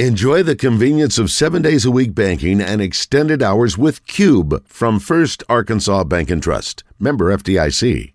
Enjoy 0.00 0.42
the 0.42 0.56
convenience 0.56 1.20
of 1.22 1.30
seven 1.30 1.62
days 1.62 1.84
a 1.84 1.90
week 1.92 2.16
banking 2.16 2.60
and 2.60 2.82
extended 2.82 3.44
hours 3.44 3.78
with 3.78 4.04
Cube 4.08 4.66
from 4.66 4.98
First 4.98 5.44
Arkansas 5.48 6.02
Bank 6.02 6.32
and 6.32 6.42
Trust. 6.42 6.82
Member 6.98 7.30
FDIC. 7.30 8.10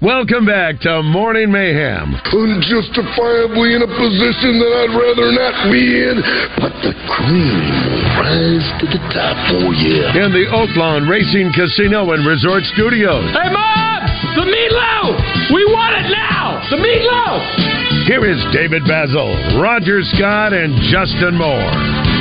Welcome 0.00 0.46
back 0.46 0.78
to 0.82 1.02
Morning 1.02 1.50
Mayhem. 1.50 2.14
Unjustifiably 2.14 3.74
in 3.74 3.82
a 3.82 3.90
position 3.90 4.54
that 4.62 4.70
I'd 4.78 4.94
rather 4.94 5.34
not 5.34 5.66
be 5.66 6.06
in, 6.06 6.22
but 6.54 6.70
the 6.86 6.94
cream 7.10 7.58
will 7.90 8.06
rise 8.22 8.70
to 8.78 8.86
the 8.86 9.02
top 9.10 9.34
oh 9.50 9.66
for 9.66 9.74
you. 9.82 10.06
In 10.14 10.30
the 10.30 10.46
Oaklawn 10.54 11.10
Racing 11.10 11.50
Casino 11.58 12.12
and 12.12 12.24
Resort 12.24 12.62
Studios. 12.78 13.34
Hey, 13.34 13.50
Mom! 13.50 14.06
The 14.38 14.46
meatloaf! 14.46 15.50
We 15.50 15.64
want 15.74 15.96
it 15.98 16.06
now! 16.14 16.62
The 16.70 16.76
meatloaf! 16.76 17.85
Here 18.06 18.22
is 18.24 18.38
David 18.54 18.84
Bazzel, 18.84 19.60
Roger 19.60 19.98
Scott, 20.14 20.52
and 20.52 20.78
Justin 20.94 21.34
Moore. 21.34 21.66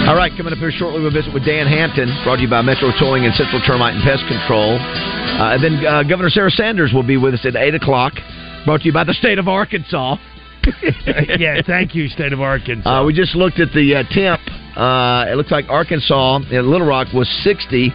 All 0.09 0.17
right, 0.17 0.33
coming 0.35 0.51
up 0.51 0.57
here 0.57 0.71
shortly, 0.71 0.99
we'll 0.99 1.13
visit 1.13 1.31
with 1.31 1.45
Dan 1.45 1.67
Hampton, 1.67 2.09
brought 2.23 2.37
to 2.37 2.41
you 2.41 2.49
by 2.49 2.63
Metro 2.63 2.89
Towing 2.97 3.25
and 3.25 3.35
Central 3.35 3.61
Termite 3.61 3.93
and 3.93 4.01
Pest 4.01 4.25
Control. 4.25 4.81
Uh, 4.81 5.53
and 5.53 5.63
then 5.63 5.85
uh, 5.85 6.01
Governor 6.01 6.29
Sarah 6.29 6.49
Sanders 6.49 6.89
will 6.91 7.05
be 7.05 7.17
with 7.17 7.35
us 7.35 7.45
at 7.45 7.55
8 7.55 7.75
o'clock, 7.75 8.13
brought 8.65 8.81
to 8.81 8.85
you 8.87 8.93
by 8.93 9.03
the 9.03 9.13
state 9.13 9.37
of 9.37 9.47
Arkansas. 9.47 10.17
yeah, 11.37 11.61
thank 11.61 11.93
you, 11.93 12.07
state 12.09 12.33
of 12.33 12.41
Arkansas. 12.41 12.89
Uh, 12.89 13.05
we 13.05 13.13
just 13.13 13.35
looked 13.35 13.59
at 13.59 13.71
the 13.73 14.01
uh, 14.01 14.03
temp. 14.09 14.41
Uh, 14.75 15.29
it 15.29 15.37
looks 15.37 15.51
like 15.51 15.69
Arkansas 15.69 16.49
in 16.49 16.65
Little 16.65 16.87
Rock 16.87 17.13
was 17.13 17.29
60. 17.43 17.93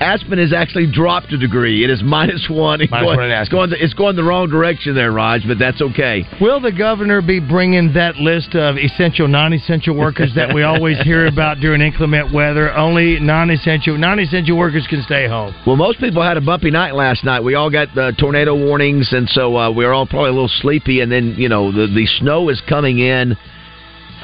Aspen 0.00 0.38
has 0.38 0.52
actually 0.52 0.90
dropped 0.90 1.32
a 1.32 1.38
degree. 1.38 1.84
It 1.84 1.90
is 1.90 2.02
minus 2.02 2.46
one. 2.50 2.80
It's, 2.80 2.90
Minus 2.90 3.06
going, 3.06 3.16
one 3.16 3.26
in 3.26 3.32
it's, 3.32 3.40
Aspen. 3.48 3.56
going 3.56 3.70
the, 3.70 3.82
it's 3.82 3.94
going 3.94 4.16
the 4.16 4.24
wrong 4.24 4.48
direction 4.48 4.94
there, 4.94 5.12
Raj, 5.12 5.42
but 5.46 5.58
that's 5.58 5.80
okay. 5.80 6.24
Will 6.40 6.60
the 6.60 6.72
governor 6.72 7.22
be 7.22 7.40
bringing 7.40 7.92
that 7.94 8.16
list 8.16 8.54
of 8.54 8.76
essential, 8.76 9.28
non-essential 9.28 9.96
workers 9.96 10.32
that 10.36 10.54
we 10.54 10.62
always 10.62 11.00
hear 11.02 11.26
about 11.26 11.58
during 11.58 11.80
inclement 11.80 12.32
weather? 12.32 12.72
Only 12.76 13.18
non-essential, 13.20 13.96
non-essential 13.96 14.56
workers 14.56 14.86
can 14.88 15.02
stay 15.02 15.26
home. 15.28 15.54
Well, 15.66 15.76
most 15.76 15.98
people 15.98 16.22
had 16.22 16.36
a 16.36 16.40
bumpy 16.42 16.70
night 16.70 16.94
last 16.94 17.24
night. 17.24 17.40
We 17.40 17.54
all 17.54 17.70
got 17.70 17.88
the 17.94 18.12
tornado 18.18 18.54
warnings, 18.54 19.12
and 19.12 19.28
so 19.28 19.56
uh, 19.56 19.70
we 19.70 19.84
are 19.84 19.92
all 19.92 20.06
probably 20.06 20.30
a 20.30 20.32
little 20.32 20.48
sleepy. 20.60 21.00
And 21.00 21.10
then 21.10 21.34
you 21.36 21.48
know 21.48 21.72
the 21.72 21.86
the 21.86 22.06
snow 22.18 22.48
is 22.48 22.60
coming 22.68 22.98
in. 22.98 23.36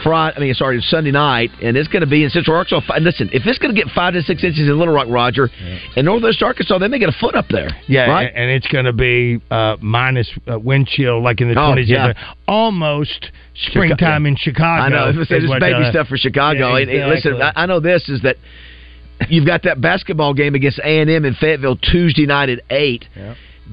Friday, 0.02 0.36
I 0.36 0.40
mean, 0.40 0.54
sorry, 0.54 0.80
Sunday 0.82 1.10
night, 1.10 1.50
and 1.62 1.76
it's 1.76 1.88
going 1.88 2.00
to 2.02 2.06
be 2.06 2.24
in 2.24 2.30
Central 2.30 2.56
Arkansas. 2.56 2.80
Fi- 2.86 2.98
Listen, 2.98 3.30
if 3.32 3.46
it's 3.46 3.58
going 3.58 3.74
to 3.74 3.80
get 3.80 3.90
five 3.94 4.14
to 4.14 4.22
six 4.22 4.42
inches 4.44 4.60
in 4.68 4.78
Little 4.78 4.94
Rock, 4.94 5.06
Roger, 5.08 5.48
in 5.96 6.04
Northwest 6.04 6.42
Arkansas, 6.42 6.78
they 6.78 6.88
may 6.88 6.98
get 6.98 7.08
a 7.08 7.18
foot 7.20 7.34
up 7.34 7.46
there. 7.50 7.70
Yeah, 7.86 8.06
right. 8.10 8.28
and, 8.28 8.36
and 8.36 8.50
it's 8.50 8.66
going 8.68 8.84
to 8.86 8.92
be 8.92 9.40
uh, 9.50 9.76
minus 9.80 10.30
uh, 10.50 10.58
wind 10.58 10.86
chill, 10.88 11.22
like 11.22 11.40
in 11.40 11.48
the 11.52 11.58
Oh, 11.60 11.66
twenties. 11.68 11.88
yeah. 11.90 12.12
Almost 12.48 13.30
springtime 13.54 14.26
in 14.26 14.36
Chicago. 14.36 14.82
I 14.84 14.88
know. 14.88 15.20
It's 15.20 15.30
is 15.30 15.48
what, 15.48 15.60
baby 15.60 15.84
uh, 15.84 15.90
stuff 15.90 16.08
for 16.08 16.16
Chicago. 16.16 16.76
yeah, 16.76 16.82
And- 16.82 16.90
and 16.90 17.10
listen. 17.10 17.40
I, 17.42 17.52
I 17.54 17.66
know 17.66 17.80
this 17.80 18.08
is 18.08 18.22
that 18.22 18.36
you've 19.28 19.46
got 19.46 19.62
that 19.64 19.80
basketball 19.80 20.34
game 20.34 20.54
against 20.54 20.78
A 20.80 21.00
and 21.00 21.08
M 21.10 21.24
in 21.24 21.34
Fayetteville 21.34 21.76
Tuesday 21.76 22.26
night 22.26 22.48
at 22.48 22.60
eight. 22.70 23.04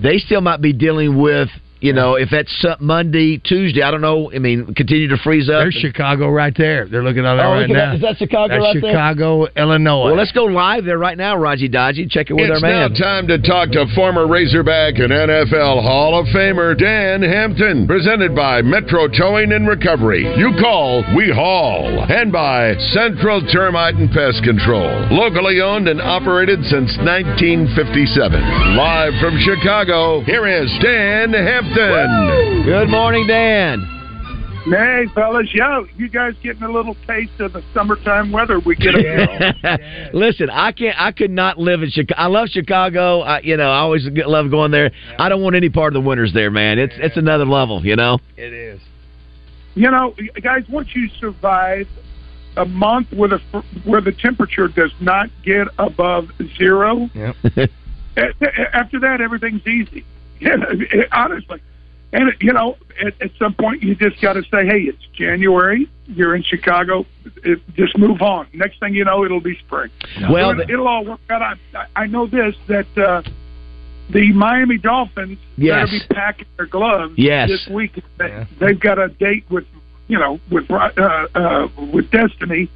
They 0.02 0.18
still 0.20 0.42
might 0.42 0.62
be 0.62 0.74
dealing 0.74 1.20
with. 1.22 1.50
You 1.82 1.94
know, 1.94 2.16
if 2.16 2.28
that's 2.30 2.66
Monday, 2.82 3.38
Tuesday, 3.38 3.82
I 3.82 3.90
don't 3.90 4.02
know. 4.02 4.30
I 4.36 4.40
mean, 4.40 4.74
continue 4.76 5.08
to 5.08 5.18
freeze 5.18 5.48
up. 5.50 5.62
There's 5.64 5.76
Chicago 5.80 6.28
right 6.28 6.54
there. 6.58 6.86
They're 6.90 7.04
looking 7.04 7.26
at 7.26 7.36
that 7.36 7.46
Oh, 7.46 7.52
right 7.54 7.70
look 7.70 7.70
at 7.70 7.74
now. 7.74 7.86
that. 7.92 7.96
Is 7.96 8.02
that 8.02 8.18
Chicago 8.18 8.50
That's 8.52 8.76
right 8.76 8.82
there? 8.82 8.92
Chicago, 8.92 9.48
Illinois. 9.56 10.06
Well, 10.12 10.16
let's 10.18 10.34
go 10.34 10.44
live 10.44 10.84
there 10.84 10.98
right 11.00 11.18
now, 11.18 11.38
Raji 11.38 11.70
Dodgy. 11.70 12.06
Check 12.08 12.30
it 12.30 12.34
with 12.34 12.50
It's 12.52 12.62
our 12.62 12.70
now 12.70 12.88
man. 12.90 12.94
time 13.00 13.28
to 13.28 13.38
talk 13.40 13.72
to 13.72 13.86
former 13.96 14.28
Razorback 14.28 15.00
and 15.00 15.08
NFL 15.14 15.82
Hall 15.82 16.20
of 16.20 16.28
Famer 16.36 16.78
Dan 16.78 17.22
Hampton, 17.24 17.88
presented 17.88 18.36
by 18.36 18.62
Metro 18.62 19.08
Towing 19.08 19.54
and 19.54 19.66
Recovery. 19.66 20.28
You 20.38 20.52
call, 20.60 21.06
we 21.16 21.32
haul, 21.32 22.04
and 22.12 22.30
by 22.30 22.76
Central 22.92 23.40
Termite 23.48 23.96
and 23.96 24.12
Pest 24.12 24.44
Control, 24.44 25.08
locally 25.16 25.62
owned 25.62 25.88
and 25.88 26.02
operated 26.02 26.60
since 26.66 26.92
1957. 27.00 28.76
Live 28.76 29.14
from 29.22 29.40
Chicago, 29.40 30.20
here 30.28 30.46
is 30.46 30.68
Dan 30.84 31.32
Hampton. 31.32 31.69
Good 31.74 32.90
morning, 32.90 33.28
Dan. 33.28 33.82
Hey, 34.66 35.06
fellas, 35.14 35.48
yeah, 35.54 35.84
you 35.98 36.10
guys 36.10 36.34
getting 36.42 36.64
a 36.64 36.72
little 36.72 36.96
taste 37.08 37.40
of 37.40 37.54
the 37.54 37.64
summertime 37.74 38.32
weather 38.32 38.60
we 38.60 38.76
get 38.76 38.96
up 38.96 39.02
here. 39.02 40.10
Listen, 40.14 40.50
I 40.50 40.72
can't. 40.72 41.00
I 41.00 41.12
could 41.12 41.30
not 41.30 41.60
live 41.60 41.84
in 41.84 41.92
Chicago. 41.92 42.20
I 42.20 42.26
love 42.28 42.48
Chicago. 42.50 43.22
I, 43.22 43.42
you 43.42 43.56
know, 43.56 43.70
I 43.70 43.80
always 43.80 44.08
love 44.12 44.50
going 44.50 44.72
there. 44.72 44.92
I 45.20 45.30
don't 45.30 45.42
want 45.44 45.56
any 45.56 45.70
part 45.70 45.96
of 45.96 46.02
the 46.04 46.08
winters 46.08 46.34
there, 46.34 46.50
man. 46.50 46.80
It's 46.80 46.94
it's 46.98 47.18
another 47.18 47.46
level. 47.46 47.86
You 47.86 47.96
know. 47.96 48.20
It 48.36 48.52
is. 48.52 48.82
You 49.76 49.92
know, 49.92 50.16
guys, 50.42 50.64
once 50.70 50.90
you 50.96 51.08
survive 51.20 51.88
a 52.58 52.66
month 52.66 53.08
where 53.14 53.30
the 53.30 53.40
where 53.86 54.02
the 54.02 54.12
temperature 54.12 54.68
does 54.68 54.92
not 55.00 55.30
get 55.46 55.68
above 55.78 56.30
zero, 56.58 57.10
Yep. 57.14 57.36
after 58.74 59.00
that 59.02 59.22
everything's 59.22 59.66
easy. 59.68 60.04
Yeah, 60.42 61.04
honestly. 61.12 61.62
And 62.12 62.34
you 62.42 62.54
know, 62.54 62.76
at, 63.06 63.22
at 63.22 63.32
some 63.38 63.54
point 63.54 63.84
you 63.84 63.94
just 63.94 64.20
got 64.20 64.34
to 64.34 64.42
say, 64.44 64.66
"Hey, 64.66 64.82
it's 64.82 65.04
January. 65.14 65.88
You're 66.08 66.36
in 66.36 66.42
Chicago. 66.42 67.06
It, 67.44 67.60
just 67.76 67.96
move 67.98 68.22
on." 68.24 68.48
Next 68.54 68.80
thing 68.80 68.96
you 68.96 69.06
know, 69.06 69.24
it'll 69.24 69.42
be 69.42 69.56
spring. 69.60 69.92
Well, 70.30 70.52
it'll, 70.52 70.62
it'll 70.72 70.88
all 70.88 71.06
work 71.06 71.20
out. 71.30 71.42
I, 71.76 71.86
I 71.96 72.08
know 72.08 72.26
this 72.26 72.56
that 72.68 72.98
uh, 72.98 73.22
the 74.10 74.32
Miami 74.34 74.78
Dolphins 74.80 75.38
Yes. 75.56 75.88
better 75.90 76.00
be 76.10 76.16
packing 76.16 76.48
their 76.58 76.66
gloves 76.66 77.14
Yes. 77.18 77.50
this 77.50 77.68
week. 77.68 78.02
They, 78.18 78.48
They've 78.60 78.80
got 78.80 78.98
a 78.98 79.10
date 79.10 79.44
with 79.52 79.66
you 80.08 80.18
know 80.18 80.40
with 80.50 80.72
uh, 80.72 80.90
uh, 81.36 81.68
with 81.94 82.10
Destiny 82.10 82.72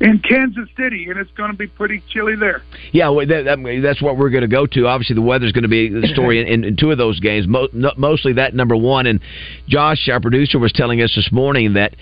in 0.00 0.18
Kansas 0.20 0.68
City, 0.78 1.08
and 1.10 1.18
it's 1.18 1.30
going 1.32 1.50
to 1.50 1.56
be 1.56 1.66
pretty 1.66 2.02
chilly 2.08 2.34
there. 2.34 2.62
Yeah, 2.92 3.10
well, 3.10 3.26
that, 3.26 3.44
that, 3.44 3.80
that's 3.82 4.00
what 4.00 4.16
we're 4.16 4.30
going 4.30 4.42
to 4.42 4.48
go 4.48 4.66
to. 4.66 4.86
Obviously, 4.86 5.14
the 5.14 5.22
weather's 5.22 5.52
going 5.52 5.62
to 5.62 5.68
be 5.68 5.88
the 5.88 6.08
story 6.08 6.40
in, 6.52 6.64
in 6.64 6.76
two 6.76 6.90
of 6.90 6.98
those 6.98 7.20
games. 7.20 7.46
Mo- 7.46 7.68
no, 7.72 7.92
mostly 7.96 8.32
that 8.34 8.54
number 8.54 8.76
one. 8.76 9.06
And 9.06 9.20
Josh, 9.68 10.08
our 10.08 10.20
producer, 10.20 10.58
was 10.58 10.72
telling 10.72 11.02
us 11.02 11.12
this 11.14 11.30
morning 11.30 11.74
that 11.74 11.94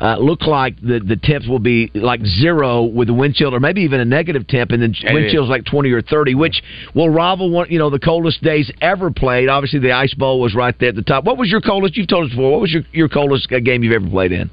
uh, 0.00 0.16
look 0.16 0.42
like 0.46 0.80
the 0.80 0.98
the 0.98 1.14
temps 1.16 1.46
will 1.46 1.60
be 1.60 1.90
like 1.94 2.24
zero 2.24 2.82
with 2.82 3.06
the 3.06 3.14
wind 3.14 3.34
chill, 3.34 3.54
or 3.54 3.60
maybe 3.60 3.82
even 3.82 4.00
a 4.00 4.04
negative 4.04 4.48
temp, 4.48 4.72
and 4.72 4.82
then 4.82 4.94
It 5.00 5.12
wind 5.12 5.26
is. 5.26 5.32
chill's 5.32 5.50
like 5.50 5.64
twenty 5.64 5.92
or 5.92 6.02
thirty, 6.02 6.34
which 6.34 6.60
will 6.94 7.10
rival 7.10 7.50
one 7.50 7.68
you 7.70 7.78
know 7.78 7.90
the 7.90 8.00
coldest 8.00 8.42
days 8.42 8.72
ever 8.80 9.12
played. 9.12 9.48
Obviously, 9.48 9.78
the 9.78 9.92
Ice 9.92 10.14
Bowl 10.14 10.40
was 10.40 10.54
right 10.54 10.74
there 10.80 10.88
at 10.88 10.96
the 10.96 11.02
top. 11.02 11.24
What 11.24 11.36
was 11.38 11.50
your 11.50 11.60
coldest? 11.60 11.96
You've 11.96 12.08
told 12.08 12.24
us 12.24 12.30
before. 12.30 12.50
What 12.50 12.62
was 12.62 12.72
your 12.72 12.82
your 12.92 13.08
coldest 13.08 13.52
uh, 13.52 13.60
game 13.60 13.84
you've 13.84 13.92
ever 13.92 14.08
played 14.08 14.32
in? 14.32 14.50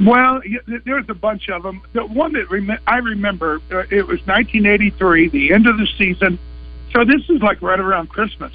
Well, 0.00 0.40
there's 0.84 1.04
a 1.08 1.14
bunch 1.14 1.48
of 1.48 1.62
them. 1.62 1.82
The 1.92 2.04
one 2.04 2.32
that 2.32 2.50
rem- 2.50 2.78
I 2.86 2.96
remember, 2.98 3.60
uh, 3.70 3.84
it 3.90 4.06
was 4.06 4.18
1983, 4.26 5.28
the 5.28 5.52
end 5.52 5.66
of 5.66 5.78
the 5.78 5.86
season. 5.98 6.38
So 6.92 7.04
this 7.04 7.22
is 7.28 7.42
like 7.42 7.62
right 7.62 7.78
around 7.78 8.08
Christmas. 8.08 8.52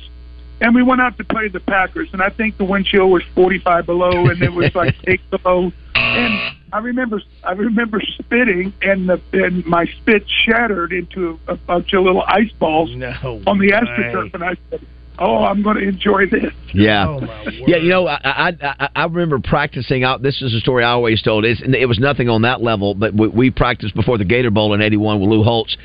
And 0.62 0.76
we 0.76 0.84
went 0.84 1.00
out 1.00 1.18
to 1.18 1.24
play 1.24 1.48
the 1.48 1.62
Packers, 1.62 2.10
and 2.12 2.22
I 2.22 2.30
think 2.30 2.58
the 2.58 2.66
wind 2.66 2.86
chill 2.86 3.10
was 3.10 3.24
45 3.36 3.86
below, 3.86 4.28
and 4.28 4.42
it 4.42 4.52
was 4.52 4.76
like 4.76 4.96
8 5.08 5.22
below. 5.30 5.72
And 5.96 6.56
I 6.74 6.80
remember, 6.80 7.22
I 7.44 7.52
remember 7.54 8.02
spitting, 8.02 8.74
and 8.82 9.08
the 9.08 9.22
and 9.32 9.66
my 9.66 9.86
spit 9.86 10.26
shattered 10.30 10.92
into 10.92 11.40
a 11.48 11.56
bunch 11.56 11.94
of 11.94 12.04
little 12.04 12.24
ice 12.24 12.52
balls 12.60 12.94
No. 12.96 13.42
on 13.48 13.60
the 13.60 13.70
astroturf, 13.72 14.34
and 14.34 14.44
I 14.44 14.56
said, 14.70 14.86
"Oh, 15.20 15.44
I'm 15.44 15.62
going 15.62 15.78
to 15.78 15.84
enjoy 15.88 16.26
this." 16.28 16.52
Yeah, 16.74 17.08
Oh, 17.08 17.20
yeah. 17.68 17.78
You 17.78 17.90
know, 17.90 18.08
I, 18.08 18.20
I 18.24 18.54
I 18.62 18.90
I 18.96 19.04
remember 19.06 19.40
practicing 19.40 20.04
out. 20.04 20.22
This 20.22 20.42
is 20.42 20.54
a 20.54 20.60
story 20.60 20.84
I 20.84 20.92
always 20.92 21.22
told. 21.22 21.46
It's, 21.46 21.62
it 21.64 21.88
was 21.88 22.00
nothing 22.00 22.30
on 22.30 22.44
that 22.44 22.62
level, 22.62 22.94
but 22.94 23.14
we, 23.14 23.28
we 23.28 23.52
practiced 23.52 23.96
before 23.96 24.18
the 24.18 24.26
Gator 24.26 24.52
Bowl 24.52 24.74
in 24.74 24.82
'81 24.82 25.20
with 25.20 25.30
Lou 25.30 25.44
Holtz. 25.44 25.76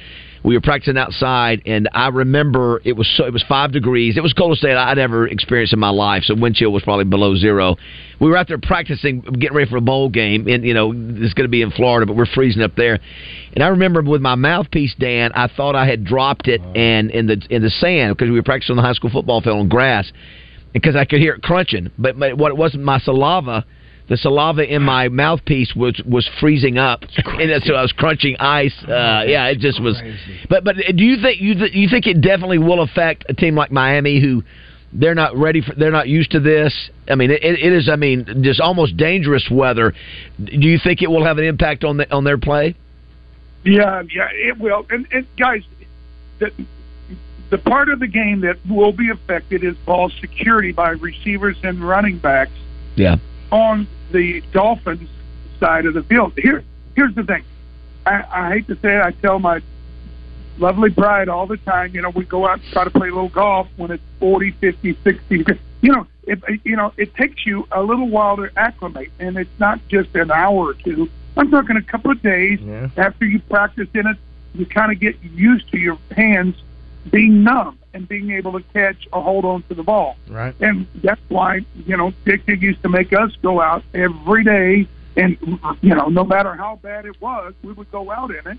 We 0.44 0.54
were 0.54 0.60
practicing 0.60 0.98
outside, 0.98 1.62
and 1.64 1.88
I 1.94 2.08
remember 2.08 2.82
it 2.84 2.92
was 2.92 3.10
so 3.16 3.24
it 3.24 3.32
was 3.32 3.42
five 3.48 3.72
degrees. 3.72 4.18
It 4.18 4.22
was 4.22 4.34
coldest 4.34 4.60
day 4.60 4.74
I'd 4.74 4.98
ever 4.98 5.26
experienced 5.26 5.72
in 5.72 5.78
my 5.78 5.88
life. 5.88 6.24
So 6.24 6.34
wind 6.34 6.56
chill 6.56 6.70
was 6.70 6.82
probably 6.82 7.06
below 7.06 7.34
zero. 7.34 7.76
We 8.20 8.28
were 8.28 8.36
out 8.36 8.48
there 8.48 8.58
practicing, 8.58 9.22
getting 9.22 9.56
ready 9.56 9.70
for 9.70 9.78
a 9.78 9.80
bowl 9.80 10.10
game, 10.10 10.46
and 10.46 10.62
you 10.62 10.74
know 10.74 10.92
it's 10.92 11.32
going 11.32 11.46
to 11.46 11.48
be 11.48 11.62
in 11.62 11.70
Florida, 11.70 12.04
but 12.04 12.14
we're 12.14 12.26
freezing 12.26 12.62
up 12.62 12.76
there. 12.76 13.00
And 13.54 13.64
I 13.64 13.68
remember 13.68 14.02
with 14.02 14.20
my 14.20 14.34
mouthpiece, 14.34 14.94
Dan, 14.98 15.32
I 15.34 15.48
thought 15.48 15.74
I 15.74 15.86
had 15.86 16.04
dropped 16.04 16.46
it 16.46 16.60
and 16.60 17.10
in 17.10 17.26
the 17.26 17.42
in 17.48 17.62
the 17.62 17.70
sand 17.70 18.14
because 18.14 18.30
we 18.30 18.36
were 18.36 18.42
practicing 18.42 18.74
on 18.74 18.76
the 18.76 18.86
high 18.86 18.92
school 18.92 19.10
football 19.10 19.40
field 19.40 19.60
on 19.60 19.68
grass 19.70 20.12
because 20.74 20.94
I 20.94 21.06
could 21.06 21.20
hear 21.20 21.32
it 21.32 21.42
crunching. 21.42 21.90
But, 21.96 22.18
but 22.18 22.36
what 22.36 22.50
it 22.50 22.56
wasn't 22.58 22.84
my 22.84 22.98
saliva. 22.98 23.64
The 24.06 24.18
saliva 24.18 24.62
in 24.62 24.82
my 24.82 25.08
mouthpiece 25.08 25.74
was 25.74 25.98
was 26.06 26.28
freezing 26.38 26.76
up, 26.76 27.04
and 27.24 27.62
so 27.64 27.74
I 27.74 27.82
was 27.82 27.92
crunching 27.92 28.36
ice. 28.38 28.74
Uh, 28.82 29.24
yeah, 29.26 29.46
it 29.46 29.60
just 29.60 29.80
was. 29.80 30.00
But 30.48 30.62
but 30.62 30.76
do 30.76 31.04
you 31.04 31.22
think 31.22 31.40
you 31.40 31.54
th- 31.54 31.74
you 31.74 31.88
think 31.88 32.06
it 32.06 32.20
definitely 32.20 32.58
will 32.58 32.82
affect 32.82 33.24
a 33.28 33.34
team 33.34 33.54
like 33.54 33.70
Miami 33.72 34.20
who 34.20 34.42
they're 34.92 35.14
not 35.14 35.36
ready 35.36 35.62
for 35.62 35.74
they're 35.74 35.90
not 35.90 36.06
used 36.06 36.32
to 36.32 36.40
this? 36.40 36.90
I 37.08 37.14
mean, 37.14 37.30
it, 37.30 37.42
it 37.42 37.72
is. 37.72 37.88
I 37.88 37.96
mean, 37.96 38.42
just 38.42 38.60
almost 38.60 38.98
dangerous 38.98 39.48
weather. 39.50 39.94
Do 40.42 40.68
you 40.68 40.78
think 40.82 41.00
it 41.00 41.08
will 41.08 41.24
have 41.24 41.38
an 41.38 41.44
impact 41.44 41.82
on 41.82 41.96
the, 41.96 42.12
on 42.14 42.24
their 42.24 42.38
play? 42.38 42.76
Yeah, 43.64 44.02
yeah, 44.14 44.28
it 44.32 44.58
will. 44.58 44.86
And, 44.90 45.06
and 45.12 45.26
guys, 45.38 45.62
the 46.40 46.50
the 47.50 47.58
part 47.58 47.88
of 47.88 48.00
the 48.00 48.06
game 48.06 48.40
that 48.40 48.56
will 48.68 48.92
be 48.92 49.10
affected 49.10 49.64
is 49.64 49.76
ball 49.86 50.10
security 50.20 50.72
by 50.72 50.90
receivers 50.90 51.56
and 51.62 51.86
running 51.86 52.18
backs 52.18 52.52
Yeah. 52.96 53.16
On 53.54 53.86
the 54.10 54.40
Dolphins 54.52 55.08
side 55.60 55.86
of 55.86 55.94
the 55.94 56.02
field. 56.02 56.32
Here, 56.36 56.64
here's 56.96 57.14
the 57.14 57.22
thing. 57.22 57.44
I, 58.04 58.24
I 58.30 58.48
hate 58.54 58.66
to 58.66 58.74
say 58.80 58.96
it. 58.96 59.00
I 59.00 59.12
tell 59.12 59.38
my 59.38 59.62
lovely 60.58 60.90
bride 60.90 61.28
all 61.28 61.46
the 61.46 61.56
time. 61.58 61.94
You 61.94 62.02
know, 62.02 62.10
we 62.10 62.24
go 62.24 62.46
out 62.48 62.58
and 62.60 62.72
try 62.72 62.82
to 62.82 62.90
play 62.90 63.08
a 63.08 63.12
little 63.14 63.28
golf 63.28 63.68
when 63.76 63.92
it's 63.92 64.02
40, 64.18 64.50
50, 64.50 64.98
60. 65.04 65.44
You 65.82 65.92
know, 65.92 66.06
it, 66.24 66.42
you 66.64 66.74
know, 66.74 66.92
it 66.96 67.14
takes 67.14 67.46
you 67.46 67.66
a 67.70 67.80
little 67.82 68.08
while 68.08 68.36
to 68.38 68.50
acclimate, 68.56 69.12
and 69.20 69.36
it's 69.36 69.58
not 69.60 69.78
just 69.88 70.12
an 70.16 70.32
hour 70.32 70.70
or 70.70 70.74
two. 70.74 71.08
I'm 71.36 71.48
talking 71.50 71.76
a 71.76 71.82
couple 71.82 72.10
of 72.10 72.20
days 72.22 72.60
Yeah. 72.60 72.88
after 72.96 73.24
you 73.24 73.38
practice 73.38 73.88
in 73.94 74.06
it. 74.08 74.16
You 74.54 74.66
kind 74.66 74.90
of 74.92 74.98
get 75.00 75.16
used 75.22 75.70
to 75.72 75.78
your 75.78 75.98
hands 76.10 76.56
being 77.10 77.42
numb 77.42 77.78
and 77.92 78.08
being 78.08 78.30
able 78.30 78.52
to 78.52 78.64
catch 78.72 79.06
or 79.12 79.22
hold 79.22 79.44
on 79.44 79.62
to 79.64 79.74
the 79.74 79.82
ball. 79.82 80.16
Right. 80.28 80.54
And 80.60 80.86
that's 81.02 81.20
why, 81.28 81.64
you 81.86 81.96
know, 81.96 82.12
Dick 82.24 82.42
used 82.46 82.82
to 82.82 82.88
make 82.88 83.12
us 83.12 83.34
go 83.42 83.60
out 83.60 83.84
every 83.94 84.44
day 84.44 84.88
and, 85.16 85.38
you 85.80 85.94
know, 85.94 86.08
no 86.08 86.24
matter 86.24 86.54
how 86.54 86.76
bad 86.82 87.06
it 87.06 87.20
was, 87.20 87.54
we 87.62 87.72
would 87.72 87.90
go 87.92 88.10
out 88.10 88.30
in 88.30 88.46
it 88.52 88.58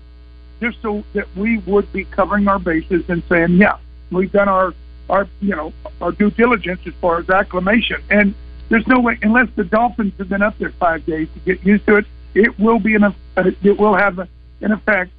just 0.60 0.80
so 0.80 1.04
that 1.12 1.26
we 1.36 1.58
would 1.58 1.92
be 1.92 2.04
covering 2.04 2.48
our 2.48 2.58
bases 2.58 3.04
and 3.08 3.22
saying, 3.28 3.58
yeah, 3.58 3.76
we've 4.10 4.32
done 4.32 4.48
our, 4.48 4.72
our, 5.10 5.28
you 5.40 5.54
know, 5.54 5.72
our 6.00 6.12
due 6.12 6.30
diligence 6.30 6.80
as 6.86 6.94
far 6.94 7.18
as 7.18 7.28
acclimation. 7.28 8.02
And 8.08 8.34
there's 8.70 8.86
no 8.86 9.00
way, 9.00 9.18
unless 9.22 9.48
the 9.54 9.64
Dolphins 9.64 10.14
have 10.18 10.30
been 10.30 10.42
up 10.42 10.56
there 10.58 10.70
five 10.70 11.04
days 11.04 11.28
to 11.34 11.40
get 11.40 11.64
used 11.64 11.86
to 11.86 11.96
it, 11.96 12.06
it 12.34 12.58
will 12.58 12.78
be 12.78 12.94
an, 12.94 13.04
uh, 13.04 13.12
it 13.36 13.78
will 13.78 13.94
have 13.94 14.18
an 14.18 14.72
effect 14.72 15.10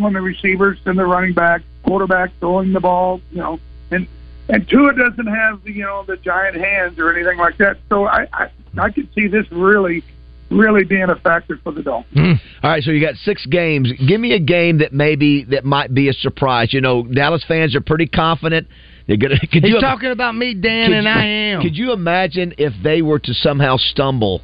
on 0.00 0.12
the 0.12 0.20
receivers 0.20 0.78
and 0.84 0.98
the 0.98 1.04
running 1.04 1.34
back, 1.34 1.62
quarterback 1.84 2.30
throwing 2.40 2.72
the 2.72 2.80
ball, 2.80 3.20
you 3.30 3.38
know, 3.38 3.58
and 3.90 4.06
and 4.48 4.68
Tua 4.68 4.94
doesn't 4.94 5.26
have 5.26 5.62
the 5.64 5.72
you 5.72 5.82
know 5.82 6.04
the 6.06 6.16
giant 6.16 6.56
hands 6.56 6.98
or 6.98 7.12
anything 7.12 7.38
like 7.38 7.58
that. 7.58 7.78
So 7.88 8.06
I 8.06 8.26
I, 8.32 8.50
I 8.78 8.90
could 8.90 9.08
see 9.14 9.26
this 9.28 9.46
really 9.50 10.02
really 10.50 10.84
being 10.84 11.08
a 11.08 11.16
factor 11.16 11.58
for 11.62 11.72
the 11.72 11.82
Dolphins. 11.82 12.14
Hmm. 12.14 12.64
All 12.66 12.70
right, 12.70 12.82
so 12.82 12.90
you 12.90 13.00
got 13.00 13.14
six 13.16 13.44
games. 13.46 13.90
Give 14.06 14.20
me 14.20 14.32
a 14.34 14.38
game 14.38 14.78
that 14.78 14.92
maybe 14.92 15.44
that 15.44 15.64
might 15.64 15.94
be 15.94 16.08
a 16.08 16.12
surprise. 16.12 16.72
You 16.72 16.80
know, 16.80 17.02
Dallas 17.02 17.44
fans 17.46 17.74
are 17.74 17.80
pretty 17.80 18.06
confident. 18.06 18.68
They're 19.06 19.16
gonna. 19.16 19.38
Could 19.52 19.64
He's 19.64 19.74
you 19.74 19.80
talking 19.80 20.10
about 20.10 20.34
me, 20.34 20.54
Dan, 20.54 20.92
and 20.92 21.04
you- 21.04 21.10
I 21.10 21.24
am. 21.24 21.62
Could 21.62 21.76
you 21.76 21.92
imagine 21.92 22.54
if 22.58 22.72
they 22.82 23.02
were 23.02 23.18
to 23.18 23.34
somehow 23.34 23.76
stumble? 23.76 24.42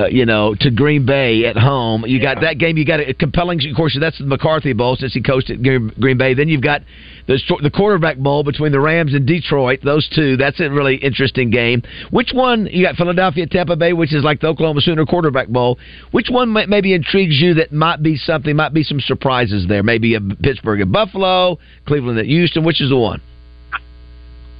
Uh, 0.00 0.06
you 0.06 0.24
know, 0.24 0.54
to 0.60 0.70
Green 0.70 1.04
Bay 1.04 1.44
at 1.44 1.56
home. 1.56 2.06
You 2.06 2.22
got 2.22 2.40
that 2.40 2.58
game. 2.58 2.78
You 2.78 2.86
got 2.86 3.00
a 3.00 3.12
compelling. 3.12 3.60
Of 3.68 3.76
course, 3.76 3.96
that's 4.00 4.18
the 4.18 4.24
McCarthy 4.24 4.72
Bowl 4.72 4.96
since 4.96 5.12
he 5.12 5.20
coached 5.20 5.50
at 5.50 5.62
Green 5.62 6.16
Bay. 6.16 6.32
Then 6.32 6.48
you've 6.48 6.62
got 6.62 6.82
the 7.26 7.38
the 7.62 7.70
quarterback 7.70 8.16
bowl 8.16 8.42
between 8.42 8.72
the 8.72 8.80
Rams 8.80 9.12
and 9.12 9.26
Detroit. 9.26 9.80
Those 9.84 10.08
two. 10.08 10.38
That's 10.38 10.58
a 10.60 10.70
really 10.70 10.96
interesting 10.96 11.50
game. 11.50 11.82
Which 12.10 12.30
one? 12.32 12.66
You 12.66 12.86
got 12.86 12.96
Philadelphia, 12.96 13.46
Tampa 13.46 13.76
Bay, 13.76 13.92
which 13.92 14.14
is 14.14 14.24
like 14.24 14.40
the 14.40 14.46
Oklahoma 14.46 14.80
Sooner 14.80 15.04
quarterback 15.04 15.48
bowl. 15.48 15.78
Which 16.12 16.28
one 16.30 16.52
may- 16.52 16.66
maybe 16.66 16.94
intrigues 16.94 17.38
you? 17.38 17.54
That 17.54 17.70
might 17.70 18.02
be 18.02 18.16
something. 18.16 18.56
Might 18.56 18.72
be 18.72 18.84
some 18.84 19.00
surprises 19.00 19.66
there. 19.68 19.82
Maybe 19.82 20.14
a 20.14 20.20
Pittsburgh 20.20 20.80
at 20.80 20.90
Buffalo, 20.90 21.58
Cleveland 21.86 22.18
at 22.18 22.26
Houston. 22.26 22.64
Which 22.64 22.80
is 22.80 22.88
the 22.88 22.96
one? 22.96 23.20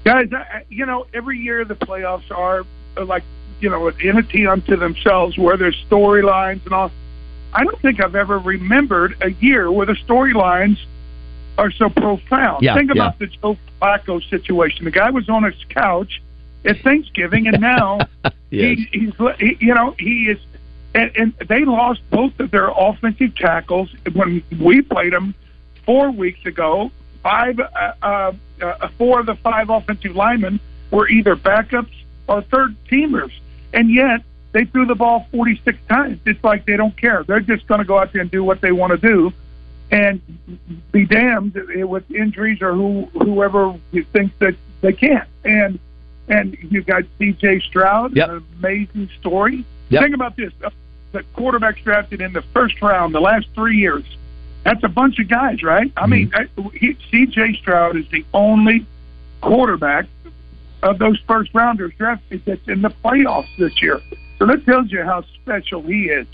Guys, 0.04 0.28
I, 0.32 0.64
you 0.68 0.84
know, 0.84 1.06
every 1.14 1.38
year 1.38 1.64
the 1.64 1.74
playoffs 1.74 2.30
are 2.30 2.64
like, 3.02 3.22
you 3.60 3.70
know, 3.70 3.88
an 3.88 3.94
entity 4.02 4.46
unto 4.46 4.76
themselves 4.76 5.36
where 5.38 5.56
there's 5.56 5.82
storylines 5.88 6.64
and 6.64 6.74
all. 6.74 6.90
I 7.52 7.64
don't 7.64 7.80
think 7.80 8.00
I've 8.00 8.14
ever 8.14 8.38
remembered 8.38 9.16
a 9.20 9.30
year 9.32 9.70
where 9.72 9.86
the 9.86 9.94
storylines 9.94 10.78
are 11.58 11.70
so 11.72 11.90
profound. 11.90 12.62
Yeah, 12.62 12.74
think 12.74 12.94
yeah. 12.94 13.02
about 13.02 13.18
the 13.18 13.26
Joe 13.26 13.56
Flacco 13.80 14.28
situation. 14.30 14.84
The 14.84 14.90
guy 14.90 15.10
was 15.10 15.28
on 15.28 15.42
his 15.42 15.56
couch 15.68 16.22
at 16.64 16.80
Thanksgiving, 16.80 17.48
and 17.48 17.60
now 17.60 17.98
Yes. 18.50 18.78
he, 18.90 18.98
he's, 18.98 19.14
he, 19.38 19.56
you 19.60 19.74
know, 19.74 19.94
he 19.98 20.28
is, 20.28 20.38
and, 20.94 21.10
and 21.16 21.34
they 21.48 21.64
lost 21.64 22.00
both 22.10 22.38
of 22.40 22.50
their 22.50 22.68
offensive 22.68 23.34
tackles 23.36 23.90
when 24.12 24.42
we 24.60 24.82
played 24.82 25.12
them 25.12 25.34
four 25.86 26.10
weeks 26.10 26.44
ago. 26.44 26.90
Five, 27.22 27.60
uh, 27.60 27.92
uh, 28.02 28.32
uh, 28.60 28.88
four 28.98 29.20
of 29.20 29.26
the 29.26 29.36
five 29.36 29.70
offensive 29.70 30.16
linemen 30.16 30.58
were 30.90 31.08
either 31.08 31.36
backups 31.36 31.94
or 32.26 32.42
third 32.42 32.74
teamers, 32.90 33.30
and 33.72 33.90
yet 33.90 34.22
they 34.52 34.64
threw 34.64 34.86
the 34.86 34.94
ball 34.94 35.26
46 35.30 35.78
times. 35.88 36.18
It's 36.26 36.42
like 36.42 36.66
they 36.66 36.76
don't 36.76 36.96
care. 36.96 37.22
They're 37.22 37.40
just 37.40 37.66
going 37.66 37.78
to 37.78 37.84
go 37.84 37.98
out 37.98 38.12
there 38.12 38.22
and 38.22 38.30
do 38.30 38.42
what 38.42 38.60
they 38.60 38.72
want 38.72 38.90
to 38.92 38.98
do, 38.98 39.32
and 39.90 40.20
be 40.92 41.06
damned 41.06 41.54
with 41.54 42.10
injuries 42.10 42.60
or 42.62 42.74
who 42.74 43.06
whoever 43.12 43.78
thinks 44.12 44.34
that 44.38 44.56
they 44.80 44.92
can't. 44.92 45.28
And 45.44 45.78
and 46.28 46.56
you 46.60 46.82
got 46.82 47.04
C.J. 47.18 47.60
Stroud, 47.60 48.14
Yep. 48.14 48.28
an 48.28 48.44
amazing 48.58 49.10
story. 49.18 49.64
Yep. 49.88 50.02
Think 50.02 50.14
about 50.14 50.36
this: 50.36 50.52
the 51.12 51.22
quarterbacks 51.36 51.82
drafted 51.82 52.20
in 52.20 52.32
the 52.32 52.42
first 52.54 52.80
round 52.82 53.14
the 53.14 53.20
last 53.20 53.46
three 53.54 53.76
years. 53.76 54.04
That's 54.64 54.82
a 54.84 54.88
bunch 54.88 55.18
of 55.18 55.28
guys, 55.28 55.62
right? 55.62 55.90
I 55.96 56.02
mm-hmm. 56.02 56.10
mean, 56.10 56.32
I, 56.34 56.46
he, 56.76 56.96
C.J. 57.10 57.54
Stroud 57.54 57.96
is 57.96 58.06
the 58.10 58.24
only 58.34 58.86
quarterback 59.40 60.06
of 60.82 60.98
those 60.98 61.18
first 61.26 61.50
rounders 61.54 61.92
drafted 61.98 62.42
that's 62.44 62.66
in 62.68 62.82
the 62.82 62.90
playoffs 63.04 63.48
this 63.58 63.80
year. 63.82 64.00
So 64.38 64.46
that 64.46 64.64
tells 64.64 64.90
you 64.90 65.02
how 65.02 65.22
special 65.42 65.82
he 65.82 66.04
is. 66.04 66.26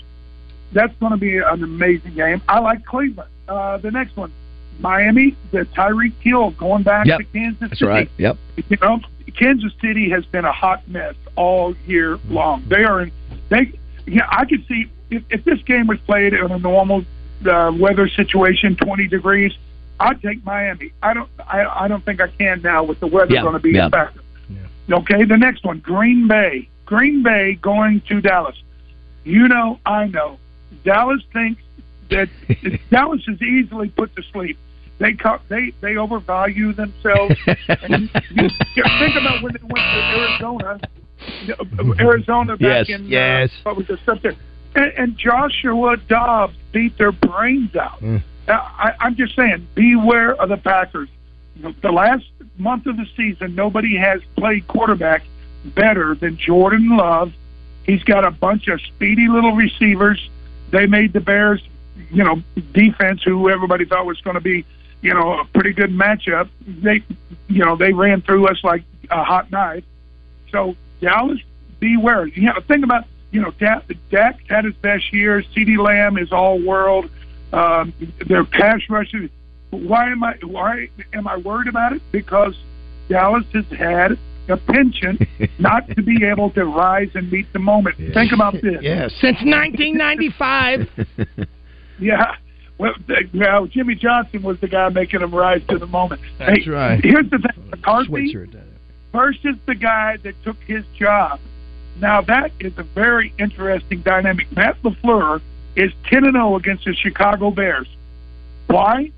That's 0.73 0.95
going 0.99 1.11
to 1.11 1.17
be 1.17 1.37
an 1.37 1.63
amazing 1.63 2.15
game. 2.15 2.41
I 2.47 2.59
like 2.59 2.85
Cleveland. 2.85 3.29
Uh, 3.47 3.77
the 3.77 3.91
next 3.91 4.15
one, 4.17 4.31
Miami, 4.79 5.35
the 5.51 5.59
Tyreek 5.65 6.13
Hill 6.21 6.51
going 6.51 6.83
back 6.83 7.05
Yep. 7.05 7.17
to 7.19 7.23
Kansas 7.25 7.59
That's 7.61 7.79
City. 7.79 7.85
right. 7.89 8.09
Yep. 8.17 8.37
You 8.69 8.77
know, 8.81 8.99
Kansas 9.37 9.71
City 9.81 10.09
has 10.09 10.25
been 10.25 10.45
a 10.45 10.51
hot 10.51 10.87
mess 10.87 11.15
all 11.35 11.75
year 11.85 12.19
long. 12.29 12.63
They 12.67 12.83
are 12.83 13.01
in. 13.01 13.11
They, 13.49 13.71
yeah, 14.05 14.27
I 14.29 14.45
could 14.45 14.65
see 14.67 14.89
if, 15.09 15.23
if 15.29 15.43
this 15.45 15.61
game 15.63 15.87
was 15.87 15.99
played 15.99 16.33
in 16.33 16.51
a 16.51 16.59
normal 16.59 17.05
uh, 17.45 17.71
weather 17.77 18.07
situation, 18.09 18.75
twenty 18.75 19.07
degrees, 19.07 19.53
I'd 19.99 20.21
take 20.21 20.43
Miami. 20.45 20.91
I 21.01 21.13
don't. 21.13 21.29
I, 21.47 21.65
I 21.85 21.87
don't 21.87 22.03
think 22.03 22.19
I 22.21 22.27
can 22.27 22.61
now 22.61 22.83
with 22.83 22.99
the 22.99 23.07
weather 23.07 23.33
Yeah, 23.33 23.41
going 23.43 23.53
to 23.53 23.59
be 23.59 23.71
yeah. 23.71 23.87
a 23.87 23.89
factor. 23.89 24.21
Okay, 24.91 25.25
the 25.25 25.37
next 25.37 25.63
one, 25.65 25.79
Green 25.79 26.27
Bay. 26.27 26.69
Green 26.85 27.21
Bay 27.21 27.55
going 27.55 28.01
to 28.07 28.21
Dallas. 28.21 28.55
You 29.23 29.47
know, 29.47 29.79
I 29.85 30.07
know. 30.07 30.39
Dallas 30.85 31.21
thinks 31.33 31.61
that 32.09 32.29
Dallas 32.91 33.21
is 33.27 33.41
easily 33.41 33.89
put 33.89 34.15
to 34.15 34.23
sleep. 34.31 34.57
They 34.99 35.13
co- 35.13 35.41
they 35.49 35.73
they 35.81 35.97
overvalue 35.97 36.73
themselves. 36.73 37.35
and 37.67 38.09
you, 38.31 38.49
you 38.75 38.83
think 38.99 39.15
about 39.15 39.43
when 39.43 39.53
they 39.53 39.63
went 39.63 39.85
to 39.85 40.01
Arizona, 40.17 40.79
Arizona 41.99 42.57
back 42.57 42.87
Yes, 42.87 42.89
in 42.89 43.07
yes. 43.07 43.51
Uh, 43.59 43.69
what 43.69 43.77
was 43.77 43.89
it, 43.89 43.99
September, 44.05 44.39
and, 44.75 44.93
and 44.97 45.17
Joshua 45.17 45.97
Dobbs 46.07 46.55
beat 46.71 46.97
their 46.97 47.11
brains 47.11 47.75
out. 47.75 47.99
Mm. 48.01 48.23
Uh, 48.47 48.53
I, 48.53 48.93
I'm 49.01 49.15
just 49.15 49.35
saying, 49.35 49.67
beware 49.75 50.33
of 50.35 50.49
the 50.49 50.57
Packers. 50.57 51.09
The 51.81 51.91
last 51.91 52.25
month 52.57 52.85
of 52.85 52.97
the 52.97 53.07
season, 53.15 53.55
nobody 53.55 53.95
has 53.97 54.21
played 54.35 54.67
quarterback 54.67 55.23
better 55.65 56.15
than 56.15 56.37
Jordan 56.37 56.95
Love. 56.95 57.33
He's 57.83 58.03
got 58.03 58.25
a 58.25 58.31
bunch 58.31 58.67
of 58.67 58.81
speedy 58.81 59.27
little 59.27 59.53
receivers. 59.53 60.29
They 60.71 60.85
made 60.85 61.13
the 61.13 61.21
Bears, 61.21 61.61
you 62.11 62.23
know, 62.23 62.41
defense, 62.73 63.23
who 63.23 63.49
everybody 63.49 63.85
thought 63.85 64.05
was 64.05 64.19
going 64.21 64.35
to 64.35 64.41
be, 64.41 64.65
you 65.01 65.13
know, 65.13 65.39
a 65.39 65.45
pretty 65.45 65.73
good 65.73 65.91
matchup. 65.91 66.49
They, 66.65 67.03
you 67.47 67.63
know, 67.63 67.75
they 67.75 67.93
ran 67.93 68.21
through 68.21 68.47
us 68.47 68.63
like 68.63 68.83
a 69.09 69.23
hot 69.23 69.51
knife. 69.51 69.83
So 70.51 70.75
Dallas, 71.01 71.39
beware. 71.79 72.27
You 72.27 72.47
know, 72.47 72.59
think 72.67 72.83
about, 72.83 73.05
you 73.31 73.41
know, 73.41 73.51
Dak, 73.51 74.47
had 74.47 74.65
his 74.65 74.75
best 74.75 75.13
year. 75.13 75.41
CeeDee 75.55 75.77
Lamb 75.77 76.17
is 76.17 76.31
all 76.31 76.59
world. 76.59 77.09
Um, 77.53 77.93
their 78.25 78.43
pass 78.43 78.81
rushes. 78.89 79.29
Why 79.71 80.11
am 80.11 80.23
I 80.23 80.35
why 80.43 80.89
am 81.13 81.27
I 81.27 81.37
worried 81.37 81.67
about 81.67 81.93
it? 81.93 82.01
Because 82.11 82.55
Dallas 83.09 83.45
has 83.53 83.65
had 83.77 84.17
a 84.49 84.55
penchant 84.57 85.21
not 85.59 85.87
to 85.89 86.01
be 86.01 86.23
able 86.25 86.51
to 86.51 86.63
rise 86.65 87.09
and 87.15 87.29
meet 87.31 87.51
the 87.53 87.59
moment. 87.59 87.97
Think 88.13 88.31
about 88.31 88.53
this. 88.53 88.77
Yeah, 88.81 89.07
since 89.19 89.37
1995. 89.43 90.89
Yeah. 91.99 92.35
Well, 92.77 92.93
the, 93.07 93.27
well, 93.33 93.65
Jimmy 93.65 93.95
Johnson 93.95 94.43
was 94.43 94.59
the 94.59 94.67
guy 94.67 94.87
making 94.89 95.21
them 95.21 95.33
rise 95.33 95.63
to 95.69 95.79
the 95.79 95.87
moment. 95.87 96.21
That's 96.37 96.63
Hey, 96.63 96.69
right. 96.69 97.03
Here's 97.03 97.27
the 97.31 97.39
thing: 97.39 97.51
oh, 97.57 97.69
McCarthy 97.71 98.05
Switzer 98.07 98.45
did 98.45 98.55
it. 98.61 98.63
versus 99.11 99.55
the 99.65 99.73
guy 99.73 100.17
that 100.23 100.35
took 100.43 100.57
his 100.67 100.85
job. 100.97 101.39
Now 101.99 102.21
that 102.21 102.51
is 102.59 102.73
a 102.77 102.83
very 102.83 103.33
interesting 103.39 104.01
dynamic. 104.01 104.51
Matt 104.55 104.77
LaFleur 104.83 105.41
is 105.75 105.91
ten 106.07 106.23
and 106.23 106.33
zero 106.35 106.55
against 106.55 106.85
the 106.85 106.93
Chicago 106.93 107.49
Bears. 107.49 107.87
Why? 108.67 109.11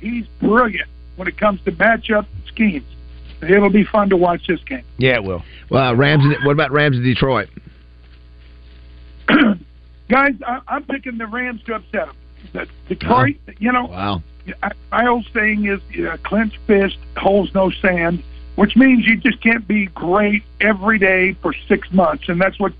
He's 0.00 0.26
brilliant 0.40 0.88
when 1.16 1.28
it 1.28 1.36
comes 1.36 1.60
to 1.62 1.72
matchup 1.72 2.26
schemes. 2.46 2.86
It'll 3.42 3.70
be 3.70 3.84
fun 3.84 4.08
to 4.10 4.16
watch 4.16 4.46
this 4.46 4.60
game. 4.64 4.82
Yeah, 4.98 5.14
it 5.14 5.24
will. 5.24 5.42
Well, 5.70 5.94
Rams. 5.94 6.24
and- 6.24 6.44
What 6.44 6.52
about 6.52 6.72
Rams 6.72 6.96
in 6.96 7.02
Detroit? 7.04 7.48
Guys, 10.08 10.34
I, 10.46 10.60
I'm 10.68 10.84
picking 10.84 11.18
the 11.18 11.26
Rams 11.26 11.62
to 11.64 11.74
upset 11.74 12.06
them. 12.06 12.16
The 12.52 12.66
Detroit, 12.94 13.36
you 13.58 13.70
know, 13.72 13.86
Wow. 13.86 14.22
I- 14.62 14.72
my 14.90 15.06
old 15.06 15.26
saying 15.34 15.66
is 15.66 15.80
uh, 16.06 16.16
clenched 16.24 16.58
fist 16.66 16.96
holds 17.16 17.52
no 17.54 17.70
sand, 17.70 18.22
which 18.56 18.74
means 18.76 19.06
you 19.06 19.16
just 19.18 19.40
can't 19.42 19.66
be 19.68 19.86
great 19.86 20.42
every 20.60 20.98
day 20.98 21.34
for 21.42 21.52
six 21.68 21.92
months, 21.92 22.28
and 22.28 22.40
that's 22.40 22.58
what 22.58 22.72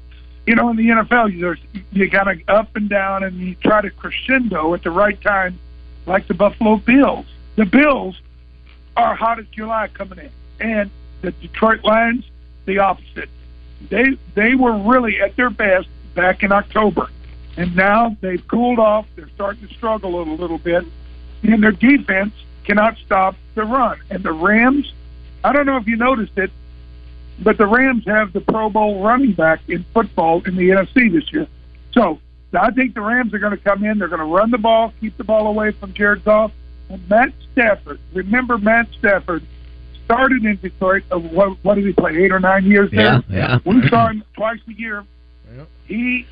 you 0.46 0.54
know, 0.54 0.70
in 0.70 0.76
the 0.76 0.87
NFL, 0.88 1.30
you 1.30 1.40
there's 1.40 1.58
you 1.92 2.08
got 2.08 2.25
to 2.25 2.40
up 2.48 2.75
and 2.75 2.88
down, 2.88 3.22
and 3.22 3.37
you 3.38 3.54
try 3.56 3.82
to 3.82 3.90
crescendo 3.90 4.72
at 4.72 4.82
the 4.82 4.90
right 4.90 5.20
time, 5.20 5.58
like 6.08 6.26
the 6.26 6.34
Buffalo 6.34 6.76
Bills. 6.76 7.26
The 7.56 7.66
Bills 7.66 8.20
are 8.96 9.14
hot 9.14 9.38
as 9.38 9.46
July 9.48 9.88
coming 9.88 10.18
in, 10.18 10.30
and 10.60 10.90
the 11.20 11.30
Detroit 11.32 11.84
Lions, 11.84 12.24
the 12.66 12.78
opposite. 12.78 13.28
They 13.90 14.16
they 14.34 14.54
were 14.54 14.76
really 14.76 15.20
at 15.20 15.36
their 15.36 15.50
best 15.50 15.88
back 16.14 16.42
in 16.42 16.50
October, 16.50 17.08
and 17.56 17.76
now 17.76 18.16
they've 18.20 18.46
cooled 18.48 18.78
off. 18.78 19.06
They're 19.14 19.28
starting 19.34 19.68
to 19.68 19.74
struggle 19.74 20.20
a 20.20 20.24
little 20.24 20.58
bit, 20.58 20.84
and 21.44 21.62
their 21.62 21.72
defense 21.72 22.32
cannot 22.64 22.96
stop 23.04 23.36
the 23.54 23.64
run. 23.64 24.00
And 24.10 24.22
the 24.22 24.32
Rams, 24.32 24.92
I 25.44 25.52
don't 25.52 25.66
know 25.66 25.76
if 25.76 25.86
you 25.86 25.96
noticed 25.96 26.36
it, 26.36 26.50
but 27.40 27.56
the 27.56 27.66
Rams 27.66 28.04
have 28.06 28.32
the 28.32 28.40
Pro 28.40 28.68
Bowl 28.68 29.02
running 29.02 29.32
back 29.32 29.60
in 29.68 29.84
football 29.94 30.42
in 30.44 30.56
the 30.56 30.70
NFC 30.70 31.12
this 31.12 31.32
year. 31.32 31.46
So 32.52 32.59
I 32.59 32.71
think 32.71 32.95
the 32.95 33.00
Rams 33.02 33.35
are 33.35 33.38
going 33.38 33.57
to 33.57 33.62
come 33.62 33.85
in. 33.85 33.99
They're 33.99 34.09
going 34.09 34.21
to 34.21 34.25
run 34.25 34.50
the 34.50 34.59
ball, 34.59 34.93
keep 35.00 35.17
the 35.19 35.25
ball 35.25 35.47
away 35.49 35.71
from 35.73 35.93
Jared 35.93 36.25
Goff. 36.25 36.50
And 36.88 37.07
Matt 37.09 37.33
Stafford, 37.52 38.00
remember 38.14 38.57
Matt 38.57 38.88
Stafford 38.99 39.43
started 40.07 40.45
in 40.45 40.57
Detroit. 40.57 41.02
Uh, 41.12 41.19
what, 41.19 41.62
what 41.62 41.75
did 41.75 41.85
he 41.85 41.93
play? 41.93 42.17
Eight 42.17 42.33
or 42.33 42.40
nine 42.40 42.64
years 42.64 42.90
Yeah, 42.93 43.21
there. 43.28 43.38
yeah. 43.38 43.59
We 43.64 43.87
saw 43.88 44.09
him 44.09 44.25
twice 44.35 44.61
a 44.67 44.73
year. 44.73 45.05
He, 45.87 46.26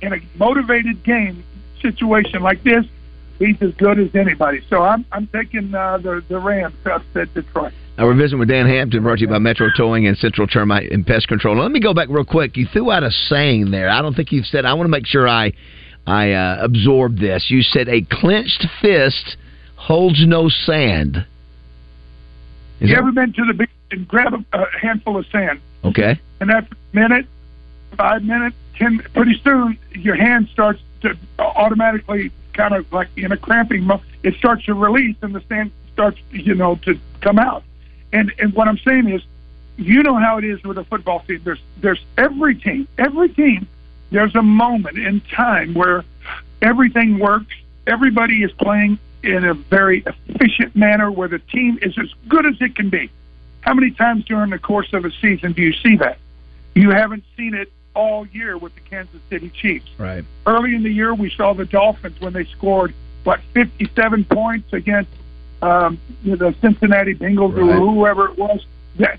in 0.00 0.12
a 0.12 0.18
motivated 0.36 1.02
game 1.04 1.44
situation 1.80 2.42
like 2.42 2.62
this, 2.64 2.84
he's 3.38 3.60
as 3.62 3.72
good 3.74 3.98
as 3.98 4.14
anybody. 4.14 4.62
So 4.68 4.82
I'm 4.82 5.04
I'm 5.12 5.26
taking 5.28 5.74
uh, 5.74 5.98
the 5.98 6.22
the 6.28 6.38
Rams 6.38 6.74
to 6.84 6.94
upset 6.96 7.32
Detroit. 7.34 7.72
Now 8.00 8.06
we're 8.06 8.14
visiting 8.14 8.38
with 8.38 8.48
Dan 8.48 8.66
Hampton, 8.66 9.02
brought 9.02 9.16
to 9.16 9.20
you 9.20 9.28
by 9.28 9.38
Metro 9.38 9.68
Towing 9.76 10.06
and 10.06 10.16
Central 10.16 10.46
Termite 10.46 10.90
and 10.90 11.06
Pest 11.06 11.28
Control. 11.28 11.54
Now, 11.54 11.60
let 11.64 11.70
me 11.70 11.80
go 11.80 11.92
back 11.92 12.08
real 12.08 12.24
quick. 12.24 12.56
You 12.56 12.66
threw 12.72 12.90
out 12.90 13.02
a 13.02 13.10
saying 13.10 13.72
there. 13.72 13.90
I 13.90 14.00
don't 14.00 14.14
think 14.14 14.32
you've 14.32 14.46
said. 14.46 14.64
I 14.64 14.72
want 14.72 14.86
to 14.86 14.90
make 14.90 15.04
sure 15.04 15.28
I 15.28 15.52
I 16.06 16.32
uh, 16.32 16.64
absorb 16.64 17.18
this. 17.18 17.48
You 17.50 17.60
said 17.60 17.90
a 17.90 18.00
clenched 18.00 18.66
fist 18.80 19.36
holds 19.76 20.26
no 20.26 20.48
sand. 20.48 21.26
Is 22.80 22.88
you 22.88 22.94
that- 22.94 23.02
ever 23.02 23.12
been 23.12 23.34
to 23.34 23.44
the 23.44 23.52
beach 23.52 23.68
and 23.90 24.08
grab 24.08 24.32
a, 24.32 24.58
a 24.58 24.78
handful 24.80 25.18
of 25.18 25.26
sand, 25.26 25.60
okay? 25.84 26.18
and 26.40 26.50
after 26.50 26.74
a 26.74 26.96
minute, 26.96 27.26
five 27.98 28.22
minutes, 28.22 28.56
ten, 28.78 29.00
pretty 29.12 29.38
soon 29.44 29.78
your 29.92 30.14
hand 30.14 30.48
starts 30.50 30.80
to 31.02 31.18
automatically 31.38 32.32
kind 32.54 32.74
of 32.74 32.90
like 32.94 33.08
in 33.18 33.30
a 33.30 33.36
cramping. 33.36 33.86
It 34.22 34.36
starts 34.38 34.64
to 34.64 34.72
release, 34.72 35.16
and 35.20 35.34
the 35.34 35.42
sand 35.50 35.70
starts, 35.92 36.16
you 36.30 36.54
know, 36.54 36.76
to 36.86 36.98
come 37.20 37.38
out. 37.38 37.62
And 38.12 38.32
and 38.38 38.52
what 38.54 38.68
I'm 38.68 38.78
saying 38.78 39.08
is, 39.08 39.22
you 39.76 40.02
know 40.02 40.16
how 40.16 40.38
it 40.38 40.44
is 40.44 40.62
with 40.62 40.78
a 40.78 40.84
football 40.84 41.20
team. 41.20 41.40
There's 41.44 41.60
there's 41.80 42.04
every 42.16 42.54
team, 42.54 42.88
every 42.98 43.28
team. 43.28 43.68
There's 44.10 44.34
a 44.34 44.42
moment 44.42 44.98
in 44.98 45.20
time 45.20 45.74
where 45.74 46.04
everything 46.60 47.18
works. 47.18 47.54
Everybody 47.86 48.42
is 48.42 48.52
playing 48.52 48.98
in 49.22 49.44
a 49.44 49.54
very 49.54 50.02
efficient 50.06 50.74
manner 50.74 51.10
where 51.10 51.28
the 51.28 51.38
team 51.38 51.78
is 51.82 51.96
as 51.98 52.12
good 52.28 52.46
as 52.46 52.60
it 52.60 52.74
can 52.74 52.88
be. 52.90 53.10
How 53.60 53.74
many 53.74 53.90
times 53.90 54.24
during 54.24 54.50
the 54.50 54.58
course 54.58 54.92
of 54.92 55.04
a 55.04 55.10
season 55.10 55.52
do 55.52 55.62
you 55.62 55.72
see 55.72 55.96
that? 55.96 56.18
You 56.74 56.90
haven't 56.90 57.24
seen 57.36 57.54
it 57.54 57.70
all 57.94 58.26
year 58.28 58.56
with 58.56 58.74
the 58.74 58.80
Kansas 58.80 59.20
City 59.28 59.50
Chiefs. 59.50 59.90
Right. 59.98 60.24
Early 60.46 60.74
in 60.74 60.82
the 60.82 60.90
year, 60.90 61.14
we 61.14 61.30
saw 61.30 61.52
the 61.52 61.64
Dolphins 61.64 62.20
when 62.20 62.32
they 62.32 62.44
scored 62.44 62.94
what 63.24 63.40
57 63.52 64.24
points 64.24 64.72
against 64.72 65.10
um, 65.62 65.98
the 66.24 66.54
Cincinnati 66.60 67.14
Bengals 67.14 67.56
Right. 67.56 67.76
or 67.76 67.92
whoever 67.92 68.26
it 68.26 68.38
was. 68.38 68.64
That, 68.96 69.18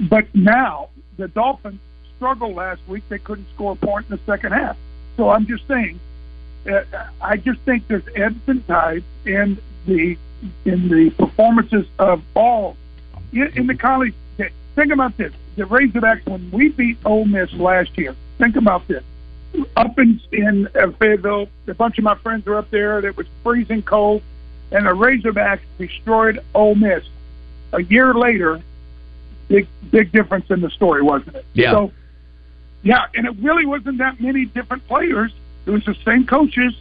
but 0.00 0.26
now 0.34 0.88
the 1.16 1.28
Dolphins 1.28 1.80
struggled 2.16 2.54
last 2.56 2.80
week. 2.88 3.04
They 3.08 3.18
couldn't 3.18 3.46
score 3.54 3.72
a 3.72 3.76
point 3.76 4.06
in 4.10 4.16
the 4.16 4.22
second 4.26 4.52
half. 4.52 4.76
So 5.16 5.30
I'm 5.30 5.46
just 5.46 5.66
saying, 5.66 5.98
uh, 6.70 6.82
I 7.20 7.36
just 7.36 7.60
think 7.60 7.86
there's 7.88 8.02
ebbs 8.14 8.40
and 8.46 8.66
tides 8.66 9.04
in 9.24 9.58
the 9.86 10.16
in 10.64 10.88
the 10.88 11.10
performances 11.10 11.86
of 11.98 12.22
all 12.34 12.76
in, 13.32 13.50
in 13.56 13.66
the 13.66 13.74
college. 13.74 14.14
Think 14.76 14.92
about 14.92 15.16
this: 15.16 15.32
the 15.56 15.64
Razorbacks 15.64 16.24
when 16.26 16.52
we 16.52 16.68
beat 16.68 16.98
Ole 17.04 17.24
Miss 17.24 17.52
last 17.54 17.98
year. 17.98 18.14
Think 18.38 18.54
about 18.54 18.86
this: 18.86 19.02
up 19.76 19.98
in 19.98 20.20
in 20.30 20.68
uh, 20.68 20.92
Fayetteville, 20.92 21.48
a 21.66 21.74
bunch 21.74 21.98
of 21.98 22.04
my 22.04 22.14
friends 22.14 22.46
were 22.46 22.56
up 22.58 22.70
there. 22.70 23.04
It 23.04 23.16
was 23.16 23.26
freezing 23.42 23.82
cold, 23.82 24.22
and 24.70 24.86
the 24.86 24.90
Razorbacks 24.90 25.60
destroyed 25.78 26.40
Ole 26.54 26.74
Miss. 26.74 27.04
A 27.72 27.82
year 27.82 28.14
later, 28.14 28.60
big 29.48 29.66
big 29.90 30.12
difference 30.12 30.50
in 30.50 30.60
the 30.60 30.70
story, 30.70 31.02
wasn't 31.02 31.36
it? 31.36 31.44
Yeah. 31.52 31.72
So, 31.72 31.92
yeah, 32.82 33.06
and 33.14 33.26
it 33.26 33.34
really 33.40 33.66
wasn't 33.66 33.98
that 33.98 34.20
many 34.20 34.46
different 34.46 34.86
players. 34.86 35.32
It 35.66 35.70
was 35.70 35.84
the 35.84 35.96
same 36.04 36.26
coaches, 36.26 36.74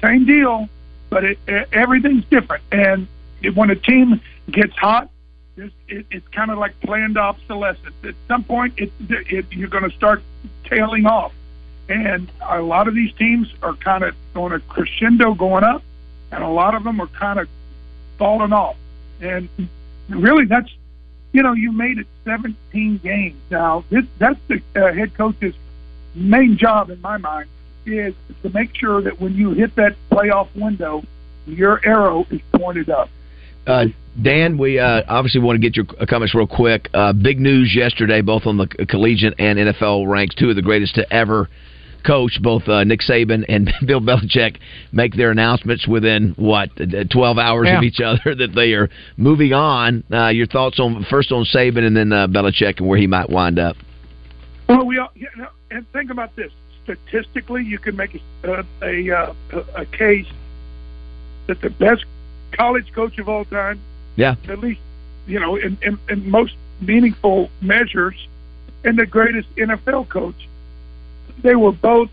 same 0.00 0.24
deal, 0.24 0.68
but 1.10 1.24
it, 1.24 1.38
it, 1.46 1.68
everything's 1.72 2.24
different. 2.26 2.62
And 2.72 3.06
it, 3.42 3.54
when 3.54 3.70
a 3.70 3.76
team 3.76 4.20
gets 4.50 4.74
hot, 4.76 5.10
it's, 5.56 5.74
it, 5.88 6.06
it's 6.10 6.28
kind 6.28 6.50
of 6.50 6.58
like 6.58 6.78
planned 6.80 7.18
obsolescence. 7.18 7.94
At 8.04 8.14
some 8.28 8.44
point, 8.44 8.74
it, 8.78 8.92
it, 9.08 9.46
you're 9.52 9.68
going 9.68 9.88
to 9.88 9.94
start 9.96 10.22
tailing 10.64 11.06
off. 11.06 11.32
And 11.88 12.30
a 12.40 12.62
lot 12.62 12.86
of 12.88 12.94
these 12.94 13.12
teams 13.14 13.52
are 13.62 13.74
kind 13.74 14.04
of 14.04 14.14
on 14.36 14.52
a 14.52 14.60
crescendo 14.60 15.34
going 15.34 15.64
up, 15.64 15.82
and 16.32 16.42
a 16.42 16.48
lot 16.48 16.74
of 16.74 16.84
them 16.84 17.00
are 17.00 17.08
kind 17.08 17.38
of 17.38 17.48
falling 18.18 18.52
off. 18.52 18.76
And 19.20 19.48
really, 20.08 20.44
that's 20.44 20.70
you 21.32 21.42
know, 21.42 21.52
you 21.52 21.72
made 21.72 21.98
it 21.98 22.06
17 22.24 23.00
games. 23.02 23.36
Now, 23.50 23.84
this 23.90 24.04
that's 24.18 24.38
the 24.48 24.62
uh, 24.74 24.92
head 24.92 25.14
coach's 25.14 25.54
main 26.14 26.56
job 26.56 26.90
in 26.90 27.00
my 27.00 27.18
mind 27.18 27.48
is 27.86 28.14
to 28.42 28.50
make 28.50 28.76
sure 28.76 29.00
that 29.02 29.20
when 29.20 29.34
you 29.34 29.52
hit 29.52 29.74
that 29.76 29.96
playoff 30.10 30.48
window, 30.54 31.02
your 31.46 31.80
arrow 31.86 32.26
is 32.30 32.40
pointed 32.52 32.90
up. 32.90 33.08
Uh, 33.66 33.86
Dan, 34.20 34.58
we 34.58 34.78
uh, 34.78 35.02
obviously 35.08 35.40
want 35.40 35.60
to 35.60 35.60
get 35.60 35.76
your 35.76 35.86
comments 36.06 36.34
real 36.34 36.46
quick. 36.46 36.88
Uh, 36.92 37.12
big 37.12 37.38
news 37.38 37.74
yesterday, 37.74 38.20
both 38.20 38.46
on 38.46 38.56
the 38.56 38.66
collegiate 38.66 39.34
and 39.38 39.58
NFL 39.58 40.08
ranks, 40.08 40.34
two 40.34 40.50
of 40.50 40.56
the 40.56 40.62
greatest 40.62 40.96
to 40.96 41.12
ever 41.12 41.48
coach, 42.04 42.38
both 42.42 42.68
uh, 42.68 42.84
Nick 42.84 43.00
Saban 43.00 43.44
and 43.48 43.72
Bill 43.86 44.00
Belichick, 44.00 44.56
make 44.92 45.14
their 45.14 45.30
announcements 45.30 45.86
within 45.86 46.34
what 46.36 46.70
uh, 46.80 47.04
twelve 47.10 47.38
hours 47.38 47.68
of 47.70 47.82
each 47.82 48.00
other 48.00 48.34
that 48.34 48.52
they 48.54 48.72
are 48.72 48.88
moving 49.16 49.52
on. 49.52 50.04
Uh, 50.12 50.28
your 50.28 50.46
thoughts 50.46 50.80
on 50.80 51.06
first 51.10 51.32
on 51.32 51.44
Saban 51.44 51.86
and 51.86 51.96
then 51.96 52.12
uh, 52.12 52.26
Belichick 52.26 52.78
and 52.78 52.88
where 52.88 52.98
he 52.98 53.06
might 53.06 53.30
wind 53.30 53.58
up? 53.58 53.76
Well, 54.68 54.86
we 54.86 54.98
all, 54.98 55.10
you 55.14 55.28
know, 55.36 55.48
and 55.70 55.90
think 55.92 56.10
about 56.10 56.34
this. 56.36 56.52
Statistically, 56.84 57.64
you 57.64 57.78
can 57.78 57.96
make 57.96 58.14
a 58.14 58.20
a, 58.50 58.64
a, 58.82 59.16
uh, 59.16 59.34
a 59.74 59.86
case 59.86 60.26
that 61.46 61.60
the 61.60 61.70
best 61.70 62.04
college 62.52 62.92
coach 62.92 63.18
of 63.18 63.28
all 63.28 63.44
time 63.44 63.80
Yeah, 64.16 64.36
at 64.48 64.58
least 64.58 64.80
you 65.26 65.38
know 65.38 65.56
in, 65.56 65.78
in, 65.82 65.98
in 66.08 66.30
most 66.30 66.54
meaningful 66.80 67.50
measures 67.60 68.14
and 68.84 68.98
the 68.98 69.06
greatest 69.06 69.48
NFL 69.56 70.08
coach. 70.08 70.48
They 71.42 71.54
were 71.54 71.72
both, 71.72 72.10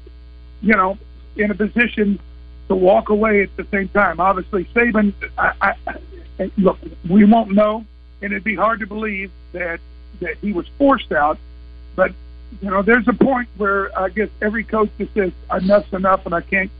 you 0.62 0.76
know, 0.76 0.98
in 1.36 1.52
a 1.52 1.56
position 1.56 2.20
to 2.68 2.76
walk 2.76 3.10
away 3.10 3.44
at 3.44 3.56
the 3.56 3.66
same 3.72 3.90
time. 3.90 4.20
Obviously, 4.20 4.66
Saban. 4.66 5.14
I, 5.38 5.76
I, 5.88 6.52
look, 6.58 6.78
we 7.10 7.26
won't 7.26 7.52
know, 7.52 7.86
and 8.22 8.32
it'd 8.32 8.44
be 8.44 8.56
hard 8.56 8.80
to 8.82 8.88
believe 8.88 9.32
that 9.54 9.80
that 10.20 10.38
he 10.42 10.52
was 10.52 10.68
forced 10.78 11.12
out. 11.12 11.38
But 11.96 12.14
you 12.62 12.70
know, 12.70 12.82
there's 12.82 13.08
a 13.08 13.14
point 13.14 13.48
where 13.58 13.98
I 13.98 14.10
guess 14.10 14.30
every 14.42 14.64
coach 14.64 14.90
just 14.98 15.14
says 15.14 15.32
enough's 15.52 15.92
enough, 15.94 16.26
and 16.26 16.34
I 16.34 16.42
can't 16.42 16.72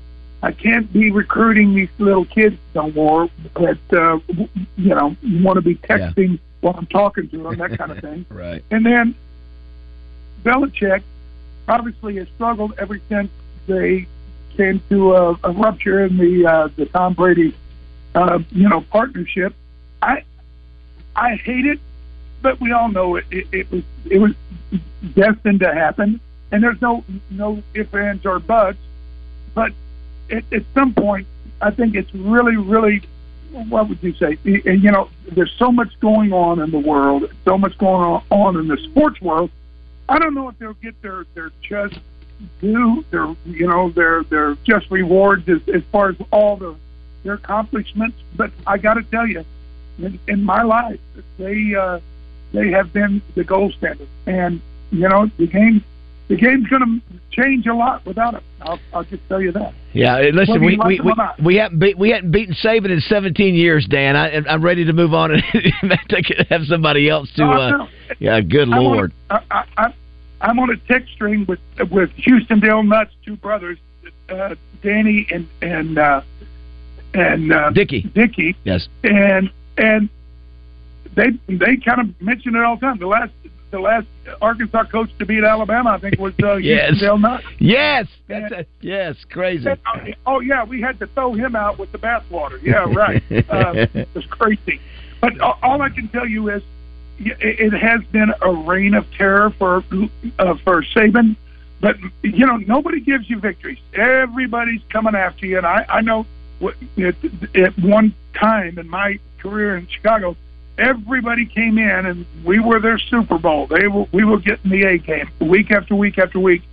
I 0.42 0.52
can't 0.52 0.92
be 0.92 1.12
recruiting 1.12 1.74
these 1.74 1.90
little 1.98 2.26
kids 2.26 2.58
no 2.76 2.92
more 2.92 3.30
that 3.56 3.94
uh, 3.94 4.20
you 4.78 4.90
know 4.90 5.16
want 5.24 5.56
to 5.56 5.62
be 5.62 5.76
texting 5.76 6.40
while 6.62 6.76
I'm 6.78 6.88
talking 6.88 7.30
to 7.30 7.44
them, 7.44 7.58
that 7.58 7.78
kind 7.78 7.92
of 7.92 8.00
thing. 8.02 8.26
right. 8.30 8.64
And 8.72 8.86
then 8.86 9.16
Belichick 10.44 11.04
obviously 11.68 12.16
has 12.18 12.28
struggled 12.36 12.74
ever 12.78 13.00
since 13.10 13.30
they 13.68 14.08
came 14.56 14.82
to 14.90 15.16
a, 15.16 15.40
a 15.44 15.52
rupture 15.52 16.06
in 16.06 16.18
the 16.18 16.46
uh, 16.46 16.70
the 16.76 16.86
Tom 16.88 17.14
Brady 17.14 17.56
uh, 18.16 18.40
you 18.52 18.68
know 18.68 18.82
partnership. 18.82 19.54
I 20.02 20.24
I 21.16 21.36
hate 21.36 21.66
it, 21.66 21.80
but 22.42 22.60
we 22.60 22.72
all 22.72 22.90
know 22.90 23.16
it, 23.18 23.26
it, 23.32 23.48
it 23.52 23.72
was 23.72 23.84
it 24.10 24.20
was 24.20 24.34
destined 25.14 25.60
to 25.62 25.74
happen, 25.74 26.20
and 26.52 26.64
there's 26.64 26.82
no 26.82 27.04
no 27.30 27.62
ifs 27.74 27.94
ands 27.94 28.26
or 28.26 28.40
buts. 28.40 28.80
But 29.54 29.72
at, 30.30 30.44
at 30.52 30.64
some 30.74 30.94
point, 30.94 31.28
I 31.62 31.72
think 31.72 31.96
it's 31.96 32.14
really 32.14 32.58
really 32.58 33.04
what 33.52 33.90
would 33.90 34.02
you 34.02 34.14
say? 34.14 34.38
You 34.44 34.92
know, 34.92 35.10
there's 35.32 35.54
so 35.58 35.72
much 35.72 36.00
going 36.00 36.34
on 36.34 36.60
in 36.60 36.72
the 36.72 36.80
world, 36.80 37.32
so 37.46 37.58
much 37.58 37.78
going 37.78 38.22
on 38.30 38.58
in 38.58 38.68
the 38.68 38.78
sports 38.78 39.22
world. 39.22 39.50
I 40.10 40.20
don't 40.20 40.34
know 40.34 40.50
if 40.50 40.58
they'll 40.58 40.74
get 40.74 41.02
their 41.02 41.26
their 41.34 41.52
just 41.62 42.00
due, 42.62 43.04
their 43.12 43.36
you 43.46 43.68
know 43.68 43.90
their 43.90 44.24
their 44.24 44.56
just 44.64 44.90
rewards 44.90 45.48
as, 45.50 45.62
as 45.74 45.84
far 45.92 46.10
as 46.10 46.16
all 46.32 46.56
the 46.56 46.76
their 47.24 47.34
accomplishments. 47.34 48.18
But 48.36 48.52
I 48.66 48.78
got 48.78 48.96
to 48.96 49.04
tell 49.04 49.28
you, 49.28 49.44
in, 50.00 50.20
in 50.28 50.44
my 50.44 50.64
life, 50.64 51.00
they 51.38 51.76
uh, 51.76 52.00
they 52.54 52.72
have 52.72 52.94
been 52.94 53.22
the 53.36 53.44
gold 53.44 53.74
standard. 53.74 54.08
And 54.26 54.62
you 54.92 55.08
know, 55.08 55.30
the 55.38 55.48
game 55.48 55.84
the 56.28 56.36
game's 56.36 56.68
going 56.68 56.82
to 57.10 57.20
change 57.32 57.66
a 57.68 57.74
lot 57.74 58.06
without 58.06 58.34
him. 58.34 58.44
I'll, 58.62 58.80
I'll 58.94 59.04
just 59.04 59.22
tell 59.30 59.42
you 59.42 59.52
that. 59.54 59.74
Yeah, 59.94 60.16
uh, 60.18 60.22
listen, 60.34 60.64
we 60.64 60.78
we, 60.86 61.00
we, 61.00 61.14
we 61.44 61.56
haven't 61.56 61.80
beat, 61.80 61.98
we 61.98 62.10
haven't 62.12 62.32
beaten 62.32 62.56
Saban 62.62 62.90
in 62.92 63.00
17 63.00 63.56
years, 63.56 63.88
Dan. 63.90 64.16
I, 64.16 64.36
I'm 64.50 64.62
ready 64.62 64.86
to 64.86 64.94
move 64.94 65.14
on 65.14 65.32
and 65.32 65.44
have 66.50 66.66
somebody 66.66 67.10
else 67.10 67.32
to. 67.36 67.46
Uh, 67.46 67.88
yeah, 68.20 68.42
good 68.42 68.68
lord. 68.68 68.72
I'm 68.80 68.84
lord. 68.84 69.14
On 69.30 69.38
a, 69.38 69.44
I, 69.54 69.66
I, 69.78 69.94
I'm 70.42 70.60
on 70.60 70.70
a 70.70 70.78
text 70.88 71.14
string 71.14 71.46
with 71.48 71.60
with 71.92 72.12
Houston 72.12 72.60
Dale 72.60 72.84
Nutt's, 72.84 73.14
two 73.26 73.38
brothers, 73.38 73.78
uh, 74.30 74.56
Danny 74.84 75.28
and 75.32 75.48
and 75.62 75.98
uh, 75.98 76.22
and 77.14 77.52
uh, 77.52 77.70
Dickey. 77.72 78.02
Dickey, 78.02 78.56
Yes. 78.64 78.88
and 79.04 79.50
and 79.78 80.10
they 81.16 81.30
they 81.48 81.78
kind 81.78 82.02
of 82.02 82.22
mention 82.22 82.56
it 82.56 82.64
all 82.64 82.76
the 82.76 82.82
time. 82.82 83.00
The 83.00 83.08
last 83.08 83.32
the 83.72 83.80
last 83.80 84.08
Arkansas 84.42 84.86
coach 84.86 85.10
to 85.20 85.26
beat 85.26 85.44
Alabama, 85.44 85.92
I 85.92 86.00
think, 86.00 86.20
was 86.20 86.34
uh, 86.44 86.56
Yes. 86.58 87.00
Dale 87.00 87.18
Nuts. 87.18 87.44
Yes. 87.60 88.08
That's 88.28 88.52
a, 88.52 88.66
yes. 88.82 89.16
Crazy. 89.30 89.68
Oh 90.26 90.40
yeah, 90.40 90.64
we 90.64 90.82
had 90.82 91.00
to 91.00 91.08
throw 91.08 91.34
him 91.34 91.56
out 91.56 91.78
with 91.80 91.92
the 91.92 91.98
bathwater. 91.98 92.62
Yeah, 92.62 92.86
right. 92.94 93.24
uh, 93.32 93.88
it 93.94 94.08
was 94.14 94.26
crazy. 94.30 94.80
But 95.22 95.40
all 95.40 95.82
I 95.82 95.90
can 95.90 96.08
tell 96.10 96.28
you 96.28 96.50
is, 96.50 96.62
it 97.20 97.74
has 97.74 98.04
been 98.12 98.32
a 98.42 98.52
reign 98.52 98.94
of 98.94 99.06
terror 99.18 99.50
for 99.58 99.84
uh, 100.38 100.56
for 100.64 100.84
Saban. 100.84 101.36
But 101.82 101.98
you 102.24 102.46
know, 102.46 102.58
nobody 102.58 103.00
gives 103.00 103.30
you 103.30 103.40
victories. 103.40 103.80
Everybody's 103.94 104.82
coming 104.90 105.16
after 105.16 105.46
you, 105.46 105.58
and 105.58 105.66
I 105.66 105.86
I 105.90 106.02
know 106.02 106.26
at 106.62 107.80
one 107.80 108.14
time 108.34 108.78
in 108.78 108.90
my 108.90 109.20
career 109.40 109.78
in 109.78 109.88
Chicago, 109.88 110.36
everybody 110.78 111.46
came 111.46 111.78
in 111.78 112.06
and 112.06 112.26
we 112.44 112.60
were 112.60 112.80
their 112.80 112.98
Super 113.00 113.38
Bowl. 113.38 113.68
They 113.68 113.88
were 113.88 114.06
we 114.12 114.24
were 114.24 114.40
getting 114.40 114.72
the 114.72 114.84
A 114.84 114.98
game 114.98 115.30
week 115.40 115.72
after 115.72 115.96
week 115.96 116.18
after 116.18 116.40
week, 116.40 116.64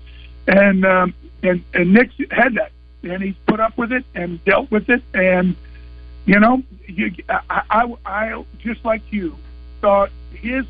and 0.47 0.85
um, 0.85 1.15
and 1.43 1.63
and 1.75 1.93
Nick 1.93 2.11
had 2.31 2.55
that, 2.55 2.73
and 3.03 3.23
he's 3.23 3.35
put 3.47 3.61
up 3.61 3.77
with 3.77 3.93
it 3.93 4.05
and 4.15 4.45
dealt 4.45 4.71
with 4.71 4.89
it, 4.91 5.03
and 5.15 5.57
you 6.27 6.39
know, 6.41 6.63
you, 6.87 7.13
I, 7.29 7.63
I 7.71 7.95
I 8.07 8.45
just 8.59 8.85
like 8.85 9.03
you 9.13 9.37
thought 9.81 10.11
his 10.33 10.65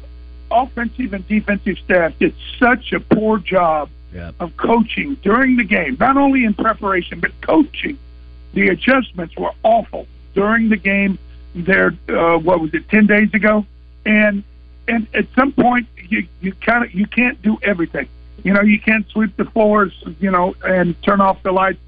offensive 0.50 1.12
and 1.14 1.26
defensive 1.26 1.78
staff 1.78 2.12
did 2.18 2.34
such 2.58 2.92
a 2.92 3.00
poor 3.00 3.38
job 3.38 3.88
Yeah. 4.12 4.30
of 4.40 4.56
coaching 4.56 5.16
during 5.22 5.56
the 5.56 5.64
game, 5.64 5.96
not 5.98 6.16
only 6.16 6.44
in 6.44 6.54
preparation 6.54 7.20
but 7.20 7.32
coaching. 7.40 7.98
The 8.52 8.68
adjustments 8.68 9.36
were 9.36 9.50
awful 9.64 10.06
during 10.34 10.68
the 10.68 10.76
game. 10.76 11.18
There, 11.54 11.94
uh, 12.08 12.38
what 12.38 12.60
was 12.60 12.74
it, 12.74 12.88
ten 12.88 13.06
days 13.06 13.32
ago, 13.32 13.64
and 14.04 14.42
and 14.88 15.06
at 15.14 15.26
some 15.34 15.52
point 15.52 15.86
you 16.08 16.26
you 16.40 16.52
kind 16.52 16.84
of 16.84 16.92
you 16.92 17.06
can't 17.06 17.40
do 17.42 17.58
everything. 17.62 18.08
You 18.42 18.52
know, 18.52 18.60
you 18.60 18.80
can't 18.80 19.08
sweep 19.08 19.36
the 19.36 19.44
floors, 19.46 19.92
you 20.20 20.30
know, 20.30 20.54
and 20.64 21.00
turn 21.02 21.20
off 21.20 21.42
the 21.42 21.52
lights 21.52 21.78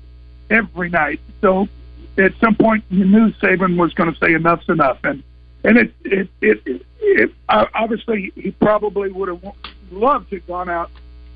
every 0.48 0.88
night. 0.88 1.20
So 1.40 1.68
at 2.16 2.32
some 2.40 2.54
point 2.54 2.84
you 2.90 3.04
knew 3.04 3.32
Saban 3.32 3.76
was 3.76 3.92
going 3.92 4.12
to 4.12 4.18
say 4.18 4.34
enough's 4.34 4.68
enough, 4.68 4.98
and 5.04 5.22
and 5.64 5.78
it 5.78 5.94
it 6.04 6.28
it, 6.40 6.62
it, 6.64 6.86
it 7.00 7.32
obviously 7.48 8.32
he 8.36 8.52
probably 8.52 9.10
would 9.10 9.28
have 9.28 9.54
loved 9.90 10.30
to 10.30 10.36
have 10.36 10.46
gone 10.46 10.70
out 10.70 10.90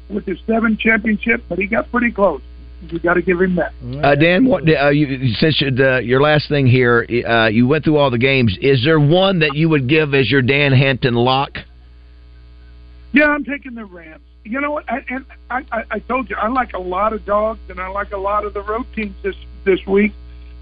with 0.08 0.26
his 0.26 0.38
seven 0.46 0.76
championship, 0.76 1.42
but 1.48 1.58
he 1.58 1.66
got 1.66 1.90
pretty 1.90 2.10
close. 2.10 2.42
You 2.88 2.98
got 2.98 3.14
to 3.14 3.22
give 3.22 3.40
him 3.40 3.56
that. 3.56 3.72
Uh, 4.02 4.14
Dan, 4.14 4.46
what 4.46 4.62
uh, 4.68 4.88
you, 4.88 5.34
since 5.34 5.60
you, 5.60 5.70
the, 5.70 6.00
your 6.02 6.20
last 6.20 6.48
thing 6.48 6.66
here, 6.66 7.06
uh, 7.28 7.48
you 7.48 7.66
went 7.66 7.84
through 7.84 7.98
all 7.98 8.10
the 8.10 8.18
games. 8.18 8.56
Is 8.60 8.82
there 8.84 8.98
one 8.98 9.40
that 9.40 9.54
you 9.54 9.68
would 9.68 9.86
give 9.88 10.14
as 10.14 10.30
your 10.30 10.40
Dan 10.40 10.72
Hampton 10.72 11.14
lock? 11.14 11.58
Yeah, 13.12 13.26
I'm 13.26 13.44
taking 13.44 13.74
the 13.74 13.84
Rams. 13.84 14.22
You 14.44 14.60
know 14.60 14.70
what? 14.70 14.90
I, 14.90 15.04
and 15.08 15.26
I, 15.50 15.64
I, 15.70 15.84
I 15.90 15.98
told 15.98 16.30
you 16.30 16.36
I 16.36 16.48
like 16.48 16.72
a 16.72 16.78
lot 16.78 17.12
of 17.12 17.26
dogs, 17.26 17.60
and 17.68 17.78
I 17.78 17.88
like 17.88 18.12
a 18.12 18.16
lot 18.18 18.46
of 18.46 18.54
the 18.54 18.62
road 18.62 18.86
teams 18.94 19.14
this 19.22 19.36
this 19.64 19.84
week. 19.86 20.12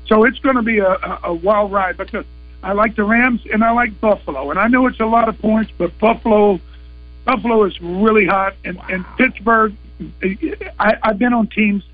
So 0.06 0.24
it's 0.24 0.40
going 0.40 0.56
to 0.56 0.62
be 0.62 0.78
a, 0.78 0.90
a, 0.90 1.20
a 1.24 1.34
wild 1.34 1.70
ride 1.70 1.96
because 1.96 2.24
I 2.62 2.72
like 2.72 2.96
the 2.96 3.04
Rams 3.04 3.42
and 3.52 3.62
I 3.62 3.70
like 3.70 4.00
Buffalo, 4.00 4.50
and 4.50 4.58
I 4.58 4.66
know 4.66 4.86
it's 4.88 4.98
a 4.98 5.06
lot 5.06 5.28
of 5.28 5.38
points, 5.38 5.70
but 5.78 5.96
Buffalo 6.00 6.58
Buffalo 7.24 7.64
is 7.64 7.80
really 7.80 8.26
hot, 8.26 8.54
and 8.64 8.80
and 8.88 9.04
Pittsburgh. 9.16 9.74
I, 10.80 10.96
I've 11.02 11.18
been 11.18 11.32
on 11.32 11.48
teams 11.48 11.84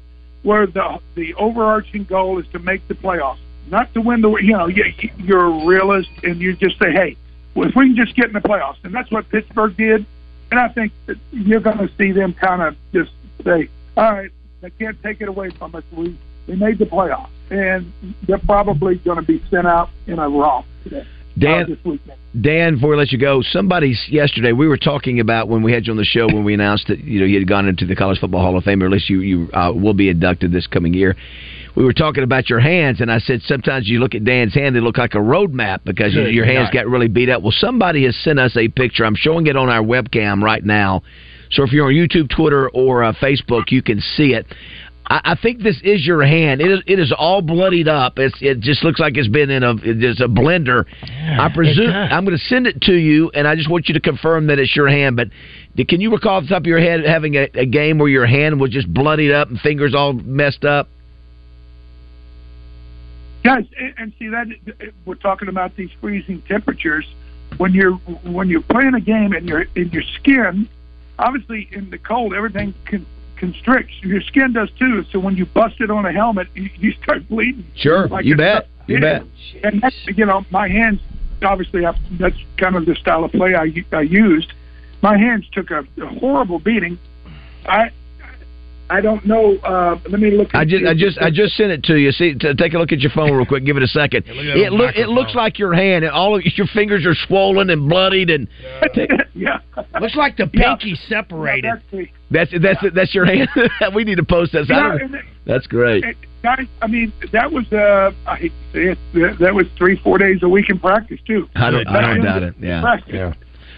where 0.44 0.66
the 0.66 1.00
the 1.16 1.34
overarching 1.34 2.04
goal 2.04 2.38
is 2.38 2.46
to 2.52 2.60
make 2.60 2.86
the 2.86 2.94
playoffs, 2.94 3.38
not 3.68 3.92
to 3.94 4.00
win 4.00 4.20
the. 4.20 4.30
You 4.36 4.52
know, 4.52 4.66
you, 4.66 4.84
you're 5.18 5.46
a 5.46 5.66
realist, 5.66 6.10
and 6.22 6.40
you 6.40 6.54
just 6.54 6.78
say, 6.78 6.92
hey, 6.92 7.16
if 7.56 7.74
we 7.74 7.86
can 7.86 7.96
just 7.96 8.14
get 8.14 8.26
in 8.26 8.32
the 8.32 8.40
playoffs, 8.40 8.76
and 8.84 8.94
that's 8.94 9.10
what 9.10 9.28
Pittsburgh 9.30 9.76
did. 9.76 10.06
And 10.50 10.60
I 10.60 10.68
think 10.68 10.92
that 11.06 11.16
you're 11.32 11.60
going 11.60 11.78
to 11.78 11.90
see 11.98 12.12
them 12.12 12.32
kind 12.34 12.62
of 12.62 12.76
just 12.92 13.10
say, 13.42 13.68
all 13.96 14.12
right, 14.12 14.30
they 14.60 14.70
can't 14.70 15.02
take 15.02 15.20
it 15.20 15.28
away 15.28 15.50
from 15.50 15.74
us. 15.74 15.82
We 15.90 16.16
we 16.46 16.56
made 16.56 16.78
the 16.78 16.86
playoffs, 16.86 17.30
and 17.50 17.92
they're 18.22 18.38
probably 18.38 18.96
going 18.96 19.16
to 19.16 19.26
be 19.26 19.42
sent 19.50 19.66
out 19.66 19.90
in 20.06 20.18
a 20.18 20.28
romp 20.28 20.66
today. 20.84 21.06
Dan-. 21.38 21.78
Dan, 22.40 22.74
before 22.74 22.90
we 22.90 22.96
let 22.96 23.12
you 23.12 23.18
go, 23.18 23.42
somebody 23.42 23.96
yesterday 24.08 24.52
we 24.52 24.66
were 24.66 24.76
talking 24.76 25.20
about 25.20 25.48
when 25.48 25.62
we 25.62 25.72
had 25.72 25.86
you 25.86 25.92
on 25.92 25.96
the 25.96 26.04
show 26.04 26.26
when 26.26 26.44
we 26.44 26.54
announced 26.54 26.88
that 26.88 26.98
you 26.98 27.20
know 27.20 27.26
you 27.26 27.38
had 27.38 27.48
gone 27.48 27.68
into 27.68 27.86
the 27.86 27.96
College 27.96 28.18
Football 28.18 28.42
Hall 28.42 28.56
of 28.56 28.64
Fame, 28.64 28.82
or 28.82 28.86
at 28.86 28.92
least 28.92 29.08
you 29.08 29.20
you 29.20 29.48
uh, 29.52 29.72
will 29.72 29.94
be 29.94 30.08
inducted 30.08 30.52
this 30.52 30.66
coming 30.66 30.94
year. 30.94 31.16
We 31.76 31.84
were 31.84 31.92
talking 31.92 32.22
about 32.22 32.48
your 32.48 32.60
hands, 32.60 33.00
and 33.00 33.10
I 33.10 33.18
said 33.18 33.42
sometimes 33.42 33.88
you 33.88 33.98
look 33.98 34.14
at 34.14 34.24
Dan's 34.24 34.54
hand; 34.54 34.76
they 34.76 34.80
look 34.80 34.98
like 34.98 35.14
a 35.14 35.20
road 35.20 35.52
map 35.52 35.82
because 35.84 36.14
Good 36.14 36.32
your 36.32 36.44
hands 36.44 36.66
night. 36.66 36.74
got 36.74 36.86
really 36.86 37.08
beat 37.08 37.28
up. 37.28 37.42
Well, 37.42 37.54
somebody 37.56 38.04
has 38.04 38.16
sent 38.22 38.38
us 38.38 38.56
a 38.56 38.68
picture. 38.68 39.04
I'm 39.04 39.16
showing 39.16 39.46
it 39.46 39.56
on 39.56 39.68
our 39.68 39.82
webcam 39.82 40.42
right 40.42 40.64
now. 40.64 41.02
So 41.50 41.62
if 41.62 41.72
you're 41.72 41.86
on 41.86 41.92
YouTube, 41.92 42.34
Twitter, 42.34 42.68
or 42.70 43.04
uh, 43.04 43.12
Facebook, 43.14 43.70
you 43.70 43.82
can 43.82 44.00
see 44.00 44.34
it. 44.34 44.46
I, 45.06 45.20
I 45.24 45.36
think 45.40 45.62
this 45.62 45.80
is 45.82 46.06
your 46.06 46.24
hand. 46.24 46.60
It 46.60 46.70
is, 46.70 46.80
it 46.86 46.98
is 46.98 47.12
all 47.16 47.42
bloodied 47.42 47.88
up. 47.88 48.18
It's, 48.18 48.36
it 48.40 48.60
just 48.60 48.84
looks 48.84 49.00
like 49.00 49.16
it's 49.16 49.28
been 49.28 49.50
in 49.50 49.62
a 49.62 49.74
it's 49.82 50.20
a 50.20 50.28
blender. 50.28 50.84
I 51.02 51.50
presume. 51.54 51.90
I'm 51.90 52.24
going 52.24 52.36
to 52.36 52.44
send 52.44 52.66
it 52.66 52.80
to 52.82 52.94
you, 52.94 53.30
and 53.34 53.46
I 53.46 53.54
just 53.54 53.70
want 53.70 53.88
you 53.88 53.94
to 53.94 54.00
confirm 54.00 54.46
that 54.48 54.58
it's 54.58 54.74
your 54.74 54.88
hand. 54.88 55.16
But 55.16 55.28
can 55.88 56.00
you 56.00 56.10
recall 56.10 56.36
off 56.36 56.44
the 56.44 56.50
top 56.50 56.62
of 56.62 56.66
your 56.66 56.80
head 56.80 57.04
having 57.04 57.34
a, 57.34 57.48
a 57.54 57.66
game 57.66 57.98
where 57.98 58.08
your 58.08 58.26
hand 58.26 58.60
was 58.60 58.70
just 58.70 58.92
bloodied 58.92 59.32
up 59.32 59.48
and 59.48 59.60
fingers 59.60 59.94
all 59.94 60.12
messed 60.12 60.64
up? 60.64 60.88
guys 63.44 63.66
and, 63.78 63.94
and 63.98 64.12
see 64.18 64.28
that 64.28 64.46
we're 65.04 65.14
talking 65.14 65.48
about 65.48 65.76
these 65.76 65.90
freezing 66.00 66.42
temperatures 66.48 67.06
when 67.58 67.72
you're 67.72 67.92
when 67.92 68.48
you're 68.48 68.62
playing 68.62 68.94
a 68.94 69.00
game 69.00 69.32
and 69.32 69.46
your 69.46 69.62
in 69.76 69.90
your 69.90 70.02
skin 70.18 70.68
obviously 71.18 71.68
in 71.70 71.90
the 71.90 71.98
cold 71.98 72.32
everything 72.34 72.74
con, 72.90 73.06
constricts. 73.36 73.94
Your 74.02 74.20
skin 74.22 74.52
does 74.52 74.70
too. 74.78 75.04
So 75.12 75.18
when 75.18 75.36
you 75.36 75.46
bust 75.46 75.76
it 75.80 75.90
on 75.90 76.06
a 76.06 76.12
helmet 76.12 76.48
you, 76.54 76.70
you 76.76 76.92
start 77.02 77.28
bleeding. 77.28 77.66
Sure, 77.76 78.08
Like 78.08 78.24
you 78.24 78.36
bet, 78.36 78.68
you 78.86 79.00
bet. 79.00 79.22
and 79.62 79.82
that's 79.82 79.96
you 80.06 80.26
know 80.26 80.44
my 80.50 80.68
hands 80.68 81.00
obviously 81.42 81.84
I, 81.84 81.94
that's 82.18 82.36
kind 82.58 82.76
of 82.76 82.86
the 82.86 82.94
style 82.96 83.24
of 83.24 83.32
play 83.32 83.54
I, 83.54 83.72
I 83.92 84.00
used. 84.02 84.52
My 85.02 85.18
hands 85.18 85.44
took 85.52 85.70
a, 85.70 85.80
a 86.00 86.06
horrible 86.06 86.58
beating. 86.58 86.98
I 87.66 87.90
I 88.90 89.00
don't 89.00 89.24
know. 89.26 89.56
Uh, 89.58 89.98
let 90.10 90.20
me 90.20 90.30
look. 90.30 90.48
I 90.54 90.64
just, 90.64 90.84
the- 90.84 90.90
I 90.90 90.94
just, 90.94 91.18
I 91.18 91.30
just 91.30 91.56
sent 91.56 91.70
it 91.70 91.82
to 91.84 91.96
you. 91.96 92.12
See, 92.12 92.34
t- 92.34 92.54
take 92.54 92.74
a 92.74 92.78
look 92.78 92.92
at 92.92 93.00
your 93.00 93.10
phone 93.12 93.32
real 93.32 93.46
quick. 93.46 93.64
Give 93.64 93.76
it 93.76 93.82
a 93.82 93.86
second. 93.88 94.26
look 94.26 94.36
it 94.36 94.72
on 94.72 94.78
look, 94.78 94.96
it 94.96 95.08
looks 95.08 95.34
like 95.34 95.58
your 95.58 95.72
hand, 95.74 96.04
and 96.04 96.12
all 96.12 96.36
of 96.36 96.42
your 96.56 96.66
fingers 96.68 97.06
are 97.06 97.14
swollen 97.26 97.70
and 97.70 97.88
bloodied, 97.88 98.30
and 98.30 98.46
yeah. 99.34 99.58
Looks 100.00 100.16
like 100.16 100.36
the 100.36 100.50
Yeah. 100.52 100.74
pinky 100.76 100.96
separated. 101.08 101.64
Yeah, 101.92 102.04
that's 102.30 102.50
the- 102.52 102.58
that's 102.58 102.82
that's 102.82 102.94
that's 102.94 103.14
your 103.14 103.24
hand. 103.24 103.48
we 103.94 104.04
need 104.04 104.16
to 104.16 104.24
post 104.24 104.52
that. 104.52 104.70
I 104.70 104.74
Yeah, 104.74 104.88
don't- 104.88 105.02
and 105.02 105.14
it- 105.14 105.24
that's 105.46 105.66
great. 105.66 106.04
it- 106.04 106.16
guys, 106.42 106.66
I 106.82 106.86
mean, 106.86 107.10
that 107.32 107.50
was 107.50 107.64
uh, 107.72 108.10
I 108.26 108.36
hate 108.36 108.52
to 108.52 108.72
say 108.72 108.92
it, 108.92 108.98
that- 109.14 109.38
that 109.40 109.54
was 109.54 109.66
three, 109.78 109.96
four 110.04 110.18
days 110.18 110.42
a 110.42 110.48
week 110.48 110.68
in 110.68 110.78
practice 110.78 111.20
too. 111.26 111.48
I 111.54 111.70
don't, 111.70 111.86
I 111.88 112.00
don't 112.02 112.22
doubt 112.24 112.42
it. 112.42 112.54
Yeah. 112.60 112.82
Practice. 112.82 113.34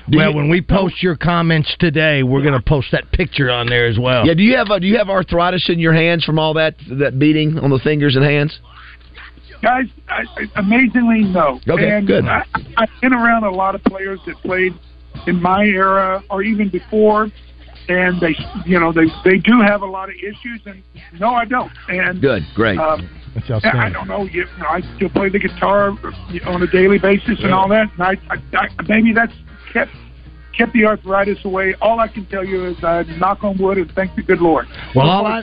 Do 0.09 0.19
well, 0.19 0.31
you- 0.31 0.37
when 0.37 0.49
we 0.49 0.61
post 0.61 1.03
your 1.03 1.17
comments 1.17 1.75
today, 1.79 2.23
we're 2.23 2.43
going 2.43 2.55
to 2.55 2.61
post 2.61 2.89
that 2.93 3.11
picture 3.13 3.51
on 3.51 3.67
there 3.67 3.87
as 3.87 3.99
well. 3.99 4.27
Yeah. 4.27 4.35
Do 4.35 4.43
you 4.43 4.57
have 4.57 4.71
uh, 4.71 4.79
do 4.79 4.87
you 4.87 4.99
have 4.99 5.09
arthritis 5.09 5.69
in 5.69 5.79
your 5.79 5.93
hands 5.93 6.25
from 6.25 6.39
all 6.39 6.55
that 6.55 6.77
that 6.91 7.19
beating 7.19 7.59
on 7.59 7.71
the 7.71 7.79
fingers 7.81 8.17
and 8.17 8.25
hands? 8.25 8.59
guys, 9.63 9.87
I, 10.09 10.23
I, 10.37 10.61
amazingly 10.61 11.25
no. 11.25 11.61
Okay, 11.69 11.91
and 11.91 12.07
good. 12.07 12.25
I, 12.25 12.45
I've 12.77 12.89
been 13.01 13.13
around 13.13 13.45
a 13.45 13.51
lot 13.51 13.75
of 13.75 13.83
players 13.85 14.21
that 14.27 14.37
played 14.37 14.73
in 15.27 15.41
my 15.41 15.65
era 15.65 16.23
or 16.31 16.43
even 16.43 16.69
before, 16.69 17.29
and 17.89 18.21
they, 18.21 18.37
you 18.65 18.79
know, 18.79 18.93
they 18.93 19.07
they 19.25 19.39
do 19.39 19.61
have 19.61 19.83
a 19.83 19.87
lot 19.87 20.09
of 20.09 20.15
issues, 20.17 20.61
and 20.67 20.83
no, 21.19 21.31
I 21.31 21.45
don't. 21.45 21.73
And 21.89 22.21
Good. 22.21 22.43
Great. 22.55 22.79
Um, 22.79 23.09
That's 23.49 23.65
I 23.65 23.91
don't 23.91 24.09
know. 24.09 24.25
You 24.25 24.45
know, 24.59 24.67
I 24.69 24.83
still 24.97 25.11
play 25.11 25.29
the 25.29 25.39
guitar 25.39 25.91
on 26.47 26.63
a 26.63 26.67
daily 26.67 26.99
basis 26.99 27.39
and 27.43 27.53
all 27.53 27.69
that. 27.69 27.91
And 27.93 28.03
I, 28.03 28.17
I, 28.31 28.37
I, 28.57 28.69
maybe 28.89 29.13
that's 29.13 29.33
kept 29.77 29.91
kept 30.57 30.73
the 30.73 30.87
arthritis 30.87 31.39
away. 31.45 31.75
All 31.83 32.01
I 32.01 32.09
can 32.09 32.25
tell 32.27 32.45
you 32.45 32.67
is 32.67 32.77
I 32.83 33.03
knock 33.19 33.45
on 33.45 33.59
wood 33.59 33.77
and 33.77 33.93
thank 33.93 34.17
the 34.17 34.23
good 34.23 34.41
Lord. 34.41 34.67
Well, 34.95 35.09
all 35.09 35.27
I 35.27 35.43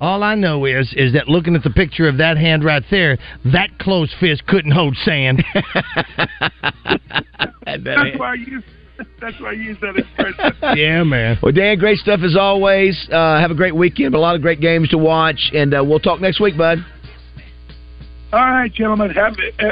all 0.00 0.22
I 0.22 0.34
know 0.34 0.64
is 0.64 0.92
is 0.96 1.12
that 1.12 1.28
looking 1.28 1.54
at 1.54 1.62
the 1.62 1.70
picture 1.70 2.08
of 2.08 2.16
that 2.18 2.36
hand 2.38 2.64
right 2.64 2.82
there, 2.90 3.18
that 3.52 3.78
closed 3.78 4.14
fist 4.20 4.46
couldn't 4.46 4.72
hold 4.72 4.96
sand. 5.04 5.44
That's 7.66 7.84
that- 7.84 8.12
why 8.16 8.32
I 8.32 8.34
use 8.34 8.64
That's 9.20 9.38
why 9.40 9.50
I 9.50 9.52
use 9.52 9.76
that 9.80 9.96
expression. 9.96 10.56
yeah, 10.78 11.02
man. 11.02 11.38
Well, 11.42 11.52
Dan, 11.52 11.78
great 11.78 11.98
stuff 11.98 12.20
as 12.24 12.36
always. 12.36 13.08
Uh, 13.10 13.40
have 13.40 13.50
a 13.50 13.54
great 13.54 13.74
weekend. 13.74 14.14
A 14.14 14.18
lot 14.18 14.34
of 14.34 14.42
great 14.42 14.60
games 14.60 14.88
to 14.90 14.98
watch, 14.98 15.50
and 15.54 15.74
uh, 15.74 15.84
we'll 15.84 16.00
talk 16.00 16.20
next 16.20 16.40
week, 16.40 16.56
bud. 16.56 16.78
All 18.32 18.40
right, 18.40 18.72
gentlemen, 18.72 19.10
have 19.10 19.36
a, 19.60 19.64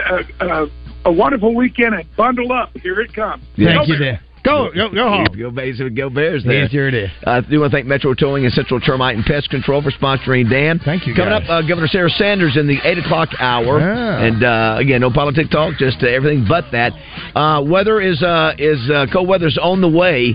a, 0.44 0.64
a, 0.64 0.66
a 1.04 1.12
wonderful 1.12 1.54
weekend 1.54 1.94
and 1.94 2.06
bundle 2.16 2.52
up. 2.52 2.70
Here 2.82 3.00
it 3.00 3.14
comes. 3.14 3.42
Thank 3.56 3.86
Go 3.86 3.92
you, 3.92 3.98
Bears. 3.98 4.18
Dan. 4.18 4.20
Go, 4.44 4.70
go, 4.74 4.90
go 4.90 5.08
home. 5.08 5.26
Go 5.38 5.50
Bears, 5.52 5.80
go 5.94 6.10
Bears 6.10 6.42
there. 6.42 6.62
Yes, 6.62 6.70
here 6.72 6.88
it 6.88 6.94
is. 6.94 7.10
Uh, 7.24 7.30
I 7.30 7.40
do 7.42 7.60
want 7.60 7.70
to 7.70 7.76
thank 7.76 7.86
Metro 7.86 8.12
Towing 8.12 8.44
and 8.44 8.52
Central 8.52 8.80
Termite 8.80 9.14
and 9.14 9.24
Pest 9.24 9.50
Control 9.50 9.80
for 9.82 9.92
sponsoring 9.92 10.50
Dan. 10.50 10.80
Thank 10.84 11.06
you, 11.06 11.14
Coming 11.14 11.30
guys. 11.30 11.44
up, 11.44 11.50
uh, 11.50 11.62
Governor 11.62 11.86
Sarah 11.86 12.10
Sanders 12.10 12.56
in 12.56 12.66
the 12.66 12.78
8 12.82 12.98
o'clock 12.98 13.28
hour. 13.38 13.78
Ah. 13.80 14.18
And 14.18 14.42
uh, 14.42 14.76
again, 14.80 15.00
no 15.00 15.12
politic 15.12 15.48
talk, 15.50 15.76
just 15.78 16.02
uh, 16.02 16.08
everything 16.08 16.44
but 16.48 16.64
that. 16.72 16.92
Uh, 17.36 17.62
weather 17.62 18.00
is, 18.00 18.20
uh, 18.22 18.54
is 18.58 18.80
uh, 18.90 19.06
cold 19.12 19.28
weather's 19.28 19.58
on 19.62 19.80
the 19.80 19.88
way. 19.88 20.34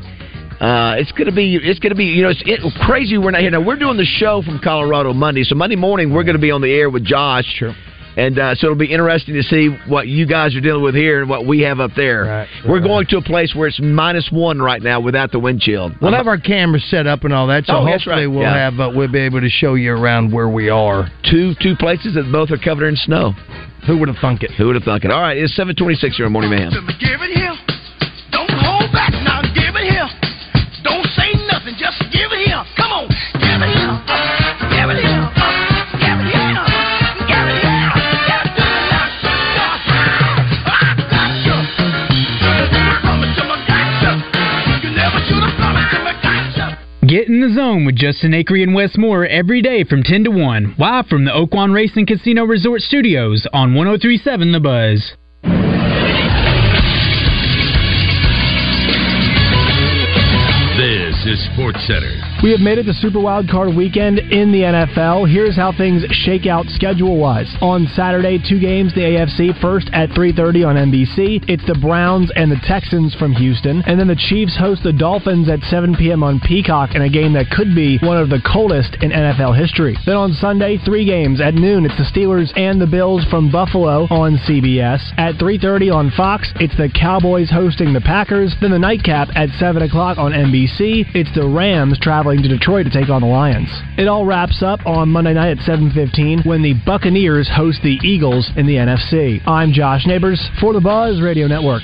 Uh, 0.62 0.96
it's 0.98 1.12
gonna 1.12 1.32
be. 1.32 1.56
It's 1.56 1.80
gonna 1.80 1.94
be. 1.94 2.06
You 2.06 2.24
know, 2.24 2.30
it's 2.30 2.42
it, 2.44 2.60
crazy. 2.82 3.20
We're 3.20 3.30
not 3.30 3.42
here 3.42 3.52
now. 3.52 3.62
We're 3.62 3.78
doing 3.78 3.96
the 3.96 4.06
show 4.18 4.42
from 4.42 4.60
Colorado 4.64 5.14
Monday, 5.14 5.44
so 5.44 5.54
Monday 5.54 5.76
morning 5.76 6.12
we're 6.12 6.24
gonna 6.24 6.40
be 6.40 6.50
on 6.50 6.62
the 6.62 6.74
air 6.74 6.90
with 6.90 7.06
Josh. 7.06 7.46
Sure. 7.60 7.76
And 8.18 8.40
uh, 8.40 8.56
so 8.56 8.66
it'll 8.68 8.76
be 8.78 8.92
interesting 8.92 9.36
to 9.36 9.44
see 9.44 9.70
what 9.88 10.08
you 10.08 10.26
guys 10.26 10.56
are 10.56 10.60
dealing 10.60 10.82
with 10.82 10.96
here 10.96 11.22
and 11.22 11.30
what 11.30 11.46
we 11.46 11.62
have 11.62 11.80
up 11.80 11.92
there. 11.96 12.24
Right, 12.24 12.48
We're 12.68 12.80
right. 12.80 12.84
going 12.84 13.06
to 13.12 13.18
a 13.18 13.22
place 13.22 13.54
where 13.56 13.68
it's 13.68 13.80
minus 13.80 14.28
one 14.32 14.60
right 14.60 14.82
now 14.82 15.00
without 15.00 15.32
the 15.32 15.38
wind 15.38 15.62
chill. 15.62 15.92
We'll 16.02 16.14
have 16.14 16.26
our 16.26 16.40
cameras 16.40 16.84
set 16.90 17.06
up 17.06 17.24
and 17.26 17.32
all 17.34 17.46
that, 17.48 17.66
so 17.68 17.76
Oh, 17.78 17.86
hopefully 17.86 18.26
right. 18.26 18.28
we'll 18.28 18.42
Yeah. 18.42 18.56
have 18.72 18.80
uh, 18.80 18.92
we'll 18.96 19.08
be 19.12 19.20
able 19.20 19.42
to 19.42 19.50
show 19.50 19.76
you 19.76 19.94
around 19.94 20.32
where 20.34 20.50
we 20.50 20.68
are. 20.70 21.08
two 21.30 21.54
two 21.62 21.76
places 21.76 22.16
that 22.16 22.32
both 22.32 22.50
are 22.50 22.58
covered 22.58 22.88
in 22.88 22.96
snow. 22.96 23.34
Who 23.86 23.98
would 24.00 24.08
have 24.10 24.18
thunk 24.18 24.42
it? 24.42 24.50
Who 24.58 24.66
would 24.66 24.76
have 24.76 24.84
thunk 24.84 25.06
it? 25.06 25.12
All 25.12 25.22
right, 25.22 25.38
it's 25.38 25.56
seven 25.56 25.76
twenty 25.76 25.94
six 25.96 26.18
here 26.18 26.26
on 26.26 26.32
Morning 26.32 26.50
Mayhem. 26.52 26.72
Get 47.08 47.30
in 47.30 47.40
the 47.40 47.54
zone 47.56 47.86
with 47.86 47.96
Justin 47.96 48.32
Acree 48.32 48.64
and 48.64 48.76
Wes 48.76 48.98
Moore 48.98 49.26
every 49.26 49.62
day 49.62 49.86
from 49.86 50.04
10 50.04 50.26
to 50.26 50.32
1, 50.32 50.76
live 50.78 51.08
from 51.08 51.24
the 51.24 51.32
Oaklawn 51.32 51.74
Racing 51.74 52.06
Casino 52.06 52.44
Resort 52.44 52.82
Studios 52.82 53.48
on 53.54 53.74
1037 53.74 54.52
The 54.52 54.60
Buzz. 54.60 55.14
Is 61.28 61.44
Sports 61.52 61.86
Center. 61.86 62.16
We 62.42 62.52
have 62.52 62.62
made 62.62 62.78
it 62.78 62.84
to 62.84 62.94
Super 62.94 63.20
Wild 63.20 63.50
Card 63.50 63.76
weekend 63.76 64.20
in 64.20 64.50
the 64.54 64.62
NFL. 64.62 65.30
Here's 65.30 65.58
how 65.58 65.74
things 65.76 66.06
shake 66.24 66.46
out 66.46 66.66
schedule-wise. 66.68 67.54
On 67.60 67.86
Saturday, 67.98 68.40
two 68.40 68.62
games, 68.62 68.94
the 68.94 69.02
AFC 69.02 69.60
first 69.60 69.90
at 69.92 70.10
3:30 70.12 70.64
on 70.64 70.78
NBC. 70.78 71.44
It's 71.50 71.66
the 71.66 71.76
Browns 71.76 72.32
and 72.38 72.50
the 72.50 72.62
Texans 72.64 73.14
from 73.16 73.34
Houston, 73.34 73.84
and 73.88 74.00
then 74.00 74.08
the 74.08 74.16
Chiefs 74.16 74.56
host 74.56 74.84
the 74.84 74.94
Dolphins 74.94 75.50
at 75.50 75.60
7 75.64 75.96
p.m. 75.96 76.24
on 76.24 76.40
Peacock 76.40 76.96
in 76.96 77.02
a 77.02 77.10
game 77.10 77.34
that 77.34 77.50
could 77.52 77.76
be 77.76 77.98
one 77.98 78.16
of 78.16 78.30
the 78.30 78.40
coldest 78.48 78.96
in 79.02 79.12
NFL 79.12 79.52
history. 79.52 79.98
Then 80.06 80.16
on 80.16 80.32
Sunday, 80.32 80.78
three 80.78 81.04
games 81.04 81.42
at 81.42 81.56
noon. 81.56 81.84
It's 81.84 81.98
the 81.98 82.08
Steelers 82.08 82.58
and 82.58 82.80
the 82.80 82.88
Bills 82.88 83.26
from 83.26 83.52
Buffalo 83.52 84.08
on 84.10 84.38
CBS. 84.48 85.02
At 85.18 85.36
3:30 85.36 85.90
on 85.90 86.10
Fox, 86.12 86.54
it's 86.62 86.78
the 86.78 86.88
Cowboys 86.88 87.50
hosting 87.50 87.92
the 87.92 88.00
Packers. 88.00 88.56
Then 88.62 88.72
the 88.72 88.80
nightcap 88.80 89.28
at 89.36 89.50
7 89.60 89.82
o'clock 89.82 90.18
on 90.18 90.32
NBC. 90.32 91.17
It's 91.20 91.34
the 91.34 91.48
Rams 91.48 91.98
traveling 92.00 92.44
to 92.44 92.48
Detroit 92.48 92.86
to 92.86 92.92
take 92.92 93.10
on 93.10 93.22
the 93.22 93.28
Lions. 93.28 93.70
It 93.98 94.08
all 94.08 94.24
wraps 94.24 94.62
up 94.62 94.86
on 94.86 95.10
Monday 95.10 95.34
night 95.34 95.58
at 95.58 95.66
7:15 95.66 96.44
when 96.46 96.62
the 96.62 96.76
Buccaneers 96.86 97.50
host 97.50 97.82
the 97.82 97.98
Eagles 98.04 98.52
in 98.56 98.68
the 98.68 98.76
NFC. 98.76 99.42
I'm 99.48 99.74
Josh 99.74 100.06
Neighbors 100.06 100.40
for 100.62 100.74
the 100.74 100.80
Buzz 100.80 101.20
Radio 101.20 101.48
Network. 101.48 101.82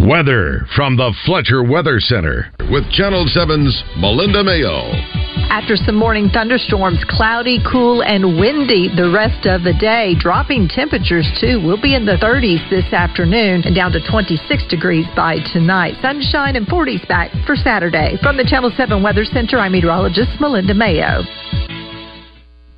Weather 0.00 0.66
from 0.74 0.96
the 0.96 1.14
Fletcher 1.24 1.62
Weather 1.62 2.00
Center 2.00 2.50
with 2.72 2.90
Channel 2.90 3.26
7's 3.26 3.84
Melinda 3.96 4.42
Mayo. 4.42 5.17
After 5.50 5.76
some 5.76 5.96
morning 5.96 6.28
thunderstorms, 6.28 7.02
cloudy, 7.08 7.58
cool, 7.64 8.02
and 8.02 8.38
windy 8.38 8.88
the 8.94 9.10
rest 9.10 9.46
of 9.46 9.64
the 9.64 9.72
day. 9.72 10.14
Dropping 10.18 10.68
temperatures, 10.68 11.26
too. 11.40 11.60
We'll 11.64 11.80
be 11.80 11.94
in 11.94 12.04
the 12.04 12.20
30s 12.20 12.68
this 12.68 12.92
afternoon 12.92 13.62
and 13.64 13.74
down 13.74 13.92
to 13.92 14.00
26 14.10 14.68
degrees 14.68 15.06
by 15.16 15.38
tonight. 15.52 15.94
Sunshine 16.02 16.54
and 16.54 16.66
40s 16.66 17.08
back 17.08 17.32
for 17.46 17.56
Saturday. 17.56 18.18
From 18.22 18.36
the 18.36 18.44
Channel 18.44 18.70
7 18.76 19.02
Weather 19.02 19.24
Center, 19.24 19.58
I'm 19.58 19.72
meteorologist 19.72 20.38
Melinda 20.38 20.74
Mayo. 20.74 21.22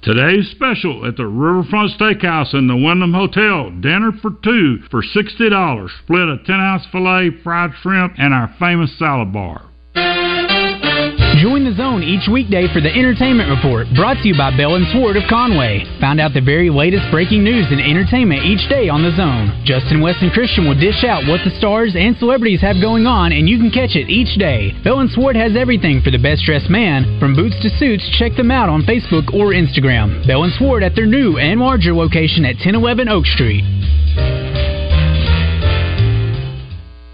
Today's 0.02 0.48
special 0.50 1.04
at 1.04 1.16
the 1.16 1.26
Riverfront 1.26 1.90
Steakhouse 1.98 2.54
in 2.54 2.68
the 2.68 2.76
Wyndham 2.76 3.12
Hotel. 3.12 3.70
Dinner 3.80 4.12
for 4.22 4.30
two 4.42 4.78
for 4.90 5.02
$60. 5.02 5.90
Split 6.04 6.28
a 6.28 6.38
10 6.46 6.54
ounce 6.54 6.86
filet, 6.92 7.30
fried 7.42 7.72
shrimp, 7.82 8.14
and 8.16 8.32
our 8.32 8.54
famous 8.58 8.96
salad 8.96 9.32
bar. 9.32 9.66
Join 11.40 11.64
the 11.64 11.72
zone 11.72 12.04
each 12.04 12.28
weekday 12.28 12.68
for 12.68 12.84
the 12.84 12.92
Entertainment 12.92 13.48
Report, 13.48 13.88
brought 13.96 14.20
to 14.20 14.28
you 14.28 14.36
by 14.36 14.52
Bell 14.52 14.76
and 14.76 14.84
Sword 14.92 15.16
of 15.16 15.24
Conway. 15.24 15.88
Found 15.96 16.20
out 16.20 16.36
the 16.36 16.44
very 16.44 16.68
latest 16.68 17.08
breaking 17.10 17.42
news 17.42 17.64
in 17.72 17.80
entertainment 17.80 18.44
each 18.44 18.68
day 18.68 18.92
on 18.92 19.00
the 19.00 19.08
zone. 19.16 19.48
Justin, 19.64 20.04
Wes, 20.04 20.20
and 20.20 20.36
Christian 20.36 20.68
will 20.68 20.76
dish 20.76 21.00
out 21.00 21.24
what 21.24 21.40
the 21.40 21.56
stars 21.56 21.96
and 21.96 22.12
celebrities 22.20 22.60
have 22.60 22.76
going 22.76 23.06
on, 23.06 23.32
and 23.32 23.48
you 23.48 23.56
can 23.56 23.72
catch 23.72 23.96
it 23.96 24.12
each 24.12 24.36
day. 24.36 24.76
Bell 24.84 25.00
and 25.00 25.08
Sword 25.16 25.34
has 25.34 25.56
everything 25.56 26.04
for 26.04 26.12
the 26.12 26.20
best 26.20 26.44
dressed 26.44 26.68
man, 26.68 27.18
from 27.18 27.34
boots 27.34 27.56
to 27.64 27.72
suits. 27.80 28.04
Check 28.20 28.36
them 28.36 28.50
out 28.50 28.68
on 28.68 28.84
Facebook 28.84 29.32
or 29.32 29.56
Instagram. 29.56 30.20
Bell 30.26 30.44
and 30.44 30.52
Sword 30.60 30.82
at 30.84 30.94
their 30.94 31.08
new 31.08 31.38
and 31.38 31.58
larger 31.58 31.94
location 31.94 32.44
at 32.44 32.60
1011 32.60 33.08
Oak 33.08 33.24
Street. 33.24 33.64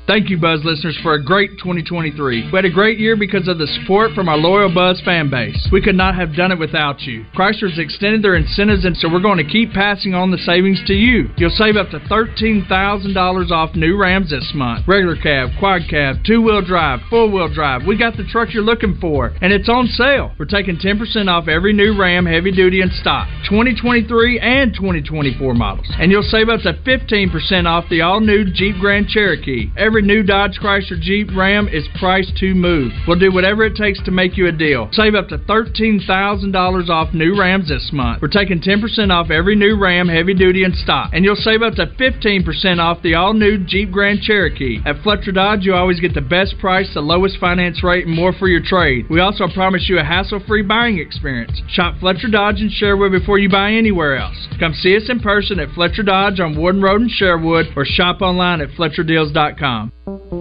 Thank 0.07 0.31
you, 0.31 0.39
Buzz 0.39 0.61
listeners, 0.63 0.97
for 1.03 1.15
a 1.15 1.23
great 1.23 1.59
2023. 1.59 2.51
We 2.53 2.57
had 2.57 2.65
a 2.65 2.71
great 2.71 3.01
year 3.01 3.17
because 3.17 3.49
of 3.49 3.59
the 3.59 3.67
support 3.67 4.13
from 4.13 4.29
our 4.29 4.37
loyal 4.37 4.73
Buzz 4.73 5.03
fan 5.05 5.29
base. 5.29 5.69
We 5.73 5.83
could 5.83 5.97
not 5.97 6.15
have 6.15 6.37
done 6.37 6.53
it 6.53 6.61
without 6.61 7.01
you. 7.01 7.27
Chrysler's 7.35 7.77
extended 7.77 8.23
their 8.23 8.37
incentives, 8.37 8.85
and 8.85 8.97
so 8.97 9.11
we're 9.11 9.19
going 9.19 9.45
to 9.45 9.53
keep 9.53 9.73
passing 9.73 10.15
on 10.15 10.31
the 10.31 10.39
savings 10.39 10.81
to 10.87 10.95
you. 10.95 11.31
You'll 11.37 11.51
save 11.51 11.75
up 11.75 11.91
to 11.91 11.99
$13,000 11.99 13.51
off 13.51 13.75
new 13.75 14.01
Rams 14.01 14.31
this 14.31 14.53
month. 14.55 14.87
Regular 14.87 15.17
cab, 15.17 15.51
quad 15.59 15.83
cab, 15.91 16.19
two 16.25 16.41
wheel 16.41 16.63
drive, 16.63 17.01
four 17.11 17.29
wheel 17.29 17.53
drive. 17.53 17.83
We 17.85 17.99
got 17.99 18.17
the 18.17 18.29
truck 18.31 18.55
you're 18.55 18.63
looking 18.63 18.99
for, 19.01 19.35
and 19.43 19.53
it's 19.53 19.69
on 19.69 19.89
sale. 19.89 20.31
We're 20.39 20.45
taking 20.45 20.77
10% 20.77 21.27
off 21.29 21.49
every 21.49 21.73
new 21.73 21.99
Ram 21.99 22.27
heavy 22.27 22.53
duty 22.53 22.81
in 22.81 22.91
stock, 23.01 23.27
2023 23.49 24.39
and 24.39 24.73
2024 24.73 25.55
models. 25.55 25.89
And 25.99 26.13
you'll 26.13 26.23
save 26.23 26.49
up 26.49 26.61
to 26.61 26.75
15% 26.75 27.67
off 27.67 27.87
the 27.91 28.03
all 28.03 28.21
new 28.21 28.45
Jeep 28.45 28.77
Grand 28.79 29.09
Cherokee. 29.09 29.73
Every 29.77 29.96
new 30.03 30.23
Dodge 30.23 30.59
Chrysler 30.63 31.01
Jeep 31.01 31.29
Ram 31.37 31.69
is 31.69 31.87
priced 31.99 32.37
to 32.39 32.55
move. 32.55 32.93
We'll 33.07 33.19
do 33.19 33.33
whatever 33.33 33.65
it 33.65 33.77
takes 33.77 34.03
to 34.05 34.11
make 34.11 34.37
you 34.37 34.47
a 34.47 34.53
deal. 34.53 34.89
Save 34.93 35.15
up 35.15 35.29
to 35.29 35.39
$13,000 35.39 36.89
off 36.89 37.15
new 37.15 37.39
Rams 37.39 37.69
this 37.69 37.91
month. 37.93 38.23
We're 38.23 38.29
taking 38.29 38.61
10% 38.61 39.11
off 39.11 39.31
every 39.31 39.57
new 39.57 39.79
Ram 39.79 40.09
heavy 40.09 40.35
duty 40.35 40.65
in 40.65 40.75
stock. 40.75 41.11
And 41.13 41.25
you'll 41.25 41.37
save 41.37 41.63
up 41.63 41.75
to 41.75 41.87
15% 41.87 42.79
off 42.79 43.03
the 43.03 43.15
all 43.15 43.35
new 43.35 43.59
Jeep 43.59 43.91
Grand 43.91 44.21
Cherokee. 44.21 44.81
At 44.85 45.03
Fletcher 45.03 45.33
Dodge, 45.33 45.65
you 45.65 45.75
always 45.75 46.01
get 46.01 46.15
the 46.15 46.21
best 46.21 46.59
price, 46.59 46.93
the 46.95 47.01
lowest 47.01 47.39
finance 47.39 47.83
rate, 47.83 48.07
and 48.07 48.15
more 48.15 48.33
for 48.33 48.49
your 48.49 48.63
trade. 48.63 49.07
We 49.09 49.21
also 49.21 49.49
promise 49.49 49.89
you 49.89 49.99
a 49.99 50.05
hassle 50.05 50.43
free 50.47 50.63
buying 50.63 50.99
experience. 50.99 51.63
Shop 51.69 51.95
Fletcher 52.01 52.29
Dodge 52.29 52.61
in 52.61 52.71
Sherwood 52.71 53.13
before 53.13 53.39
you 53.39 53.49
buy 53.49 53.73
anywhere 53.73 54.17
else. 54.17 54.37
Come 54.59 54.75
see 54.75 54.97
us 54.97 55.09
in 55.09 55.21
person 55.21 55.61
at 55.61 55.71
Fletcher 55.75 56.03
Dodge 56.03 56.41
on 56.41 56.57
Warden 56.57 56.83
Road 56.83 57.03
in 57.03 57.09
Sherwood 57.09 57.67
or 57.77 57.85
shop 57.85 58.23
online 58.23 58.61
at 58.61 58.71
FletcherDeals.com. 58.71 59.86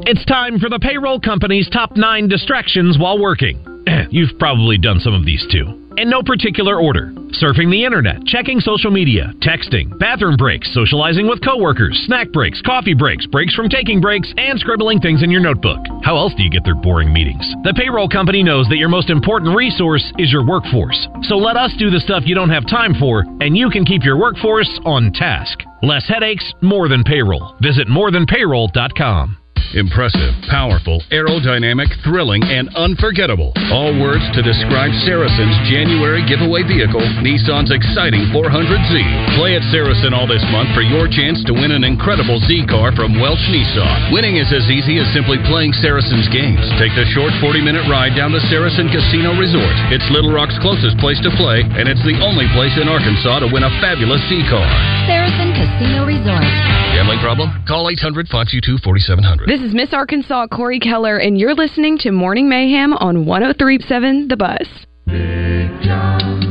It's 0.06 0.26
time 0.26 0.60
for 0.60 0.70
the 0.70 0.80
payroll 0.80 1.20
company's 1.20 1.70
top 1.70 1.96
nine 1.96 2.28
distractions 2.28 2.98
while 3.00 3.20
working. 3.20 3.64
You've 4.10 4.38
probably 4.40 4.78
done 4.78 5.00
some 5.00 5.14
of 5.14 5.26
these 5.26 5.46
too. 5.52 5.85
In 5.98 6.10
no 6.10 6.22
particular 6.22 6.80
order 6.80 7.14
surfing 7.36 7.70
the 7.70 7.84
internet, 7.84 8.24
checking 8.26 8.60
social 8.60 8.92
media, 8.92 9.34
texting, 9.42 9.98
bathroom 10.00 10.38
breaks, 10.38 10.74
socializing 10.74 11.28
with 11.28 11.44
coworkers, 11.44 12.02
snack 12.06 12.32
breaks, 12.32 12.62
coffee 12.62 12.94
breaks, 12.94 13.26
breaks 13.26 13.54
from 13.54 13.70
taking 13.70 14.00
breaks, 14.00 14.34
and 14.38 14.60
scribbling 14.60 15.00
things 15.00 15.22
in 15.22 15.30
your 15.30 15.42
notebook. 15.42 15.80
How 16.04 16.16
else 16.16 16.34
do 16.36 16.44
you 16.44 16.50
get 16.50 16.64
their 16.64 16.76
boring 16.76 17.12
meetings? 17.12 17.46
The 17.64 17.74
payroll 17.76 18.08
company 18.08 18.42
knows 18.42 18.68
that 18.70 18.78
your 18.78 18.90
most 18.90 19.10
important 19.10 19.56
resource 19.56 20.04
is 20.18 20.32
your 20.32 20.46
workforce. 20.46 21.08
So 21.24 21.36
let 21.36 21.58
us 21.58 21.74
do 21.78 21.90
the 21.90 22.00
stuff 22.00 22.24
you 22.26 22.36
don't 22.36 22.50
have 22.50 22.68
time 22.68 22.96
for, 23.00 23.26
and 23.42 23.58
you 23.58 23.70
can 23.70 23.86
keep 23.86 24.04
your 24.04 24.18
workforce 24.18 24.70
on 24.86 25.12
task. 25.14 25.60
Less 25.84 26.08
headaches, 26.08 26.54
more 26.62 26.88
than 26.88 27.04
payroll. 27.04 27.56
Visit 27.62 27.88
morethanpayroll.com. 27.88 29.45
Impressive, 29.74 30.38
powerful, 30.46 31.02
aerodynamic, 31.10 31.90
thrilling, 32.06 32.46
and 32.46 32.70
unforgettable. 32.78 33.50
All 33.74 33.90
words 33.98 34.22
to 34.38 34.46
describe 34.46 34.94
Saracen's 35.02 35.58
January 35.66 36.22
giveaway 36.30 36.62
vehicle, 36.62 37.02
Nissan's 37.26 37.74
exciting 37.74 38.30
400Z. 38.30 38.94
Play 39.40 39.58
at 39.58 39.66
Saracen 39.74 40.14
all 40.14 40.30
this 40.30 40.46
month 40.54 40.70
for 40.78 40.86
your 40.86 41.10
chance 41.10 41.42
to 41.50 41.54
win 41.58 41.74
an 41.74 41.82
incredible 41.82 42.38
Z 42.46 42.70
car 42.70 42.94
from 42.94 43.18
Welch 43.18 43.42
Nissan. 43.50 44.14
Winning 44.14 44.38
is 44.38 44.54
as 44.54 44.70
easy 44.70 45.02
as 45.02 45.10
simply 45.10 45.42
playing 45.50 45.74
Saracen's 45.82 46.30
games. 46.30 46.62
Take 46.78 46.94
the 46.94 47.10
short 47.18 47.34
40 47.42 47.66
minute 47.66 47.90
ride 47.90 48.14
down 48.14 48.30
to 48.38 48.42
Saracen 48.48 48.92
Casino 48.94 49.34
Resort. 49.34 49.76
It's 49.90 50.06
Little 50.14 50.32
Rock's 50.32 50.60
closest 50.62 51.02
place 51.02 51.20
to 51.26 51.32
play, 51.34 51.66
and 51.66 51.90
it's 51.90 52.04
the 52.06 52.22
only 52.22 52.46
place 52.54 52.78
in 52.78 52.86
Arkansas 52.86 53.42
to 53.42 53.50
win 53.50 53.66
a 53.66 53.72
fabulous 53.82 54.22
Z 54.30 54.46
car. 54.52 54.70
Saracen 55.10 55.56
Casino 55.58 56.06
Resort. 56.06 56.85
Gambling 56.96 57.20
problem? 57.20 57.52
Call 57.68 57.90
800 57.90 58.28
522 58.30 58.78
4700. 58.82 59.50
This 59.50 59.60
is 59.60 59.74
Miss 59.76 59.92
Arkansas 59.94 60.48
Cori 60.48 60.80
Keller, 60.80 61.18
and 61.18 61.38
you're 61.38 61.54
listening 61.54 61.98
to 62.00 62.12
Morning 62.12 62.48
Mayhem 62.48 62.94
on 62.94 63.26
1037 63.26 64.30
The 64.30 64.38
Buzz. 64.38 64.68
Big 65.06 65.84
John 65.84 66.42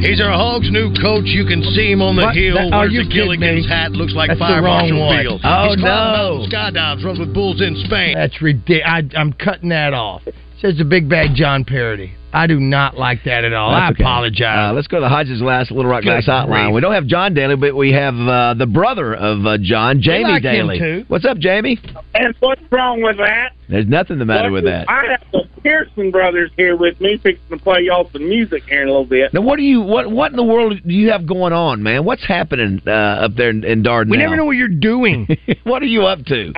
He's 0.00 0.20
our 0.20 0.30
Hogs' 0.32 0.70
new 0.70 0.94
coach. 0.94 1.24
You 1.26 1.44
can 1.44 1.62
see 1.74 1.90
him 1.92 2.00
on 2.00 2.16
the 2.16 2.22
What? 2.22 2.34
hill. 2.36 2.54
That- 2.54 2.68
oh, 2.72 2.76
are 2.76 2.78
wears 2.80 2.92
you 2.92 3.00
a 3.00 3.04
Gilligan's 3.04 3.64
me? 3.66 3.68
hat. 3.68 3.92
Looks 3.92 4.14
like 4.14 4.28
That's 4.28 4.38
the 4.40 4.46
Fire 4.46 4.62
wrong 4.62 4.88
Marshal 4.90 5.06
one. 5.06 5.22
Bill. 5.24 5.40
Oh, 5.44 5.68
He's 5.74 5.82
no. 5.82 6.46
skydives, 6.48 7.04
runs 7.04 7.18
with 7.18 7.34
bulls 7.34 7.60
in 7.60 7.76
Spain. 7.84 8.14
That's 8.14 8.40
ridiculous. 8.40 9.12
I'm 9.14 9.32
cutting 9.34 9.68
that 9.70 9.92
off. 9.92 10.22
It 10.26 10.34
says 10.60 10.78
the 10.78 10.84
Big 10.84 11.08
Bad 11.08 11.34
John 11.34 11.64
parody. 11.64 12.12
I 12.32 12.46
do 12.46 12.60
not 12.60 12.96
like 12.98 13.24
that 13.24 13.44
at 13.44 13.54
all. 13.54 13.70
I 13.70 13.90
okay. 13.90 14.02
apologize. 14.02 14.70
Uh, 14.70 14.74
let's 14.74 14.86
go 14.86 14.98
to 14.98 15.00
the 15.00 15.08
Hodges 15.08 15.40
last 15.40 15.70
Little 15.70 15.90
Rock 15.90 16.02
Good 16.02 16.24
Glass 16.24 16.28
Hotline. 16.28 16.74
We 16.74 16.80
don't 16.80 16.92
have 16.92 17.06
John 17.06 17.32
Daly, 17.32 17.56
but 17.56 17.74
we 17.74 17.92
have 17.92 18.14
uh, 18.14 18.54
the 18.54 18.66
brother 18.66 19.14
of 19.14 19.46
uh, 19.46 19.56
John, 19.60 20.02
Jamie 20.02 20.24
like 20.24 20.42
him, 20.42 20.66
Daly. 20.66 20.78
too. 20.78 21.04
What's 21.08 21.24
up, 21.24 21.38
Jamie? 21.38 21.80
And 22.14 22.34
what's 22.40 22.60
wrong 22.70 23.00
with 23.00 23.16
that? 23.16 23.52
There's 23.68 23.86
nothing 23.86 24.18
the 24.18 24.26
matter 24.26 24.50
with 24.50 24.64
that. 24.64 24.88
I 24.90 25.04
have 25.10 25.24
the 25.32 25.48
Pearson 25.62 26.10
brothers 26.10 26.50
here 26.56 26.76
with 26.76 27.00
me, 27.00 27.18
fixing 27.22 27.48
to 27.50 27.62
play 27.62 27.82
y'all 27.82 28.10
some 28.12 28.28
music 28.28 28.64
here 28.68 28.82
in 28.82 28.88
a 28.88 28.90
little 28.90 29.06
bit. 29.06 29.32
Now, 29.32 29.40
what 29.40 29.56
do 29.56 29.62
you 29.62 29.80
what 29.80 30.10
what 30.10 30.30
in 30.30 30.36
the 30.36 30.44
world 30.44 30.74
do 30.86 30.92
you 30.92 31.10
have 31.10 31.26
going 31.26 31.52
on, 31.52 31.82
man? 31.82 32.04
What's 32.04 32.26
happening 32.26 32.82
uh, 32.86 32.90
up 32.90 33.36
there 33.36 33.50
in, 33.50 33.64
in 33.64 33.82
Dardanelle? 33.82 34.10
we 34.10 34.16
never 34.18 34.36
know 34.36 34.44
what 34.44 34.56
you're 34.56 34.68
doing. 34.68 35.28
what 35.64 35.82
are 35.82 35.86
you 35.86 36.04
up 36.04 36.24
to? 36.26 36.52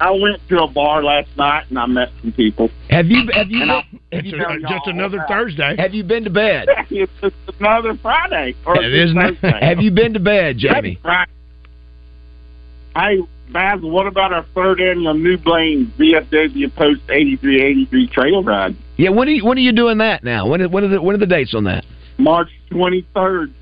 I 0.00 0.10
went 0.12 0.40
to 0.48 0.62
a 0.62 0.66
bar 0.66 1.02
last 1.04 1.28
night 1.36 1.64
and 1.68 1.78
I 1.78 1.84
met 1.86 2.08
some 2.22 2.32
people. 2.32 2.70
Have 2.88 3.06
you 3.06 3.28
have 3.34 3.50
you 3.50 3.62
And 3.62 3.70
I'll- 3.70 3.84
have 4.12 4.24
you 4.24 4.32
Just- 4.32 4.60
just 4.68 4.86
another 4.86 5.24
Thursday. 5.28 5.76
Have 5.78 5.92
you 5.94 6.02
been 6.02 6.24
to 6.24 6.30
bed? 6.30 6.68
it's 6.90 7.12
just 7.20 7.34
another 7.60 7.94
Friday. 7.96 8.54
Or 8.64 8.82
It 8.82 8.92
is 8.94 9.14
not- 9.14 9.36
Thursday. 9.36 9.58
Have 9.64 9.80
you 9.80 9.90
been 9.90 10.14
to 10.14 10.20
bed, 10.20 10.56
Jamie? 10.58 10.98
Right. 11.04 11.28
Hey, 12.96 13.20
Baz, 13.50 13.80
what 13.82 14.06
about 14.06 14.32
our 14.32 14.44
third 14.54 14.80
annual 14.80 15.14
New 15.14 15.36
Blaine 15.36 15.92
VFW 15.98 16.74
Post 16.74 17.02
8383 17.08 18.06
trail 18.08 18.42
ride? 18.42 18.74
Yeah. 18.96 19.10
When 19.10 19.28
are 19.28 19.32
you 19.32 19.44
when 19.44 19.58
are 19.58 19.60
you 19.60 19.72
doing 19.72 19.98
that 19.98 20.24
now? 20.24 20.46
When 20.48 20.62
are, 20.62 20.68
when 20.68 20.84
are 20.84 20.88
the 20.88 21.02
when 21.02 21.14
are 21.14 21.18
the 21.18 21.26
dates 21.26 21.54
on 21.54 21.64
that? 21.64 21.84
March 22.18 22.48
23rd. 22.70 23.52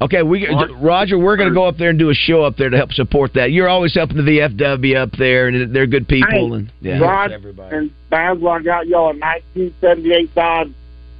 Okay, 0.00 0.22
we 0.22 0.46
March 0.46 0.70
Roger, 0.76 1.18
we're 1.18 1.36
going 1.36 1.48
to 1.48 1.54
go 1.54 1.66
up 1.66 1.76
there 1.76 1.90
and 1.90 1.98
do 1.98 2.10
a 2.10 2.14
show 2.14 2.42
up 2.42 2.56
there 2.56 2.70
to 2.70 2.76
help 2.76 2.92
support 2.92 3.34
that. 3.34 3.50
You're 3.50 3.68
always 3.68 3.94
helping 3.94 4.16
the 4.16 4.22
VFW 4.22 4.96
up 4.96 5.10
there, 5.18 5.48
and 5.48 5.74
they're 5.74 5.88
good 5.88 6.06
people. 6.06 6.50
Hey, 6.50 6.54
and 6.54 6.72
yeah, 6.80 6.98
Rod 6.98 7.32
and 7.32 7.90
Bazzel, 8.10 8.60
I 8.60 8.62
got 8.62 8.86
y'all 8.86 9.10
a 9.10 9.18
1978 9.18 10.34
Dodge 10.36 10.72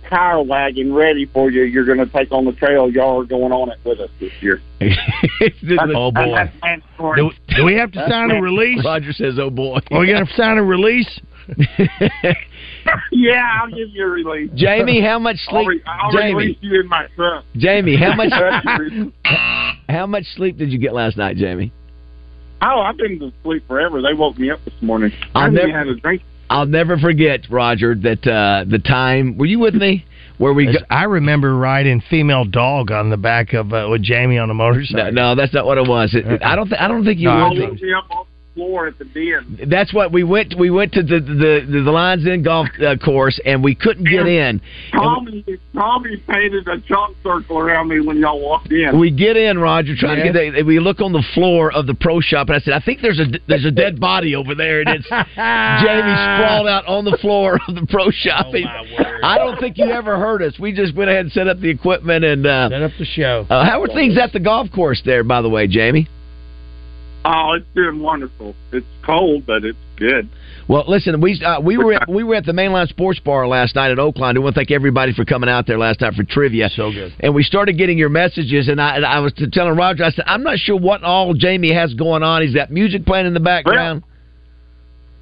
Power 0.04 0.42
Wagon 0.42 0.94
ready 0.94 1.26
for 1.26 1.50
you. 1.50 1.62
You're 1.62 1.84
going 1.84 1.98
to 1.98 2.06
take 2.06 2.30
on 2.30 2.44
the 2.44 2.52
trail. 2.52 2.88
Y'all 2.88 3.20
are 3.22 3.24
going 3.24 3.52
on 3.52 3.70
it 3.70 3.78
with 3.84 3.98
us 3.98 4.10
this 4.20 4.32
year. 4.40 4.60
oh 4.80 6.12
boy. 6.12 6.34
That's. 6.62 6.82
Do, 7.16 7.30
do 7.48 7.64
we 7.64 7.74
have 7.74 7.90
to 7.92 8.06
sign 8.08 8.30
a 8.30 8.40
release? 8.40 8.84
Roger 8.84 9.12
says, 9.12 9.38
"Oh 9.40 9.50
boy." 9.50 9.80
Are 9.90 10.00
we 10.00 10.06
going 10.06 10.24
to 10.24 10.32
sign 10.34 10.56
a 10.56 10.62
release? 10.62 11.20
yeah, 13.12 13.60
I'll 13.62 13.68
give 13.70 13.88
you 13.92 14.04
a 14.04 14.08
release. 14.08 14.50
Jamie, 14.54 15.00
how 15.02 15.18
much 15.18 15.36
I'll, 15.48 15.54
sleep? 15.64 15.68
re- 15.68 15.82
I'll 15.86 16.12
Jamie, 16.12 16.34
release 16.34 16.56
you 16.60 16.80
in 16.80 16.88
my 16.88 17.06
truck. 17.16 17.44
Jamie, 17.56 17.96
how 17.96 18.14
much? 18.14 18.32
how 19.88 20.06
much 20.06 20.24
sleep 20.36 20.56
did 20.58 20.70
you 20.72 20.78
get 20.78 20.92
last 20.94 21.16
night, 21.16 21.36
Jamie? 21.36 21.72
Oh, 22.60 22.80
I've 22.80 22.96
been 22.96 23.18
to 23.20 23.32
sleep 23.42 23.66
forever. 23.68 24.02
They 24.02 24.14
woke 24.14 24.38
me 24.38 24.50
up 24.50 24.58
this 24.64 24.74
morning. 24.80 25.12
I 25.34 25.44
I'll 25.44 25.50
never- 25.50 25.70
had 25.72 25.86
a 25.88 25.94
drink. 25.96 26.22
I'll 26.50 26.64
never 26.66 26.96
forget, 26.96 27.40
Roger, 27.50 27.94
that 27.94 28.26
uh, 28.26 28.64
the 28.68 28.78
time. 28.78 29.36
Were 29.36 29.44
you 29.44 29.58
with 29.58 29.74
me? 29.74 30.06
Where 30.38 30.54
we? 30.54 30.64
Go, 30.66 30.78
I 30.88 31.04
remember 31.04 31.54
riding 31.54 32.00
female 32.08 32.46
dog 32.46 32.90
on 32.90 33.10
the 33.10 33.18
back 33.18 33.52
of 33.52 33.72
uh, 33.74 33.86
with 33.90 34.02
Jamie 34.02 34.38
on 34.38 34.48
a 34.48 34.54
motorcycle. 34.54 35.12
no, 35.12 35.34
no, 35.34 35.34
that's 35.34 35.52
not 35.52 35.66
what 35.66 35.76
it 35.76 35.86
was. 35.86 36.14
It, 36.14 36.42
I 36.42 36.56
don't. 36.56 36.68
Th- 36.68 36.80
I 36.80 36.88
don't 36.88 37.04
think 37.04 37.18
you 37.20 37.28
No, 37.28 37.34
were. 37.34 37.40
I 37.42 37.48
woke 37.48 37.80
me 37.82 37.92
up 37.92 38.10
on 38.10 38.24
the 38.24 38.27
floor 38.58 38.88
at 38.88 38.98
the 38.98 39.04
den. 39.04 39.68
That's 39.70 39.94
what 39.94 40.10
we 40.12 40.24
went. 40.24 40.54
We 40.58 40.70
went 40.70 40.92
to 40.94 41.02
the 41.02 41.20
the 41.20 41.66
the, 41.70 41.80
the 41.84 41.90
Lions 41.92 42.24
Den 42.24 42.42
golf 42.42 42.66
uh, 42.84 42.96
course, 42.96 43.38
and 43.44 43.62
we 43.62 43.74
couldn't 43.76 44.04
get 44.04 44.26
in. 44.26 44.60
Tommy, 44.92 45.44
Tommy 45.72 46.16
painted 46.28 46.66
a 46.66 46.80
chalk 46.80 47.12
circle 47.22 47.58
around 47.58 47.86
me 47.88 48.00
when 48.00 48.16
y'all 48.18 48.40
walked 48.40 48.72
in. 48.72 48.98
We 48.98 49.10
get 49.12 49.36
in, 49.36 49.58
Roger, 49.58 49.94
trying 49.96 50.18
Yeah. 50.18 50.32
to 50.32 50.32
get. 50.32 50.54
The, 50.56 50.62
we 50.64 50.80
look 50.80 51.00
on 51.00 51.12
the 51.12 51.24
floor 51.34 51.72
of 51.72 51.86
the 51.86 51.94
pro 51.94 52.20
shop, 52.20 52.48
and 52.48 52.56
I 52.56 52.58
said, 52.58 52.74
"I 52.74 52.80
think 52.80 53.00
there's 53.00 53.20
a 53.20 53.26
there's 53.46 53.64
a 53.64 53.70
dead 53.70 54.00
body 54.00 54.34
over 54.34 54.54
there," 54.56 54.80
and 54.80 54.88
it's 54.88 55.08
Jamie 55.08 56.16
sprawled 56.16 56.66
out 56.66 56.84
on 56.86 57.04
the 57.04 57.16
floor 57.20 57.60
of 57.68 57.74
the 57.76 57.86
pro 57.88 58.10
shop. 58.10 58.46
I 59.22 59.38
don't 59.38 59.58
think 59.60 59.78
you 59.78 59.86
ever 59.90 60.18
heard 60.18 60.42
us. 60.42 60.58
We 60.58 60.72
just 60.72 60.94
went 60.96 61.10
ahead 61.10 61.26
and 61.26 61.32
set 61.32 61.46
up 61.46 61.60
the 61.60 61.70
equipment 61.70 62.24
and 62.24 62.46
uh, 62.46 62.70
set 62.70 62.82
up 62.82 62.92
the 62.98 63.04
show. 63.04 63.46
Uh, 63.48 63.64
how 63.64 63.82
are 63.82 63.88
things 63.88 64.18
at 64.18 64.32
the 64.32 64.40
golf 64.40 64.70
course 64.72 65.00
there, 65.04 65.22
by 65.22 65.42
the 65.42 65.48
way, 65.48 65.66
Jamie? 65.68 66.08
Oh, 67.24 67.52
it's 67.52 67.66
doing 67.74 68.00
wonderful. 68.00 68.54
It's 68.72 68.86
cold, 69.04 69.44
but 69.46 69.64
it's 69.64 69.78
good. 69.96 70.28
Well, 70.68 70.84
listen, 70.86 71.20
we 71.20 71.42
uh, 71.42 71.60
we 71.60 71.76
were 71.76 71.94
at, 71.94 72.08
we 72.08 72.22
were 72.22 72.34
at 72.34 72.44
the 72.44 72.52
Mainline 72.52 72.88
Sports 72.88 73.20
Bar 73.20 73.48
last 73.48 73.74
night 73.74 73.90
at 73.90 73.98
Oaklawn. 73.98 74.36
I 74.36 74.38
want 74.38 74.54
to 74.54 74.58
thank 74.58 74.70
everybody 74.70 75.14
for 75.14 75.24
coming 75.24 75.48
out 75.48 75.66
there 75.66 75.78
last 75.78 76.00
night 76.00 76.14
for 76.14 76.24
trivia. 76.24 76.68
So 76.70 76.92
good. 76.92 77.14
And 77.20 77.34
we 77.34 77.42
started 77.42 77.78
getting 77.78 77.98
your 77.98 78.10
messages, 78.10 78.68
and 78.68 78.80
I 78.80 78.96
and 78.96 79.06
I 79.06 79.20
was 79.20 79.32
telling 79.52 79.76
Roger, 79.76 80.04
I 80.04 80.10
said, 80.10 80.24
I'm 80.26 80.42
not 80.42 80.58
sure 80.58 80.76
what 80.78 81.02
all 81.02 81.34
Jamie 81.34 81.72
has 81.72 81.94
going 81.94 82.22
on. 82.22 82.42
He's 82.42 82.54
got 82.54 82.70
music 82.70 83.06
playing 83.06 83.26
in 83.26 83.34
the 83.34 83.40
background. 83.40 84.04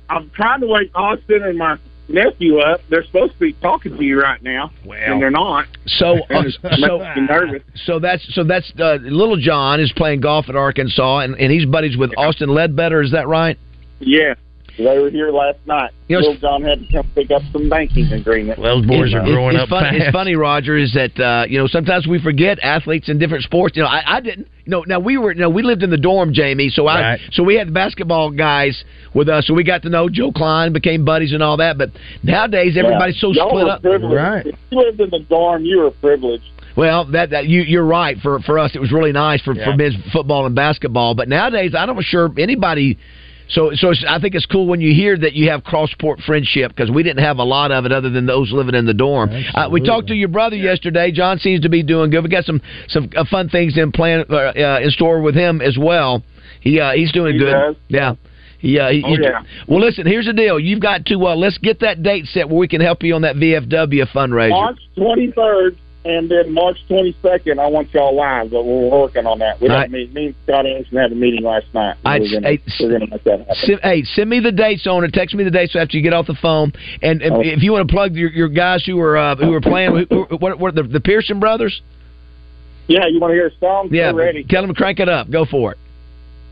I'm 0.08 0.30
trying 0.30 0.60
to 0.60 0.66
wake 0.66 0.90
Austin 0.94 1.42
and 1.42 1.58
my 1.58 1.78
nephew 2.08 2.58
up. 2.58 2.80
They're 2.88 3.04
supposed 3.04 3.34
to 3.34 3.38
be 3.38 3.52
talking 3.54 3.96
to 3.96 4.02
you 4.02 4.20
right 4.20 4.42
now, 4.42 4.70
and 4.84 5.20
they're 5.20 5.30
not. 5.30 5.66
So, 5.86 6.18
uh, 6.30 6.42
so, 6.78 6.98
nervous. 7.16 7.62
so 7.84 7.98
that's 7.98 8.26
so 8.34 8.44
that's 8.44 8.72
uh, 8.78 8.98
Little 9.02 9.36
John 9.36 9.80
is 9.80 9.92
playing 9.96 10.20
golf 10.20 10.48
at 10.48 10.56
Arkansas, 10.56 11.20
and, 11.20 11.34
and 11.36 11.52
he's 11.52 11.66
buddies 11.66 11.96
with 11.96 12.12
Austin 12.16 12.48
Ledbetter. 12.48 13.02
Is 13.02 13.12
that 13.12 13.28
right? 13.28 13.58
Yeah, 13.98 14.34
they 14.84 14.98
were 14.98 15.10
here 15.10 15.30
last 15.30 15.58
night. 15.66 15.90
You 16.08 16.16
know, 16.16 16.26
Little 16.28 16.40
John 16.40 16.62
had 16.62 16.80
to 16.80 16.92
come 16.92 17.10
pick 17.14 17.30
up 17.30 17.42
some 17.52 17.68
banking 17.68 18.12
agreement. 18.12 18.58
Well, 18.58 18.76
Those 18.80 18.86
boys 18.86 19.14
are 19.14 19.18
It's- 19.26 19.28
it's, 19.54 19.62
it's 19.62 19.70
funny, 19.70 19.98
It's 19.98 20.10
funny, 20.12 20.34
Roger, 20.36 20.76
is 20.76 20.92
that 20.94 21.18
uh, 21.18 21.46
you 21.48 21.58
know 21.58 21.66
sometimes 21.66 22.06
we 22.06 22.20
forget 22.20 22.58
athletes 22.62 23.08
in 23.08 23.18
different 23.18 23.44
sports. 23.44 23.76
You 23.76 23.82
know, 23.82 23.88
I, 23.88 24.16
I 24.16 24.20
didn't. 24.20 24.48
You 24.64 24.70
know, 24.70 24.84
now 24.86 24.98
we 25.00 25.16
were. 25.18 25.32
You 25.32 25.40
know, 25.40 25.50
we 25.50 25.62
lived 25.62 25.82
in 25.82 25.90
the 25.90 25.96
dorm, 25.96 26.32
Jamie. 26.32 26.68
So 26.70 26.86
I, 26.86 27.00
Right. 27.00 27.20
so 27.32 27.42
we 27.42 27.54
had 27.56 27.68
the 27.68 27.72
basketball 27.72 28.30
guys 28.30 28.82
with 29.14 29.28
us. 29.28 29.46
So 29.46 29.54
we 29.54 29.64
got 29.64 29.82
to 29.82 29.88
know 29.88 30.08
Joe 30.08 30.30
Kleine, 30.32 30.72
became 30.72 31.04
buddies 31.04 31.32
and 31.32 31.42
all 31.42 31.56
that. 31.58 31.78
But 31.78 31.90
nowadays, 32.22 32.76
everybody's 32.76 33.18
so 33.20 33.32
Y'all 33.32 33.48
split 33.50 33.68
up. 33.68 33.82
privileged. 33.82 34.48
If 34.48 34.54
you 34.70 34.78
lived 34.78 35.00
in 35.00 35.10
the 35.10 35.20
dorm, 35.28 35.64
you 35.64 35.78
were 35.78 35.90
privileged. 35.90 36.44
Well, 36.76 37.06
that, 37.12 37.30
that 37.30 37.46
you 37.46 37.62
you're 37.62 37.86
right. 37.86 38.18
For 38.20 38.38
for 38.40 38.58
us, 38.58 38.72
it 38.74 38.80
was 38.80 38.92
really 38.92 39.12
nice 39.12 39.40
for 39.42 39.54
Yeah. 39.54 39.64
for 39.64 39.76
men's 39.76 39.94
football 40.12 40.44
and 40.46 40.54
basketball. 40.54 41.14
But 41.14 41.28
nowadays, 41.28 41.72
I'm 41.74 41.86
not 41.94 42.04
sure 42.04 42.30
anybody. 42.36 42.98
So 43.48 43.70
so 43.74 43.90
it's, 43.90 44.04
I 44.08 44.18
think 44.18 44.34
it's 44.34 44.46
cool 44.46 44.66
when 44.66 44.80
you 44.80 44.92
hear 44.94 45.16
that 45.16 45.34
you 45.34 45.50
have 45.50 45.62
cross 45.62 45.90
sport 45.92 46.20
friendship 46.26 46.72
because 46.74 46.90
we 46.90 47.02
didn't 47.02 47.22
have 47.24 47.38
a 47.38 47.44
lot 47.44 47.70
of 47.70 47.84
it 47.86 47.92
other 47.92 48.10
than 48.10 48.26
those 48.26 48.50
living 48.52 48.74
in 48.74 48.86
the 48.86 48.94
dorm. 48.94 49.30
Uh, 49.54 49.68
we 49.70 49.80
talked 49.80 50.08
to 50.08 50.14
your 50.14 50.28
brother 50.28 50.56
yesterday. 50.56 51.12
John 51.12 51.38
seems 51.38 51.60
to 51.62 51.68
be 51.68 51.82
doing 51.82 52.10
good. 52.10 52.24
We 52.24 52.28
got 52.30 52.44
some 52.44 52.60
some 52.88 53.08
uh, 53.16 53.24
fun 53.30 53.48
things 53.48 53.78
in 53.78 53.92
plan 53.92 54.24
uh, 54.28 54.34
uh, 54.34 54.80
in 54.82 54.90
store 54.90 55.22
with 55.22 55.34
him 55.36 55.60
as 55.60 55.76
well. 55.78 56.22
He 56.60 56.80
uh, 56.80 56.92
he's 56.92 57.12
doing 57.12 57.34
He 57.34 57.38
good. 57.38 57.52
does? 57.52 57.76
Yeah. 57.88 58.14
Yeah, 58.62 58.90
he, 58.90 59.02
Oh, 59.04 59.08
he- 59.14 59.22
yeah. 59.22 59.42
Well, 59.68 59.80
listen. 59.80 60.06
Here's 60.06 60.26
the 60.26 60.32
deal. 60.32 60.58
You've 60.58 60.80
got 60.80 61.04
to 61.06 61.26
uh, 61.26 61.36
let's 61.36 61.58
get 61.58 61.80
that 61.80 62.02
date 62.02 62.24
set 62.26 62.48
where 62.48 62.58
we 62.58 62.66
can 62.66 62.80
help 62.80 63.02
you 63.02 63.14
on 63.14 63.22
that 63.22 63.36
VFW 63.36 64.08
fundraiser. 64.12 64.50
March 64.50 64.78
23rd 64.96 65.76
and 66.06 66.30
then 66.30 66.52
March 66.52 66.78
22nd, 66.88 67.58
I 67.58 67.66
want 67.66 67.92
y'all 67.92 68.14
live, 68.14 68.50
but 68.50 68.64
we're 68.64 68.88
working 68.88 69.26
on 69.26 69.40
that. 69.40 69.60
We 69.60 69.68
right. 69.68 69.90
meet, 69.90 70.12
me 70.14 70.26
and 70.26 70.34
Scott 70.44 70.64
Anderson 70.66 70.96
had 70.96 71.10
a 71.12 71.14
meeting 71.14 71.42
last 71.42 71.66
night. 71.74 71.96
I'd 72.04 72.22
we're 72.22 72.40
gonna, 72.40 72.56
we're 72.80 72.92
gonna 72.92 73.10
make 73.10 73.24
that 73.24 73.38
happen. 73.40 73.54
Send, 73.56 73.80
hey, 73.82 74.02
send 74.04 74.30
me 74.30 74.40
the 74.40 74.52
dates 74.52 74.86
on 74.86 75.02
it. 75.04 75.12
Text 75.12 75.34
me 75.34 75.42
the 75.44 75.50
dates 75.50 75.74
after 75.74 75.96
you 75.96 76.02
get 76.02 76.12
off 76.12 76.26
the 76.26 76.36
phone. 76.40 76.72
And, 77.02 77.20
and 77.22 77.44
if 77.44 77.62
you 77.62 77.72
want 77.72 77.88
to 77.88 77.92
plug 77.92 78.14
your, 78.14 78.30
your 78.30 78.48
guys 78.48 78.84
who 78.84 79.00
are 79.00 79.16
uh, 79.16 79.36
who 79.36 79.52
are 79.52 79.60
playing, 79.60 80.06
who, 80.08 80.24
who- 80.24 80.36
what, 80.36 80.58
what 80.58 80.74
the, 80.74 80.84
the 80.84 81.00
Pearson 81.00 81.40
brothers? 81.40 81.82
Yeah, 82.86 83.06
you 83.08 83.18
want 83.18 83.32
to 83.32 83.34
hear 83.34 83.48
a 83.48 83.58
song? 83.58 83.88
Yeah, 83.90 84.12
We're 84.12 84.26
ready. 84.26 84.44
tell 84.48 84.62
them 84.62 84.72
to 84.72 84.78
crank 84.78 85.00
it 85.00 85.08
up. 85.08 85.28
Go 85.28 85.44
for 85.44 85.72
it. 85.72 85.78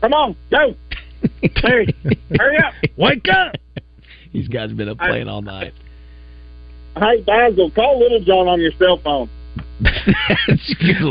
Come 0.01 0.13
on, 0.13 0.35
go. 0.51 0.75
Hurry, 1.61 1.95
hurry 2.37 2.57
up. 2.57 2.73
Wake 2.97 3.25
up. 3.29 3.55
These 4.33 4.49
guys 4.49 4.69
have 4.69 4.77
been 4.77 4.89
up 4.89 4.97
playing 4.97 5.29
all 5.29 5.41
night. 5.41 5.73
Hey, 6.97 7.23
Bazzel, 7.23 7.73
call 7.75 7.99
Little 7.99 8.21
John 8.23 8.47
on 8.47 8.61
your 8.61 8.71
cell 8.73 8.97
phone. 9.03 9.29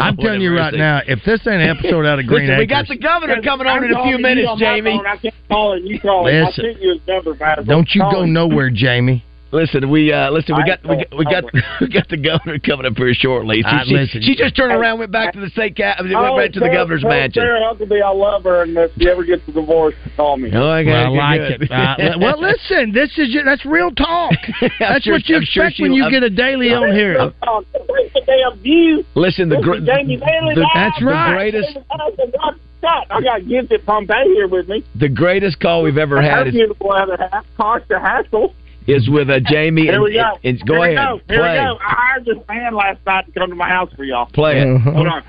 I'm 0.00 0.16
telling 0.16 0.40
you 0.40 0.54
right 0.56 0.74
now, 0.74 1.00
if 1.06 1.20
this 1.24 1.40
ain't 1.46 1.62
an 1.62 1.76
episode 1.76 2.06
out 2.06 2.18
of 2.18 2.26
Green 2.30 2.46
Listen, 2.46 2.58
we 2.58 2.66
got 2.66 2.88
the 2.88 2.96
governor 2.96 3.40
coming 3.42 3.66
on 3.66 3.78
I'm 3.78 3.84
in 3.84 3.92
a 3.94 4.02
few 4.04 4.18
minutes, 4.18 4.50
Jamie. 4.58 4.96
phone. 4.98 5.06
I 5.06 5.16
can't 5.16 5.34
call 5.48 5.72
it. 5.74 5.82
You 5.84 6.00
call 6.00 6.26
it. 6.26 6.32
I 6.34 6.44
Listen. 6.46 6.64
sent 6.64 6.82
you 6.82 6.92
his 6.92 7.00
number, 7.06 7.34
Madison. 7.34 7.68
don't 7.68 7.88
you 7.94 8.00
go 8.02 8.10
Call 8.10 8.26
nowhere, 8.26 8.70
Jamie. 8.70 9.24
Listen, 9.54 9.88
we 9.88 10.12
uh, 10.12 10.30
listen. 10.32 10.56
We 10.56 10.62
I 10.64 10.66
got 10.66 10.82
we 10.82 10.96
got 10.96 11.16
we 11.16 11.24
got, 11.24 11.44
we 11.80 11.88
got 11.88 12.08
the 12.08 12.16
governor 12.16 12.58
coming 12.58 12.86
up 12.86 12.96
here 12.96 13.14
shortly. 13.14 13.58
She, 13.62 13.64
Uh, 13.64 13.84
she, 13.86 13.94
listen. 13.94 14.22
she 14.22 14.34
just 14.34 14.56
turned 14.56 14.72
around, 14.72 14.98
went 14.98 15.12
back 15.12 15.32
to 15.34 15.40
the 15.40 15.48
state 15.50 15.76
cap, 15.76 16.00
went 16.00 16.12
Oh, 16.12 16.36
back 16.36 16.50
to 16.52 16.58
the 16.60 16.66
tell- 16.66 16.74
governor's 16.74 17.02
tell 17.02 17.10
mansion. 17.10 17.40
Sarah 17.42 17.60
Huckabee 17.72 18.02
I 18.02 18.10
love 18.10 18.42
her, 18.44 18.62
and 18.62 18.76
if 18.76 18.90
she 18.98 19.08
ever 19.08 19.22
gets 19.22 19.46
a 19.46 19.52
divorce, 19.52 19.94
call 20.16 20.36
me. 20.38 20.50
Oh, 20.52 20.68
I 20.68 20.82
Well, 20.84 20.96
I 21.20 21.38
like 21.38 21.40
good. 21.60 21.62
it. 21.62 21.70
Uh, 21.70 22.18
well, 22.20 22.40
listen, 22.40 22.90
this 22.92 23.16
is 23.16 23.28
that's 23.44 23.64
real 23.64 23.92
talk. 23.92 24.32
That's 24.80 25.04
sure- 25.04 25.14
what 25.14 25.28
you 25.28 25.36
I'm 25.36 25.44
sure 25.44 25.64
expect 25.66 25.80
when 25.80 25.92
you 25.92 26.02
I'm- 26.02 26.10
get 26.12 26.22
a 26.24 26.30
Daly 26.30 26.74
on 26.74 26.92
here. 26.92 27.32
Oh, 27.46 27.62
bring 27.88 28.08
the 28.12 28.22
damn 28.26 28.58
view. 28.58 29.04
Listen, 29.14 29.48
the, 29.48 29.56
This 29.56 29.64
gr- 29.64 29.74
Jamie 29.86 30.16
Bailey 30.16 30.54
the- 30.56 30.68
that's 30.74 31.00
right. 31.00 31.52
The 31.52 31.60
greatest, 31.62 31.78
I 32.82 33.20
got 33.22 33.46
Gifted 33.48 33.86
Pompey 33.86 34.14
here 34.34 34.48
with 34.48 34.68
me. 34.68 34.84
the 34.94 35.08
greatest 35.08 35.60
call 35.60 35.82
we've 35.82 35.96
ever 35.96 36.20
had 36.20 36.42
Her 36.42 36.46
is, 36.48 36.52
beautiful 36.54 36.92
other 36.92 37.16
half, 37.30 37.46
Costa 37.56 37.98
Haskell. 38.00 38.52
Is 38.86 39.08
with 39.08 39.30
uh, 39.30 39.40
Jamie. 39.50 39.82
Here 39.82 39.94
and, 39.94 40.02
we 40.02 40.12
go. 40.14 40.20
and- 40.42 40.58
and 40.60 40.66
go 40.68 40.74
Here 40.82 40.96
ahead, 40.96 41.12
we 41.14 41.18
go. 41.18 41.24
Here 41.28 41.38
play, 41.42 41.58
we 41.58 41.64
go. 41.64 41.78
I 41.80 41.94
hired 41.96 42.24
this 42.24 42.38
man 42.48 42.74
last 42.74 42.98
night 43.06 43.26
to 43.26 43.32
come 43.32 43.50
to 43.50 43.56
my 43.56 43.68
house 43.68 43.90
for 43.96 44.04
y'all. 44.04 44.26
play 44.26 44.60
it. 44.60 44.80
Hold 44.82 45.06
on. 45.06 45.22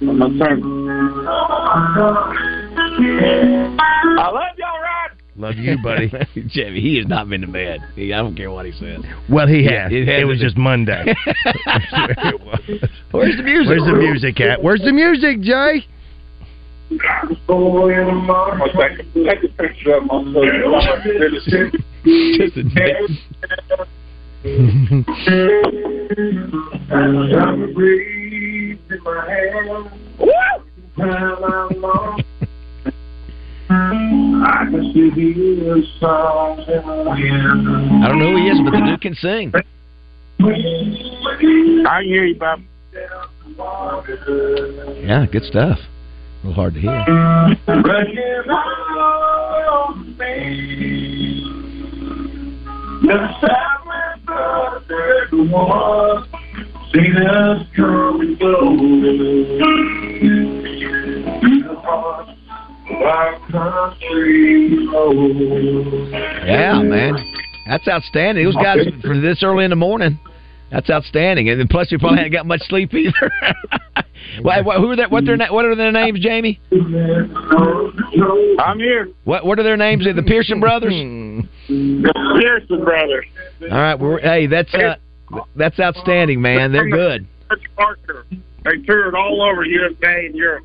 I'm 0.00 0.18
gonna 0.18 0.38
turn. 0.38 0.62
I 3.00 4.30
love 4.32 4.56
y'all, 4.58 4.80
right? 4.80 5.10
Love 5.36 5.54
you, 5.56 5.76
buddy. 5.82 6.10
Jamie, 6.48 6.80
he 6.80 6.96
has 6.96 7.06
not 7.06 7.28
been 7.28 7.40
to 7.42 7.46
bed. 7.46 7.80
He, 7.94 8.12
I 8.12 8.18
don't 8.18 8.34
care 8.36 8.50
what 8.50 8.66
he 8.66 8.72
says. 8.72 9.00
Well, 9.28 9.46
he 9.46 9.60
Yeah, 9.62 9.84
has. 9.84 9.92
it 9.92 10.08
It, 10.08 10.24
was 10.24 10.38
been. 10.38 10.46
just 10.46 10.56
Monday. 10.56 11.04
Where's 13.12 13.36
the 13.36 13.42
music? 13.44 13.68
Where's 13.68 13.84
the 13.84 13.94
music 13.98 14.40
at? 14.40 14.62
Where's 14.62 14.80
the 14.80 14.92
music, 14.92 15.40
Jay? 15.42 15.86
I'm 16.90 17.36
take, 18.72 19.14
take 19.14 19.44
a 19.44 19.48
picture 19.58 19.96
of 19.96 20.04
my 20.04 20.24
social 20.32 21.00
Just 22.04 22.56
a 22.56 22.62
dick. 22.62 22.96
I 33.70 34.64
can 34.70 34.92
see 34.94 35.10
the 35.10 35.82
songs 36.00 36.64
in 36.68 36.86
the 36.86 36.96
wind. 37.04 38.04
I 38.04 38.08
don't 38.08 38.18
know 38.18 38.30
who 38.30 38.36
he 38.38 38.48
is, 38.48 38.60
but 38.64 38.70
the 38.70 38.80
dude 38.86 39.00
can 39.02 39.14
sing. 39.14 39.52
I 41.86 42.02
hear 42.02 42.24
you, 42.24 42.36
Bob. 42.36 42.62
Yeah, 45.00 45.26
good 45.30 45.44
stuff. 45.44 45.78
A 46.42 46.46
little 46.46 46.54
hard 46.54 46.74
to 46.74 46.80
hear. 46.80 47.04
See 56.92 57.12
us 57.26 57.66
coming 57.76 58.36
Yeah, 66.46 66.82
man. 66.82 67.16
That's 67.66 67.86
outstanding. 67.88 68.44
Those 68.44 68.54
guys 68.56 68.86
for 69.02 69.18
this 69.18 69.42
early 69.42 69.64
in 69.64 69.70
the 69.70 69.76
morning. 69.76 70.18
That's 70.70 70.90
outstanding. 70.90 71.48
And 71.48 71.68
plus, 71.70 71.90
you 71.90 71.98
probably 71.98 72.18
hadn't 72.18 72.32
got 72.32 72.46
much 72.46 72.60
sleep 72.68 72.92
either. 72.92 73.32
Why, 74.42 74.60
what, 74.60 74.78
who 74.78 74.90
are 74.90 74.96
that? 74.96 75.10
What 75.10 75.24
their 75.24 75.38
What 75.50 75.64
are 75.64 75.74
their 75.74 75.92
names, 75.92 76.20
Jamie? 76.20 76.60
I'm 76.70 78.78
here. 78.78 79.08
What 79.24 79.46
What 79.46 79.58
are 79.58 79.62
their 79.62 79.76
names? 79.76 80.04
The 80.04 80.22
Pearson 80.22 80.60
brothers. 80.60 80.92
The 81.68 82.38
Pearson 82.40 82.84
brothers. 82.84 83.24
All 83.62 83.68
right. 83.68 83.94
Well, 83.94 84.18
hey, 84.22 84.46
that's 84.46 84.72
uh, 84.74 84.96
that's 85.56 85.80
outstanding, 85.80 86.42
man. 86.42 86.72
They're 86.72 86.90
good. 86.90 87.26
They 88.64 88.76
toured 88.84 89.14
all 89.14 89.42
over 89.42 89.64
USA 89.64 90.26
and 90.26 90.34
Europe. 90.34 90.64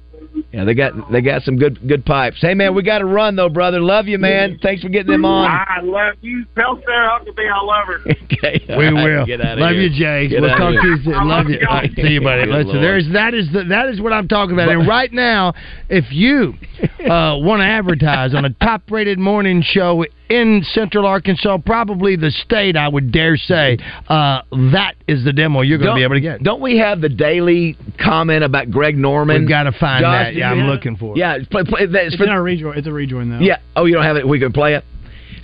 Yeah, 0.52 0.66
they 0.66 0.74
got 0.76 0.94
they 1.12 1.22
got 1.22 1.42
some 1.42 1.58
good 1.58 1.86
good 1.88 2.06
pipes. 2.06 2.38
Hey, 2.40 2.54
man, 2.54 2.76
we 2.76 2.84
got 2.84 3.00
to 3.00 3.06
run 3.06 3.36
though, 3.36 3.50
brother. 3.50 3.80
Love 3.80 4.08
you, 4.08 4.20
man. 4.20 4.60
Thanks 4.62 4.84
for 4.84 4.90
getting 4.90 5.12
them 5.12 5.26
on. 5.26 5.50
I 5.50 5.80
love 5.82 6.16
you. 6.22 6.46
Tell 6.56 6.80
Sarah 6.86 7.10
Huckabee 7.20 7.52
I 7.52 7.64
love 7.64 7.88
her. 7.88 8.00
Okay, 8.44 8.66
We 8.68 8.88
all 8.88 8.94
right, 8.94 9.04
will. 9.04 9.26
Get 9.26 9.40
out 9.40 9.54
of 9.54 9.60
Love 9.60 9.72
here. 9.72 9.84
you, 9.84 9.90
Jay. 9.90 10.28
Get 10.28 10.42
we'll 10.42 10.50
talk 10.58 10.76
of 10.76 10.82
to 10.82 10.88
you 10.88 10.98
soon. 11.04 11.28
Love 11.30 11.48
you. 11.48 11.60
All 11.70 11.76
right, 11.78 11.90
see 11.96 12.02
you, 12.02 12.22
buddy. 12.24 12.44
Good 12.44 12.52
Listen, 12.52 12.68
Lord. 12.74 12.84
there's 12.84 13.08
that 13.14 13.34
is 13.34 13.48
the, 13.54 13.64
that 13.70 13.88
is 13.88 14.02
what 14.02 14.12
I'm 14.12 14.28
talking 14.28 14.54
about. 14.54 14.68
And 14.70 14.86
right 14.86 15.12
now, 15.14 15.54
if 15.88 16.12
you 16.12 16.54
uh, 17.00 17.38
want 17.40 17.62
to 17.62 17.66
advertise 17.66 18.36
on 18.36 18.44
a 18.44 18.50
top-rated 18.50 19.18
morning 19.18 19.64
show 19.66 20.04
in 20.30 20.64
Central 20.74 21.06
Arkansas, 21.06 21.58
probably 21.66 22.16
the 22.16 22.32
state, 22.32 22.76
I 22.76 22.88
would 22.88 23.12
dare 23.12 23.38
say, 23.38 23.78
uh, 24.08 24.42
that 24.72 24.96
is 25.08 25.24
the 25.24 25.34
demo 25.34 25.62
you're 25.62 25.78
going 25.78 25.92
to 25.92 25.96
be 25.96 26.04
able 26.04 26.16
to 26.16 26.22
get. 26.22 26.42
Don't 26.44 26.62
we 26.62 26.78
have 26.80 27.02
the 27.02 27.10
daily 27.10 27.78
comment 28.04 28.44
about 28.44 28.72
Greg 28.72 28.98
Norman? 28.98 29.42
We've 29.42 29.50
got 29.50 29.64
to 29.64 29.72
find 29.74 30.04
Josh, 30.04 30.26
that. 30.28 30.36
Yeah, 30.36 30.52
I'm 30.52 30.68
looking 30.68 30.96
for 30.96 31.16
it. 31.16 31.18
Yeah, 31.18 31.38
play, 31.52 31.64
play, 31.64 31.86
that's 31.86 32.08
It's 32.08 32.16
for, 32.16 32.24
in 32.24 32.30
our 32.30 32.42
rejoin. 32.42 32.78
It's 32.78 32.88
a 32.88 32.92
rejoin 32.92 33.30
though. 33.30 33.40
yeah. 33.40 33.58
Oh, 33.76 33.86
you 33.86 33.94
don't 33.94 34.04
have 34.04 34.18
it. 34.18 34.28
We 34.28 34.40
can 34.40 34.54
play 34.54 34.76
it. 34.76 34.84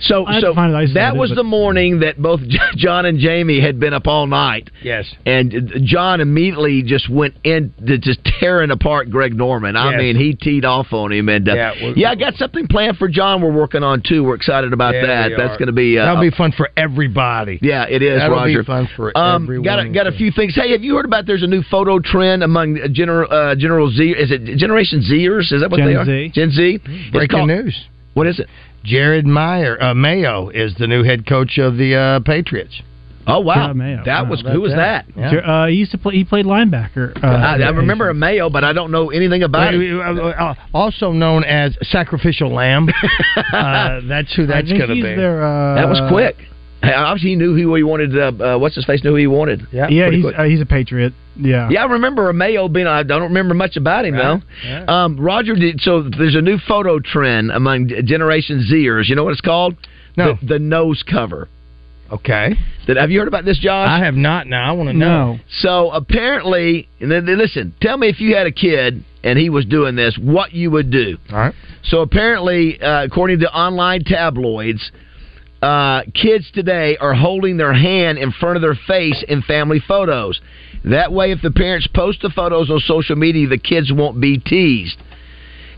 So, 0.00 0.24
I 0.26 0.40
so 0.40 0.48
to 0.48 0.54
find 0.54 0.72
it. 0.72 0.76
I 0.76 0.82
just 0.84 0.94
that 0.94 1.14
was 1.16 1.30
but- 1.30 1.34
the 1.36 1.44
morning 1.44 2.00
that 2.00 2.16
both 2.20 2.40
John 2.76 3.04
and 3.06 3.18
Jamie 3.18 3.60
had 3.60 3.78
been 3.78 3.92
up 3.92 4.06
all 4.06 4.26
night, 4.26 4.70
Yes. 4.82 5.04
and 5.26 5.52
John 5.84 6.20
immediately 6.20 6.82
just 6.82 7.08
went 7.10 7.34
into 7.44 7.98
just 7.98 8.20
tearing 8.40 8.70
apart 8.70 9.10
Greg 9.10 9.34
Norman. 9.36 9.76
I 9.76 9.90
Yes. 9.92 9.98
mean, 9.98 10.16
he 10.16 10.34
teed 10.34 10.64
off 10.64 10.92
on 10.92 11.12
him, 11.12 11.28
and 11.28 11.48
uh, 11.48 11.54
Yeah, 11.54 11.72
yeah, 11.96 12.10
I 12.10 12.14
got 12.14 12.34
something 12.36 12.66
planned 12.66 12.96
for 12.96 13.08
John. 13.08 13.42
We're 13.42 13.52
working 13.52 13.82
on 13.82 14.02
too. 14.06 14.24
We're 14.24 14.36
excited 14.36 14.72
about 14.72 14.94
Yeah, 14.94 15.06
that. 15.06 15.30
That's 15.36 15.56
going 15.58 15.66
to 15.66 15.72
be 15.72 15.98
uh, 15.98 16.04
That'll 16.06 16.20
be 16.22 16.30
fun 16.30 16.52
for 16.56 16.70
everybody. 16.76 17.58
yeah, 17.62 17.84
it 17.88 18.02
is, 18.02 18.20
That'll 18.20 18.36
Roger. 18.36 18.62
be 18.62 18.66
fun 18.66 18.88
for 18.96 19.16
um, 19.16 19.44
everyone. 19.44 19.64
Got 19.64 19.78
a, 19.80 19.88
got 19.90 20.06
a 20.06 20.12
few 20.12 20.30
things. 20.32 20.54
Hey, 20.54 20.72
have 20.72 20.82
you 20.82 20.96
heard 20.96 21.04
about? 21.04 21.26
There's 21.26 21.42
a 21.42 21.46
new 21.46 21.62
photo 21.70 21.98
trend 21.98 22.42
among 22.42 22.78
General 22.92 23.30
uh, 23.30 23.54
General 23.54 23.90
Z. 23.90 24.02
Is 24.18 24.30
it 24.30 24.56
Generation 24.56 25.00
Zers? 25.00 25.52
Is 25.52 25.60
that 25.60 25.70
what 25.70 25.78
Gen 25.78 25.86
they 25.88 25.94
are? 25.94 26.04
Z. 26.04 26.30
Gen 26.34 26.50
Z. 26.50 26.78
Breaking 27.12 27.36
called- 27.38 27.48
news. 27.48 27.78
What 28.14 28.26
is 28.26 28.40
it? 28.40 28.48
Jerod 28.84 29.24
Meyer, 29.24 29.80
uh, 29.82 29.94
Mayo 29.94 30.48
is 30.48 30.74
the 30.76 30.86
new 30.86 31.02
head 31.02 31.26
coach 31.26 31.58
of 31.58 31.76
the 31.76 31.94
uh, 31.94 32.20
Patriots. 32.20 32.80
Oh 33.26 33.40
wow, 33.40 33.72
that 34.06 34.24
Wow, 34.24 34.30
was 34.30 34.40
who 34.40 34.62
was 34.62 34.72
that? 34.72 35.04
that? 35.14 35.30
Jer- 35.30 35.44
Uh, 35.46 35.66
he 35.66 35.74
used 35.74 35.92
to 35.92 35.98
play. 35.98 36.14
He 36.14 36.24
played 36.24 36.46
linebacker. 36.46 37.22
Uh, 37.22 37.26
I, 37.26 37.58
I 37.60 37.68
remember 37.68 38.08
a 38.08 38.14
Mayo, 38.14 38.48
but 38.48 38.64
I 38.64 38.72
don't 38.72 38.90
know 38.90 39.10
anything 39.10 39.42
about 39.42 39.74
it. 39.74 39.92
Uh, 40.00 40.28
uh, 40.28 40.54
also 40.72 41.12
known 41.12 41.44
as 41.44 41.76
sacrificial 41.82 42.52
lamb. 42.52 42.88
uh, 43.52 44.00
that's 44.08 44.34
who 44.34 44.46
that's 44.46 44.68
going 44.68 44.80
to 44.80 44.94
be. 44.94 45.02
Their, 45.02 45.44
uh, 45.44 45.74
That 45.74 45.88
was 45.88 46.00
quick. 46.10 46.36
Hey, 46.82 46.94
Obviously, 46.94 47.30
he 47.30 47.36
knew 47.36 47.54
who 47.54 47.74
he 47.74 47.82
wanted. 47.82 48.16
Uh, 48.18 48.32
uh, 48.54 48.58
what's 48.58 48.74
his 48.74 48.84
face? 48.86 49.04
Knew 49.04 49.10
who 49.10 49.16
he 49.16 49.26
wanted. 49.26 49.66
Yeah, 49.70 49.88
Yeah, 49.88 50.10
he's 50.10 50.24
uh, 50.24 50.42
he's 50.44 50.60
a 50.60 50.66
patriot. 50.66 51.12
Yeah. 51.36 51.68
Yeah, 51.70 51.82
I 51.84 51.92
remember 51.92 52.28
a 52.30 52.34
Mayo 52.34 52.68
being. 52.68 52.86
I 52.86 53.02
don't 53.02 53.22
remember 53.22 53.54
much 53.54 53.76
about 53.76 54.04
him 54.04 54.14
Right. 54.14 54.40
though. 54.86 54.92
Um, 54.92 55.18
Roger 55.20 55.54
did. 55.54 55.80
So 55.80 56.02
there's 56.02 56.34
a 56.34 56.40
new 56.40 56.58
photo 56.58 56.98
trend 56.98 57.50
among 57.50 57.88
Generation 58.04 58.66
Zers. 58.70 59.08
You 59.08 59.16
know 59.16 59.24
what 59.24 59.32
it's 59.32 59.40
called? 59.40 59.74
No. 60.16 60.38
The, 60.40 60.46
the 60.54 60.58
nose 60.58 61.02
cover. 61.08 61.48
Okay. 62.10 62.54
Did, 62.86 62.96
have 62.96 63.10
you 63.10 63.20
heard 63.20 63.28
about 63.28 63.44
this, 63.44 63.58
Josh? 63.58 63.88
I 63.88 64.04
have 64.04 64.14
not. 64.14 64.46
Now 64.48 64.68
I 64.68 64.72
want 64.72 64.88
to 64.88 64.92
know. 64.96 65.34
No. 65.34 65.38
So 65.60 65.90
apparently, 65.92 66.88
and 67.00 67.10
then, 67.10 67.24
then 67.26 67.38
listen, 67.38 67.74
tell 67.80 67.96
me 67.96 68.08
if 68.08 68.20
you 68.20 68.34
had 68.34 68.46
a 68.46 68.52
kid 68.52 69.04
and 69.22 69.38
he 69.38 69.48
was 69.48 69.64
doing 69.64 69.94
this, 69.94 70.18
what 70.20 70.52
you 70.52 70.70
would 70.72 70.90
do. 70.90 71.18
All 71.30 71.38
right. 71.38 71.54
So 71.84 72.00
apparently, 72.00 72.80
uh, 72.82 73.04
according 73.04 73.38
to 73.40 73.52
online 73.54 74.02
tabloids, 74.04 74.90
uh, 75.62 76.02
kids 76.14 76.50
today 76.52 76.96
are 76.98 77.14
holding 77.14 77.56
their 77.56 77.74
hand 77.74 78.18
in 78.18 78.32
front 78.32 78.56
of 78.56 78.62
their 78.62 78.78
face 78.86 79.22
in 79.28 79.42
family 79.42 79.82
photos. 79.86 80.40
That 80.84 81.12
way, 81.12 81.32
if 81.32 81.42
the 81.42 81.50
parents 81.50 81.86
post 81.86 82.22
the 82.22 82.30
photos 82.30 82.70
on 82.70 82.80
social 82.80 83.16
media, 83.16 83.46
the 83.46 83.58
kids 83.58 83.92
won't 83.92 84.20
be 84.20 84.38
teased. 84.38 84.96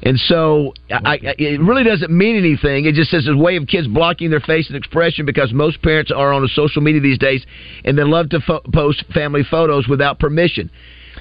And 0.05 0.19
so 0.19 0.75
I, 0.91 1.13
I, 1.13 1.21
it 1.39 1.61
really 1.61 1.85
doesn't 1.85 2.11
mean 2.11 2.37
anything. 2.37 2.87
It 2.87 2.95
just 2.95 3.11
says 3.11 3.29
a 3.29 3.37
way 3.37 3.57
of 3.57 3.69
kids 3.69 3.87
blocking 3.87 4.31
their 4.31 4.41
face 4.41 4.67
and 4.69 4.77
expression 4.77 5.27
because 5.27 5.53
most 5.53 5.81
parents 5.81 6.11
are 6.11 6.33
on 6.33 6.47
social 6.49 6.83
media 6.83 7.01
these 7.01 7.19
days 7.19 7.45
and 7.85 7.97
they 7.97 8.03
love 8.03 8.29
to 8.31 8.41
fo- 8.41 8.63
post 8.73 9.05
family 9.15 9.45
photos 9.49 9.87
without 9.87 10.19
permission. 10.19 10.71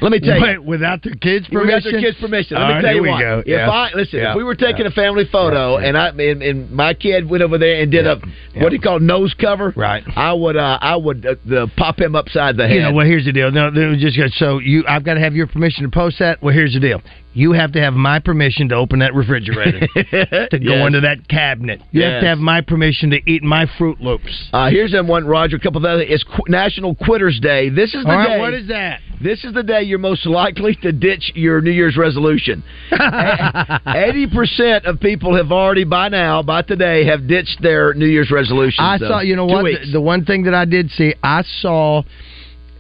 Let 0.02 0.12
me 0.12 0.20
tell 0.20 0.38
you. 0.38 0.42
Wait, 0.44 0.64
without 0.64 1.04
their 1.04 1.14
kids' 1.14 1.48
permission. 1.48 1.68
Without 1.68 1.84
their 1.84 2.02
kids' 2.02 2.18
permission. 2.20 2.58
Let 2.58 2.64
All 2.64 2.68
me 2.70 2.74
right, 2.76 2.82
tell 2.82 2.96
you 2.96 3.04
what. 3.04 3.22
If 3.40 3.48
Yeah. 3.48 3.70
I 3.70 3.92
listen, 3.94 4.20
Yeah. 4.20 4.32
if 4.32 4.38
we 4.38 4.44
were 4.44 4.56
taking 4.56 4.82
Yeah. 4.82 4.88
a 4.88 4.92
family 4.92 5.26
photo 5.26 5.78
Yeah. 5.80 5.88
and 5.88 5.98
I 5.98 6.10
and, 6.10 6.42
and 6.42 6.72
my 6.72 6.94
kid 6.94 7.30
went 7.30 7.44
over 7.44 7.58
there 7.58 7.82
and 7.82 7.92
did 7.92 8.08
a 8.08 8.20
what 8.56 8.70
do 8.70 8.76
you 8.76 8.82
call 8.82 9.00
nose 9.00 9.34
cover? 9.36 9.74
Right. 9.76 10.04
I 10.16 10.34
would 10.34 10.58
uh, 10.58 10.80
I 10.82 10.96
would 10.96 11.26
uh, 11.26 11.36
the, 11.46 11.72
pop 11.78 12.00
him 12.00 12.16
upside 12.16 12.58
the 12.58 12.68
head. 12.68 12.76
You 12.76 12.82
know, 12.82 12.94
well, 12.94 13.06
here's 13.06 13.26
the 13.26 13.32
deal. 13.32 13.52
No, 13.52 13.70
just 13.96 14.38
so 14.38 14.60
you, 14.60 14.84
I've 14.88 15.04
got 15.04 15.14
to 15.16 15.20
have 15.20 15.36
your 15.36 15.48
permission 15.48 15.84
to 15.84 15.90
post 15.90 16.20
that. 16.20 16.42
Well, 16.42 16.54
here's 16.54 16.74
the 16.74 16.80
deal. 16.80 17.02
You 17.34 17.54
have 17.54 17.72
to 17.74 17.82
have 17.82 17.94
my 17.94 18.20
permission 18.20 18.70
to 18.70 18.76
open 18.76 19.00
that 19.00 19.14
refrigerator 19.16 19.80
to 20.52 20.60
go 20.60 20.76
Yes. 20.76 20.88
into 20.88 21.02
that 21.02 21.28
cabinet. 21.30 21.82
You 21.92 22.04
have 22.04 22.22
to 22.22 22.28
have 22.28 22.38
my 22.40 22.62
permission 22.62 23.10
to 23.12 23.20
eat 23.30 23.42
my 23.44 23.66
Fruit 23.78 24.00
Loops. 24.02 24.50
Uh, 24.52 24.70
here's 24.70 24.94
one, 24.94 25.26
Roger. 25.26 25.56
A 25.56 25.60
couple 25.60 25.78
of 25.80 25.86
other. 25.86 26.02
It's 26.02 26.24
Qu- 26.24 26.50
National 26.50 26.96
Quitters 26.96 27.40
Day. 27.40 27.70
This 27.70 27.94
is 27.94 28.04
the 28.04 28.10
right, 28.10 28.28
day. 28.36 28.40
what 28.40 28.54
is 28.54 28.68
that? 28.68 29.00
This 29.24 29.44
is 29.44 29.54
the 29.54 29.64
day 29.64 29.84
you're 29.84 30.00
most 30.00 30.26
likely 30.26 30.76
to 30.82 30.92
ditch 30.92 31.32
your 31.36 31.62
New 31.62 31.72
Year's 31.72 31.96
resolution. 31.96 32.64
Eighty 32.92 34.28
percent 34.28 34.86
of 34.86 35.00
people 35.00 35.36
have 35.36 35.52
already 35.52 35.84
by 35.84 36.10
now, 36.10 36.42
by 36.42 36.62
today, 36.64 37.06
have 37.06 37.28
ditched 37.28 37.62
their 37.62 37.94
New 37.94 38.08
Year's 38.08 38.32
resolution. 38.32 38.84
I 38.84 38.98
so, 38.98 39.08
saw. 39.08 39.20
You 39.22 39.36
know 39.36 39.46
what? 39.46 39.64
The, 39.64 39.92
the 39.94 40.02
one 40.02 40.26
thing 40.26 40.44
that 40.44 40.54
I 40.56 40.66
did 40.66 40.90
see, 40.92 41.14
I 41.24 41.44
saw 41.62 42.04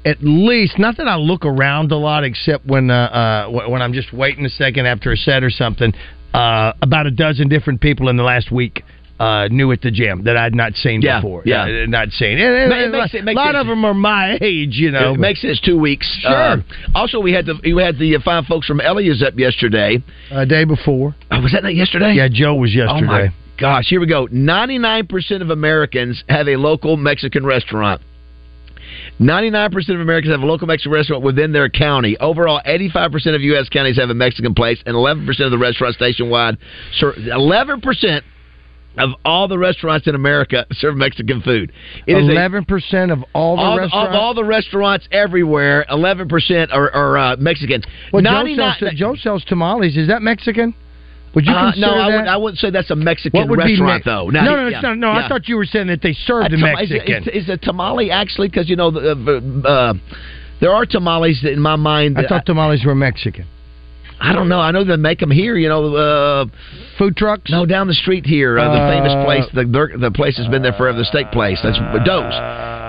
at 0.05 0.17
least 0.21 0.79
not 0.79 0.97
that 0.97 1.07
I 1.07 1.15
look 1.15 1.45
around 1.45 1.91
a 1.91 1.97
lot, 1.97 2.23
except 2.23 2.65
when 2.65 2.89
uh, 2.89 3.47
uh, 3.47 3.67
when 3.69 3.81
I'm 3.81 3.93
just 3.93 4.11
waiting 4.13 4.45
a 4.45 4.49
second 4.49 4.85
after 4.87 5.11
a 5.11 5.17
set 5.17 5.43
or 5.43 5.49
something. 5.49 5.93
Uh, 6.33 6.71
about 6.81 7.07
a 7.07 7.11
dozen 7.11 7.49
different 7.49 7.81
people 7.81 8.07
in 8.07 8.15
the 8.15 8.23
last 8.23 8.51
week. 8.51 8.83
Uh, 9.19 9.47
new 9.51 9.71
at 9.71 9.81
the 9.83 9.91
gym 9.91 10.23
that 10.23 10.35
I'd 10.35 10.55
not 10.55 10.73
seen 10.73 10.99
Yeah, 11.03 11.19
before. 11.19 11.43
yeah. 11.45 11.65
Uh, 11.65 11.85
not 11.87 12.09
seen. 12.09 12.39
And, 12.39 12.55
and- 12.55 12.69
Ma- 12.71 12.77
it 12.77 12.89
makes 12.91 13.13
it- 13.13 13.19
a 13.19 13.23
makes 13.23 13.35
lot 13.35 13.53
it- 13.53 13.61
of 13.61 13.67
them 13.67 13.85
are 13.85 13.93
my 13.93 14.39
age, 14.41 14.77
you 14.77 14.89
know. 14.89 15.13
it 15.13 15.19
makes 15.19 15.41
sense. 15.41 15.59
Two 15.59 15.77
weeks. 15.77 16.07
Sure. 16.21 16.31
Uh, 16.33 16.57
also, 16.95 17.19
we 17.19 17.31
had 17.31 17.45
the 17.45 17.53
we 17.63 17.83
had 17.83 17.99
the 17.99 18.15
uh, 18.15 18.19
fine 18.25 18.45
folks 18.45 18.65
from 18.65 18.79
Elias 18.79 19.21
up 19.21 19.37
yesterday. 19.37 20.01
A 20.31 20.43
day 20.47 20.63
before. 20.63 21.13
Oh, 21.29 21.39
was 21.39 21.51
that 21.51 21.61
not 21.61 21.75
yesterday? 21.75 22.13
Yeah, 22.13 22.29
Joe 22.31 22.55
was 22.55 22.73
yesterday. 22.73 23.03
Oh 23.03 23.27
my 23.27 23.33
gosh! 23.59 23.85
Here 23.89 23.99
we 23.99 24.07
go. 24.07 24.27
Ninety-nine 24.31 25.05
percent 25.05 25.43
of 25.43 25.51
Americans 25.51 26.23
have 26.27 26.47
a 26.47 26.55
local 26.55 26.97
Mexican 26.97 27.45
restaurant. 27.45 28.01
Ninety-nine 29.19 29.71
percent 29.71 29.95
of 29.95 30.01
Americans 30.01 30.31
have 30.33 30.41
a 30.41 30.45
local 30.45 30.67
Mexican 30.67 30.91
restaurant 30.91 31.23
within 31.23 31.51
their 31.51 31.69
county. 31.69 32.17
Overall, 32.17 32.61
eighty-five 32.65 33.11
percent 33.11 33.35
of 33.35 33.41
U.S. 33.41 33.69
counties 33.69 33.97
have 33.97 34.09
a 34.09 34.15
Mexican 34.15 34.53
place, 34.55 34.81
and 34.85 34.95
eleven 34.95 35.25
percent 35.25 35.45
of 35.45 35.51
the 35.51 35.57
restaurants 35.57 35.99
nationwide. 36.01 36.57
Serve, 36.95 37.15
Eleven 37.17 37.81
percent 37.81 38.23
of 38.97 39.11
all 39.23 39.47
the 39.47 39.57
restaurants 39.57 40.07
in 40.07 40.15
America 40.15 40.65
serve 40.71 40.95
Mexican 40.97 41.41
food. 41.41 41.71
It 42.07 42.13
is 42.13 42.29
Eleven 42.29 42.65
percent 42.65 43.11
of 43.11 43.23
all 43.33 43.55
the 43.55 43.61
all, 43.61 43.77
restaurants. 43.77 44.09
of 44.09 44.15
all 44.15 44.33
the 44.33 44.43
restaurants 44.43 45.07
everywhere, 45.11 45.85
eleven 45.89 46.27
percent 46.27 46.71
are, 46.71 46.91
are 46.91 47.17
uh, 47.17 47.35
Mexican. 47.37 47.83
well, 48.11 48.23
Joe 48.23 48.75
sells, 48.79 48.93
Joe 48.95 49.15
sells 49.15 49.45
tamales. 49.45 49.95
Is 49.97 50.07
that 50.07 50.21
Mexican? 50.21 50.73
Would 51.33 51.45
you 51.45 51.53
Uh, 51.53 51.71
consider 51.71 51.87
no, 51.87 51.93
I, 51.93 52.11
that? 52.11 52.17
would, 52.17 52.27
I 52.27 52.37
wouldn't 52.37 52.59
say 52.59 52.69
that's 52.71 52.91
a 52.91 52.95
Mexican 52.95 53.39
what 53.39 53.49
would 53.49 53.59
restaurant, 53.59 54.05
Me- 54.05 54.11
though. 54.11 54.29
No, 54.29 54.41
no, 54.43 54.67
yeah, 54.67 54.81
not. 54.81 54.97
No, 54.97 55.13
yeah. 55.13 55.25
I 55.25 55.29
thought 55.29 55.47
you 55.47 55.55
were 55.55 55.65
saying 55.65 55.87
that 55.87 56.01
they 56.01 56.13
served 56.13 56.47
A 56.47 56.49
the 56.49 56.57
tam- 56.57 56.77
is 56.79 56.91
it- 56.91 56.95
Mexican. 57.07 57.23
Is, 57.33 57.43
is 57.43 57.49
a 57.49 57.57
tamale 57.57 58.11
actually? 58.11 58.49
Because 58.49 58.69
you 58.69 58.75
know, 58.75 58.91
the, 58.91 59.61
uh, 59.65 59.67
uh, 59.67 59.93
there 60.59 60.71
are 60.73 60.85
tamales 60.85 61.39
that 61.43 61.53
in 61.53 61.59
my 61.61 61.75
mind. 61.77 62.17
I 62.17 62.27
thought 62.27 62.45
tamales 62.45 62.83
were 62.85 62.95
Mexican. 62.95 63.45
I 64.23 64.33
don't 64.33 64.49
know. 64.49 64.59
I 64.59 64.69
know 64.69 64.83
they 64.83 64.97
make 64.97 65.17
them 65.19 65.31
here. 65.31 65.55
You 65.57 65.67
know, 65.67 65.95
uh, 65.95 66.45
food 66.99 67.17
trucks. 67.17 67.49
No, 67.49 67.65
down 67.65 67.87
the 67.87 67.95
street 67.95 68.23
here, 68.25 68.59
uh, 68.59 68.65
the 68.71 68.79
Uh, 68.79 68.91
famous 68.91 69.25
place. 69.25 69.45
The 69.53 69.97
the 69.97 70.11
place 70.11 70.37
has 70.37 70.47
been 70.47 70.61
there 70.61 70.73
forever. 70.73 70.95
The 70.97 71.05
steak 71.05 71.31
place. 71.31 71.59
That's 71.63 71.79
Doe's. 72.05 72.33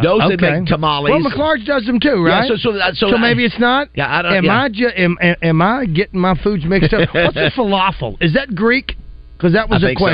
They 0.02 0.08
okay. 0.34 0.60
make 0.60 0.66
tamales. 0.66 1.10
Well, 1.10 1.20
McClard's 1.20 1.64
does 1.64 1.84
them 1.86 1.98
too, 2.00 2.24
Yeah, 2.26 2.38
right? 2.40 2.48
so- 2.48 2.56
so 2.56 2.72
that- 2.72 2.96
so 2.96 3.14
I- 3.14 3.20
maybe 3.20 3.44
it's 3.44 3.58
not. 3.58 3.88
Yeah, 3.94 4.14
I 4.14 4.22
don't- 4.22 4.34
Am 4.34 4.44
yeah. 4.44 4.62
I 4.62 4.68
ju- 4.68 4.88
am, 4.96 5.16
am, 5.20 5.62
I 5.62 5.86
getting 5.86 6.20
my 6.20 6.34
foods 6.34 6.64
mixed 6.64 6.92
up? 6.92 7.08
What's 7.14 7.36
a 7.36 7.50
falafel? 7.56 8.16
Is 8.20 8.32
that 8.34 8.54
Greek? 8.54 8.96
Because 9.36 9.52
that 9.54 9.68
was 9.68 9.82
I 9.82 9.86
a 9.86 9.88
think 9.90 9.98
so. 9.98 10.06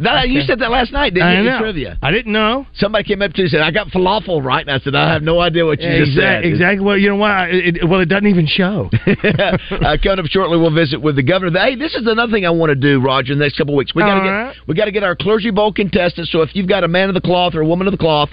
That, 0.00 0.28
You 0.28 0.42
said 0.42 0.60
that 0.60 0.70
last 0.70 0.92
night, 0.92 1.14
didn't 1.14 1.28
I 1.28 1.38
you? 1.38 1.42
know. 1.50 1.58
Trivia. 1.58 1.98
I 2.02 2.12
didn't 2.12 2.32
know. 2.32 2.66
Somebody 2.74 3.02
came 3.04 3.20
up 3.20 3.32
to 3.32 3.38
you 3.38 3.44
and 3.46 3.50
said, 3.50 3.60
"I 3.62 3.70
got 3.72 3.88
falafel 3.88 4.42
right," 4.44 4.64
and 4.66 4.70
I 4.70 4.78
said, 4.78 4.94
"I 4.94 5.12
have 5.12 5.22
no 5.22 5.40
idea 5.40 5.64
what 5.66 5.80
you 5.80 5.88
just 5.88 6.12
exactly, 6.12 6.50
said." 6.50 6.52
exactly. 6.54 6.84
Well, 6.84 6.96
you 6.96 7.08
know 7.08 7.16
what? 7.16 7.50
It, 7.50 7.76
it- 7.78 7.88
well, 7.88 8.00
it 8.00 8.06
doesn't 8.06 8.26
even 8.28 8.46
show. 8.46 8.90
uh, 9.06 9.96
coming 10.02 10.20
up 10.20 10.26
shortly, 10.26 10.56
we'll 10.58 10.74
visit 10.74 11.00
with 11.02 11.16
the 11.16 11.22
governor. 11.22 11.58
Hey, 11.58 11.74
this 11.74 11.94
is 11.94 12.06
another 12.06 12.30
thing 12.32 12.46
I 12.46 12.50
want 12.50 12.70
to 12.70 12.76
do, 12.76 13.00
Roger. 13.00 13.32
In 13.32 13.38
the 13.38 13.44
next 13.44 13.58
couple 13.58 13.74
of 13.74 13.78
weeks, 13.78 13.94
we 13.94 14.02
got 14.02 14.14
to 14.14 14.20
get 14.20 14.30
right. 14.30 14.56
we 14.66 14.74
got 14.74 14.84
to 14.84 14.92
get 14.92 15.02
our 15.02 15.16
clergy 15.16 15.50
bowl 15.50 15.72
contestants. 15.72 16.30
So 16.30 16.42
if 16.42 16.54
you've 16.54 16.68
got 16.68 16.84
a 16.84 16.88
man 16.88 17.08
of 17.08 17.14
the 17.14 17.20
cloth 17.20 17.54
or 17.54 17.62
a 17.62 17.66
woman 17.66 17.86
of 17.86 17.92
the 17.92 17.98
cloth 17.98 18.30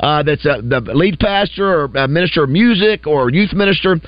uh, 0.00 0.22
that's 0.24 0.44
uh, 0.44 0.62
the 0.62 0.80
lead 0.94 1.18
pastor 1.20 1.66
or 1.66 1.84
a 1.94 2.08
minister 2.08 2.42
of 2.44 2.50
music 2.50 3.06
or 3.06 3.30
youth 3.30 3.52
minister, 3.52 4.00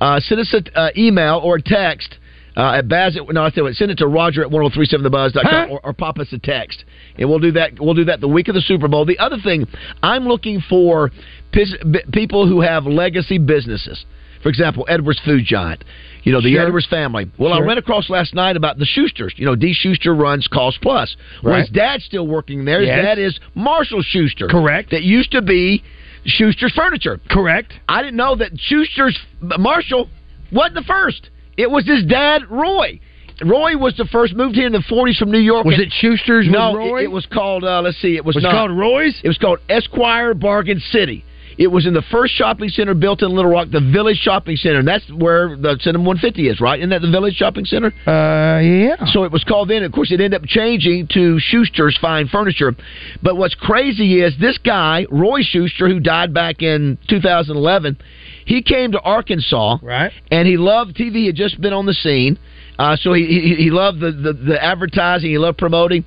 uh, 0.00 0.20
send 0.20 0.40
us 0.40 0.52
an 0.54 0.64
uh, 0.74 0.88
email 0.96 1.40
or 1.44 1.56
a 1.56 1.62
text. 1.62 2.16
Uh, 2.56 2.74
at 2.78 2.88
Baz, 2.88 3.16
no, 3.30 3.42
I 3.42 3.50
what, 3.60 3.74
send 3.74 3.90
it 3.90 3.98
to 3.98 4.06
Roger 4.06 4.42
at 4.44 4.50
1037thebuzz.com 4.50 5.42
Huh? 5.44 5.66
or, 5.70 5.80
or 5.86 5.92
pop 5.92 6.18
us 6.18 6.28
a 6.32 6.38
text. 6.38 6.84
And 7.18 7.28
we'll 7.28 7.40
do 7.40 7.52
that. 7.52 7.72
We'll 7.80 7.94
do 7.94 8.04
that 8.04 8.20
the 8.20 8.28
week 8.28 8.46
of 8.48 8.54
the 8.54 8.60
Super 8.60 8.86
Bowl. 8.86 9.04
The 9.04 9.18
other 9.18 9.38
thing, 9.42 9.66
I'm 10.02 10.26
looking 10.28 10.60
for 10.68 11.10
pis- 11.52 11.74
b- 11.90 12.02
people 12.12 12.46
who 12.46 12.60
have 12.60 12.86
legacy 12.86 13.38
businesses. 13.38 14.04
For 14.42 14.50
example, 14.50 14.84
Edwards 14.88 15.20
Food 15.24 15.44
Giant. 15.44 15.82
You 16.22 16.32
know, 16.32 16.40
the 16.40 16.52
Sure. 16.52 16.66
Edwards 16.66 16.86
family. 16.86 17.30
Well, 17.38 17.52
I 17.52 17.60
ran 17.60 17.78
across 17.78 18.08
last 18.10 18.34
night 18.34 18.56
about 18.56 18.78
the 18.78 18.84
Schusters. 18.86 19.32
You 19.36 19.46
know, 19.46 19.56
D. 19.56 19.72
Schuster 19.74 20.14
runs 20.14 20.46
Cost 20.48 20.80
Plus. 20.80 21.16
Well, 21.42 21.54
Right. 21.54 21.60
his 21.60 21.70
dad's 21.70 22.04
still 22.04 22.26
working 22.26 22.64
there. 22.64 22.80
His 22.80 22.88
Yes. 22.88 23.04
dad 23.04 23.18
is 23.18 23.38
Marshall 23.54 24.02
Schuster. 24.02 24.46
Correct. 24.46 24.90
That 24.90 25.02
used 25.02 25.32
to 25.32 25.42
be 25.42 25.82
Schuster's 26.24 26.72
Furniture. 26.74 27.20
Correct. 27.30 27.72
I 27.88 28.02
didn't 28.02 28.16
know 28.16 28.36
that 28.36 28.52
Schuster's 28.60 29.18
Marshall 29.58 30.08
wasn't 30.52 30.74
the 30.76 30.82
first. 30.82 31.30
It 31.56 31.70
was 31.70 31.86
his 31.86 32.04
dad, 32.04 32.42
Roy. 32.50 33.00
Roy 33.44 33.76
was 33.76 33.96
the 33.96 34.04
first. 34.06 34.34
Moved 34.34 34.54
here 34.54 34.66
in 34.66 34.72
the 34.72 34.84
forties 34.88 35.16
from 35.16 35.30
New 35.30 35.40
York. 35.40 35.64
Was 35.64 35.78
it 35.78 35.92
Schuster's? 35.92 36.46
No, 36.48 36.74
Roy? 36.76 37.00
It, 37.00 37.04
it 37.04 37.10
was 37.10 37.26
called. 37.26 37.64
Uh, 37.64 37.82
let's 37.82 38.00
see. 38.00 38.16
It 38.16 38.24
was, 38.24 38.36
Was 38.36 38.44
it 38.44 38.50
called 38.50 38.76
Roy's? 38.76 39.20
It 39.24 39.28
was 39.28 39.38
called 39.38 39.58
Esquire 39.68 40.34
Bargain 40.34 40.80
City. 40.90 41.24
It 41.56 41.68
was 41.68 41.86
in 41.86 41.94
the 41.94 42.02
first 42.10 42.34
shopping 42.34 42.68
center 42.68 42.94
built 42.94 43.22
in 43.22 43.30
Little 43.30 43.50
Rock, 43.50 43.68
the 43.70 43.80
Village 43.80 44.16
Shopping 44.16 44.56
Center, 44.56 44.80
and 44.80 44.88
that's 44.88 45.08
where 45.12 45.56
the 45.56 45.78
Cinema 45.80 46.02
150 46.02 46.48
is, 46.48 46.60
right? 46.60 46.80
Isn't 46.80 46.90
that 46.90 47.00
the 47.00 47.10
Village 47.10 47.34
Shopping 47.34 47.64
Center? 47.64 47.92
Uh, 48.06 48.58
yeah. 48.60 48.96
So 49.12 49.22
it 49.22 49.30
was 49.30 49.44
called 49.44 49.70
then. 49.70 49.84
Of 49.84 49.92
course, 49.92 50.10
it 50.10 50.20
ended 50.20 50.34
up 50.34 50.48
changing 50.48 51.08
to 51.14 51.38
Schuster's 51.38 51.96
Fine 52.00 52.26
Furniture. 52.28 52.74
But 53.22 53.36
what's 53.36 53.54
crazy 53.54 54.20
is 54.20 54.34
this 54.40 54.58
guy, 54.58 55.06
Roy 55.10 55.42
Schuster, 55.42 55.88
who 55.88 56.00
died 56.00 56.34
back 56.34 56.60
in 56.62 56.98
2011, 57.08 57.98
he 58.44 58.62
came 58.62 58.92
to 58.92 59.00
Arkansas, 59.00 59.78
right? 59.82 60.12
And 60.30 60.46
he 60.46 60.56
loved 60.56 60.96
TV. 60.96 61.14
He 61.16 61.26
had 61.26 61.36
just 61.36 61.60
been 61.60 61.72
on 61.72 61.86
the 61.86 61.94
scene. 61.94 62.38
Uh, 62.76 62.96
so 62.96 63.12
he, 63.12 63.24
he 63.26 63.54
he 63.64 63.70
loved 63.70 64.00
the, 64.00 64.10
the, 64.10 64.32
the 64.32 64.62
advertising. 64.62 65.30
He 65.30 65.38
loved 65.38 65.58
promoting. 65.58 66.04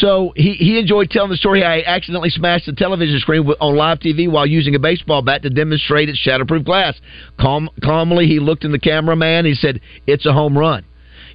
So 0.00 0.32
he, 0.34 0.54
he 0.54 0.78
enjoyed 0.78 1.10
telling 1.10 1.30
the 1.30 1.36
story 1.36 1.62
how 1.62 1.74
he 1.76 1.84
accidentally 1.84 2.30
smashed 2.30 2.66
the 2.66 2.72
television 2.72 3.20
screen 3.20 3.46
on 3.60 3.76
live 3.76 4.00
TV 4.00 4.28
while 4.28 4.44
using 4.46 4.74
a 4.74 4.80
baseball 4.80 5.22
bat 5.22 5.42
to 5.42 5.50
demonstrate 5.50 6.08
its 6.08 6.18
shatterproof 6.26 6.64
glass. 6.64 6.94
Calm, 7.40 7.70
calmly, 7.84 8.26
he 8.26 8.40
looked 8.40 8.64
in 8.64 8.72
the 8.72 8.80
cameraman. 8.80 9.44
He 9.44 9.54
said, 9.54 9.80
"It's 10.08 10.26
a 10.26 10.32
home 10.32 10.58
run." 10.58 10.84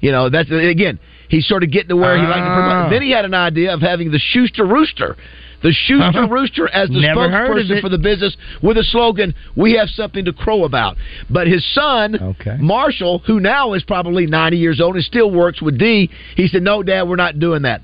You 0.01 0.11
know, 0.11 0.29
that's 0.29 0.51
again. 0.51 0.99
He 1.29 1.39
started 1.39 1.71
getting 1.71 1.87
to 1.89 1.95
where 1.95 2.17
he 2.17 2.21
liked 2.23 2.35
to 2.35 2.51
Ah. 2.51 2.55
promote. 2.55 2.91
Then 2.91 3.01
he 3.03 3.11
had 3.11 3.23
an 3.23 3.33
idea 3.33 3.73
of 3.73 3.79
having 3.81 4.11
the 4.11 4.19
Schuster 4.19 4.65
Rooster. 4.65 5.15
The 5.63 5.71
Schuster 5.71 6.27
Rooster 6.27 6.67
as 6.67 6.89
the 6.89 6.99
Never 6.99 7.21
spokesperson 7.29 7.81
for 7.81 7.89
the 7.89 7.97
business 7.97 8.35
with 8.61 8.77
a 8.77 8.83
slogan, 8.83 9.33
We 9.55 9.73
have 9.73 9.89
something 9.89 10.25
to 10.25 10.33
crow 10.33 10.65
about. 10.65 10.97
But 11.29 11.47
his 11.47 11.65
son, 11.73 12.17
Marshall, 12.59 13.19
who 13.25 13.39
now 13.39 13.73
is 13.73 13.83
probably 13.83 14.27
90 14.27 14.57
years 14.57 14.81
old 14.81 14.95
and 14.95 15.03
still 15.03 15.31
works 15.31 15.61
with 15.61 15.79
D, 15.79 16.09
he 16.35 16.47
said, 16.47 16.63
No, 16.63 16.83
Dad, 16.83 17.07
we're 17.07 17.15
not 17.15 17.39
doing 17.39 17.63
that. 17.63 17.81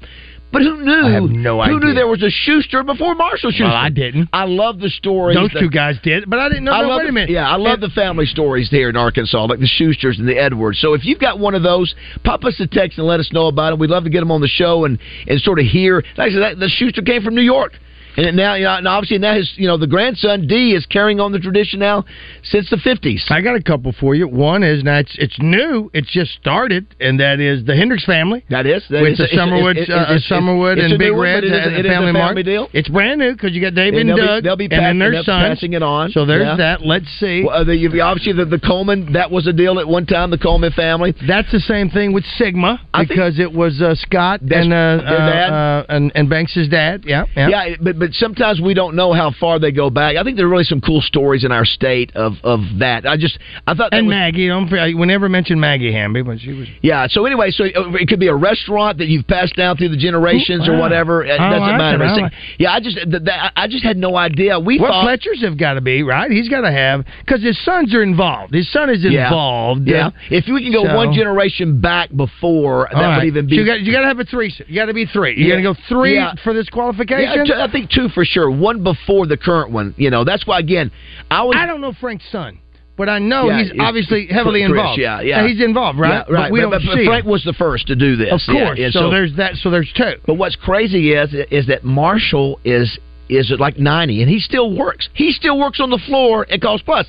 But 0.52 0.64
who 0.64 0.84
knew? 0.84 0.92
I 0.92 1.12
have 1.12 1.24
no 1.30 1.64
who 1.64 1.80
knew 1.80 1.94
there 1.94 2.08
was 2.08 2.24
a 2.24 2.30
Schuster 2.30 2.84
before 2.84 3.14
Marshall 3.14 3.52
Schuster? 3.52 3.66
Well, 3.66 3.76
I 3.76 3.90
didn't. 3.90 4.30
I 4.34 4.46
love 4.46 4.80
the 4.80 4.90
story. 4.90 5.36
Those 5.36 5.52
that- 5.54 5.60
two 5.60 5.70
guys 5.70 5.98
did, 6.02 6.28
but 6.28 6.40
I 6.40 6.50
didn't 6.50 6.64
know. 6.64 6.72
I 6.72 6.82
love 6.82 6.98
wait 6.98 7.04
the, 7.04 7.10
a 7.10 7.14
minute. 7.14 7.30
Yeah, 7.30 7.50
I 7.50 7.56
love 7.56 7.82
the 7.82 7.90
family 7.90 8.26
stories 8.26 8.70
here 8.70 8.90
in 8.90 8.96
Arkansas, 8.96 9.46
like 9.46 9.60
the 9.60 9.70
Schusters 9.80 10.18
and 10.18 10.28
the 10.28 10.38
Edwards. 10.38 10.80
So 10.80 10.94
if 10.94 11.06
you've 11.06 11.20
got 11.20 11.38
one 11.40 11.54
of 11.54 11.62
those, 11.62 11.94
pop 12.24 12.44
us 12.46 12.60
a 12.60 12.68
text 12.68 12.98
and 12.98 13.06
let 13.06 13.20
us 13.20 13.32
know 13.32 13.48
about 13.48 13.74
it. 13.74 13.80
We'd 13.80 13.92
love 13.92 14.06
to 14.06 14.10
get 14.10 14.22
them 14.22 14.32
on 14.32 14.42
the 14.42 14.48
show 14.48 14.86
and, 14.86 14.98
and 15.28 15.40
sort 15.42 15.60
of 15.60 15.66
hear. 15.66 16.04
Like 16.18 16.32
I 16.32 16.34
said, 16.34 16.42
that, 16.42 16.60
the 16.60 16.70
Schuster 16.70 17.02
came 17.04 17.22
from 17.22 17.36
New 17.36 17.42
York. 17.42 17.74
And 18.18 18.36
now, 18.36 18.56
you 18.56 18.64
know, 18.66 18.76
and 18.76 18.88
obviously 18.88 19.18
now 19.20 19.36
his, 19.36 19.52
you 19.56 19.68
know, 19.68 19.78
the 19.78 19.88
grandson 19.88 20.48
D 20.48 20.74
is 20.74 20.86
carrying 20.86 21.20
on 21.20 21.32
the 21.32 21.40
tradition 21.40 21.80
now 21.80 22.06
since 22.44 22.70
the 22.70 22.78
fifties. 22.78 23.24
I 23.30 23.42
got 23.42 23.56
a 23.56 23.62
couple 23.64 23.94
for 24.00 24.16
you. 24.16 24.28
One 24.28 24.64
is 24.64 24.84
now 24.84 24.98
it's 25.00 25.16
it's 25.18 25.38
new. 25.40 25.90
It's 25.94 26.12
just 26.12 26.32
started, 26.34 26.88
and 27.00 27.20
that 27.20 27.40
is 27.40 27.64
the 27.66 27.76
Hendricks 27.76 28.06
family. 28.06 28.44
That 28.50 28.66
is 28.66 28.84
that 28.90 29.02
with 29.02 29.14
is- 29.14 29.18
the 29.20 29.24
it's- 29.26 29.40
Summerwood, 29.40 29.78
it's- 29.78 29.90
uh, 29.90 30.14
it's- 30.14 30.28
Summerwood 30.30 30.84
and 30.84 30.98
Big 31.00 31.12
one, 31.12 31.22
Red 31.22 31.44
it 31.44 31.48
is 31.48 31.52
a- 31.52 31.68
it 31.68 31.70
the 31.70 31.80
is 31.80 31.86
a 31.86 31.90
family 31.90 32.14
family 32.14 32.44
deal. 32.44 32.70
It's 32.74 32.90
brand 32.90 33.20
new 33.20 33.32
because 33.34 33.54
you 33.54 33.62
got 33.62 33.74
David 33.76 34.02
And 34.02 34.10
and, 34.10 34.20
they'll 34.20 34.26
be- 34.26 34.28
Doug, 34.28 34.44
they'll 34.44 34.56
be 34.56 34.66
and 34.72 34.86
then 34.86 35.00
their 35.00 35.24
son 35.24 35.42
passing 35.52 35.74
it 35.74 35.84
on. 35.84 36.12
So 36.12 36.26
there's 36.26 36.46
Yeah. 36.46 36.56
that. 36.56 36.86
Let's 36.86 37.10
see. 37.20 37.44
Well, 37.44 37.56
uh, 37.56 37.64
the, 37.64 37.76
you've- 37.78 38.00
obviously 38.02 38.34
the, 38.34 38.46
the 38.46 38.60
Coleman 38.60 39.14
that 39.14 39.32
was 39.32 39.48
a 39.48 39.54
deal 39.54 39.80
at 39.80 39.88
one 39.88 40.06
time. 40.06 40.30
The 40.32 40.38
Coleman 40.38 40.72
family. 40.72 41.14
That's 41.28 41.52
the 41.52 41.60
same 41.62 41.90
thing 41.90 42.12
with 42.14 42.26
Sigma 42.38 42.82
because 42.98 43.40
it 43.40 43.52
was 43.54 43.82
uh, 43.82 43.96
Scott 43.96 44.42
and 44.42 44.74
uh, 44.74 44.76
uh, 44.76 45.12
uh, 45.12 45.84
and 45.90 46.12
and 46.16 46.30
Banks's 46.30 46.68
dad. 46.68 47.04
Yeah, 47.06 47.26
yeah. 47.36 47.50
Yeah, 47.50 47.76
but 47.82 47.99
but 48.00 48.14
sometimes 48.14 48.60
we 48.62 48.74
don't 48.74 48.96
know 48.96 49.14
how 49.14 49.32
far 49.40 49.60
they 49.60 49.72
go 49.72 49.90
back. 49.90 50.16
I 50.18 50.24
think 50.24 50.38
there 50.38 50.46
are 50.46 50.50
really 50.50 50.64
some 50.64 50.82
cool 50.82 51.02
stories 51.02 51.44
in 51.44 51.52
our 51.52 51.66
state 51.66 52.16
of 52.16 52.34
of 52.44 52.62
that. 52.80 53.06
I 53.06 53.18
just 53.18 53.38
I 53.68 53.74
thought 53.76 53.90
And 53.94 54.08
was, 54.08 54.14
Maggie, 54.14 54.48
don't 54.48 54.68
forget, 54.70 54.96
we 54.96 55.06
never 55.06 55.30
mentioned 55.30 55.60
Maggie 55.62 55.92
Hamby, 55.92 56.22
but 56.22 56.40
she 56.40 56.54
was. 56.54 56.68
yeah. 56.82 57.08
So 57.10 57.26
anyway, 57.26 57.52
so 57.52 57.66
uh, 57.66 57.92
it 57.94 58.08
could 58.08 58.20
be 58.20 58.28
a 58.28 58.36
restaurant 58.36 58.98
that 59.00 59.08
you've 59.08 59.28
passed 59.28 59.56
down 59.56 59.78
through 59.78 59.90
the 59.90 59.98
generations 59.98 60.68
Ooh, 60.68 60.72
or 60.74 60.80
whatever. 60.80 61.24
It 61.24 61.38
doesn't 61.38 61.60
like 61.60 61.78
matter. 61.78 62.04
it. 62.04 62.24
I 62.24 62.32
yeah, 62.58 62.72
I 62.74 62.80
just 62.80 62.96
th- 62.98 63.22
I 63.56 63.68
just 63.68 63.84
had 63.84 63.98
no 63.98 64.16
idea. 64.16 64.60
We 64.60 64.80
well, 64.80 64.92
thought 64.92 65.04
Fletcher's 65.04 65.42
have 65.44 65.58
got 65.58 65.74
to 65.74 65.82
be 65.82 66.04
right. 66.04 66.32
He's 66.32 66.50
got 66.50 66.62
to 66.62 66.72
have 66.72 67.06
because 67.26 67.44
his 67.44 67.58
sons 67.66 67.94
are 67.94 68.02
involved. 68.04 68.54
His 68.54 68.72
son 68.72 68.90
is 68.90 69.04
Yeah. 69.04 69.26
involved. 69.28 69.88
Yeah. 69.88 70.12
If 70.30 70.46
we 70.48 70.64
can 70.64 70.72
go 70.72 70.86
So- 70.86 70.96
one 70.96 71.14
generation 71.14 71.82
back 71.82 72.10
before, 72.16 72.88
that 72.92 72.98
right. 73.00 73.18
would 73.18 73.26
even 73.28 73.48
be. 73.48 73.58
So 73.58 73.74
you 73.76 73.92
got 73.92 74.02
to 74.02 74.08
have 74.08 74.20
a 74.20 74.24
three. 74.26 74.54
You 74.68 74.76
got 74.76 74.86
to 74.86 74.94
be 74.94 75.06
three. 75.06 75.36
You 75.38 75.46
Yeah. 75.46 75.50
got 75.52 75.56
to 75.58 75.64
go 75.64 75.76
three 75.90 76.16
Yeah. 76.16 76.34
for 76.44 76.54
this 76.54 76.70
qualification. 76.70 77.46
Yeah, 77.46 77.64
I 77.64 77.72
think 77.72 77.89
two 77.90 78.10
for 78.10 78.26
sure. 78.26 78.50
One 78.50 78.84
before 78.84 79.26
the 79.28 79.38
current 79.38 79.72
one. 79.72 79.94
You 79.98 80.10
know, 80.10 80.24
that's 80.24 80.46
why 80.48 80.60
again, 80.60 80.92
I 81.30 81.44
was. 81.44 81.56
I 81.58 81.66
don't 81.66 81.82
know 81.82 81.94
Frank's 82.00 82.26
son, 82.32 82.60
but 82.98 83.10
I 83.10 83.20
know 83.20 83.50
Yeah, 83.50 83.64
he's 83.64 83.72
obviously 83.80 84.26
Chris, 84.26 84.36
heavily 84.38 84.64
involved. 84.64 85.00
Yeah, 85.00 85.22
yeah, 85.22 85.42
uh, 85.42 85.48
he's 85.48 85.62
involved, 85.62 86.00
right? 86.00 86.26
Yeah, 86.28 86.34
right. 86.34 86.44
But 86.44 86.52
we 86.52 86.60
But- 86.62 86.72
don't 86.72 86.86
but 86.86 86.96
see. 86.98 87.06
Frank 87.06 87.26
was 87.26 87.44
the 87.44 87.54
first 87.54 87.88
to 87.88 87.96
do 87.96 88.16
this. 88.16 88.32
Of 88.32 88.42
course. 88.54 88.78
yeah, 88.78 88.90
so, 88.92 89.10
there's 89.10 89.34
that. 89.36 89.56
So 89.58 89.70
there's 89.70 89.92
two. 89.94 90.14
But 90.26 90.36
what's 90.36 90.56
crazy 90.56 91.14
is 91.14 91.34
is 91.34 91.68
that 91.68 91.84
Marshall 91.84 92.60
is 92.64 92.98
is 93.30 93.54
like 93.60 93.78
90 93.78 94.24
and 94.24 94.30
he 94.30 94.40
still 94.40 94.76
works. 94.76 95.08
He 95.14 95.32
still 95.32 95.60
works 95.60 95.80
on 95.80 95.92
the 95.92 96.00
floor 96.00 96.48
at 96.50 96.62
Cost 96.62 96.84
Plus. 96.84 97.06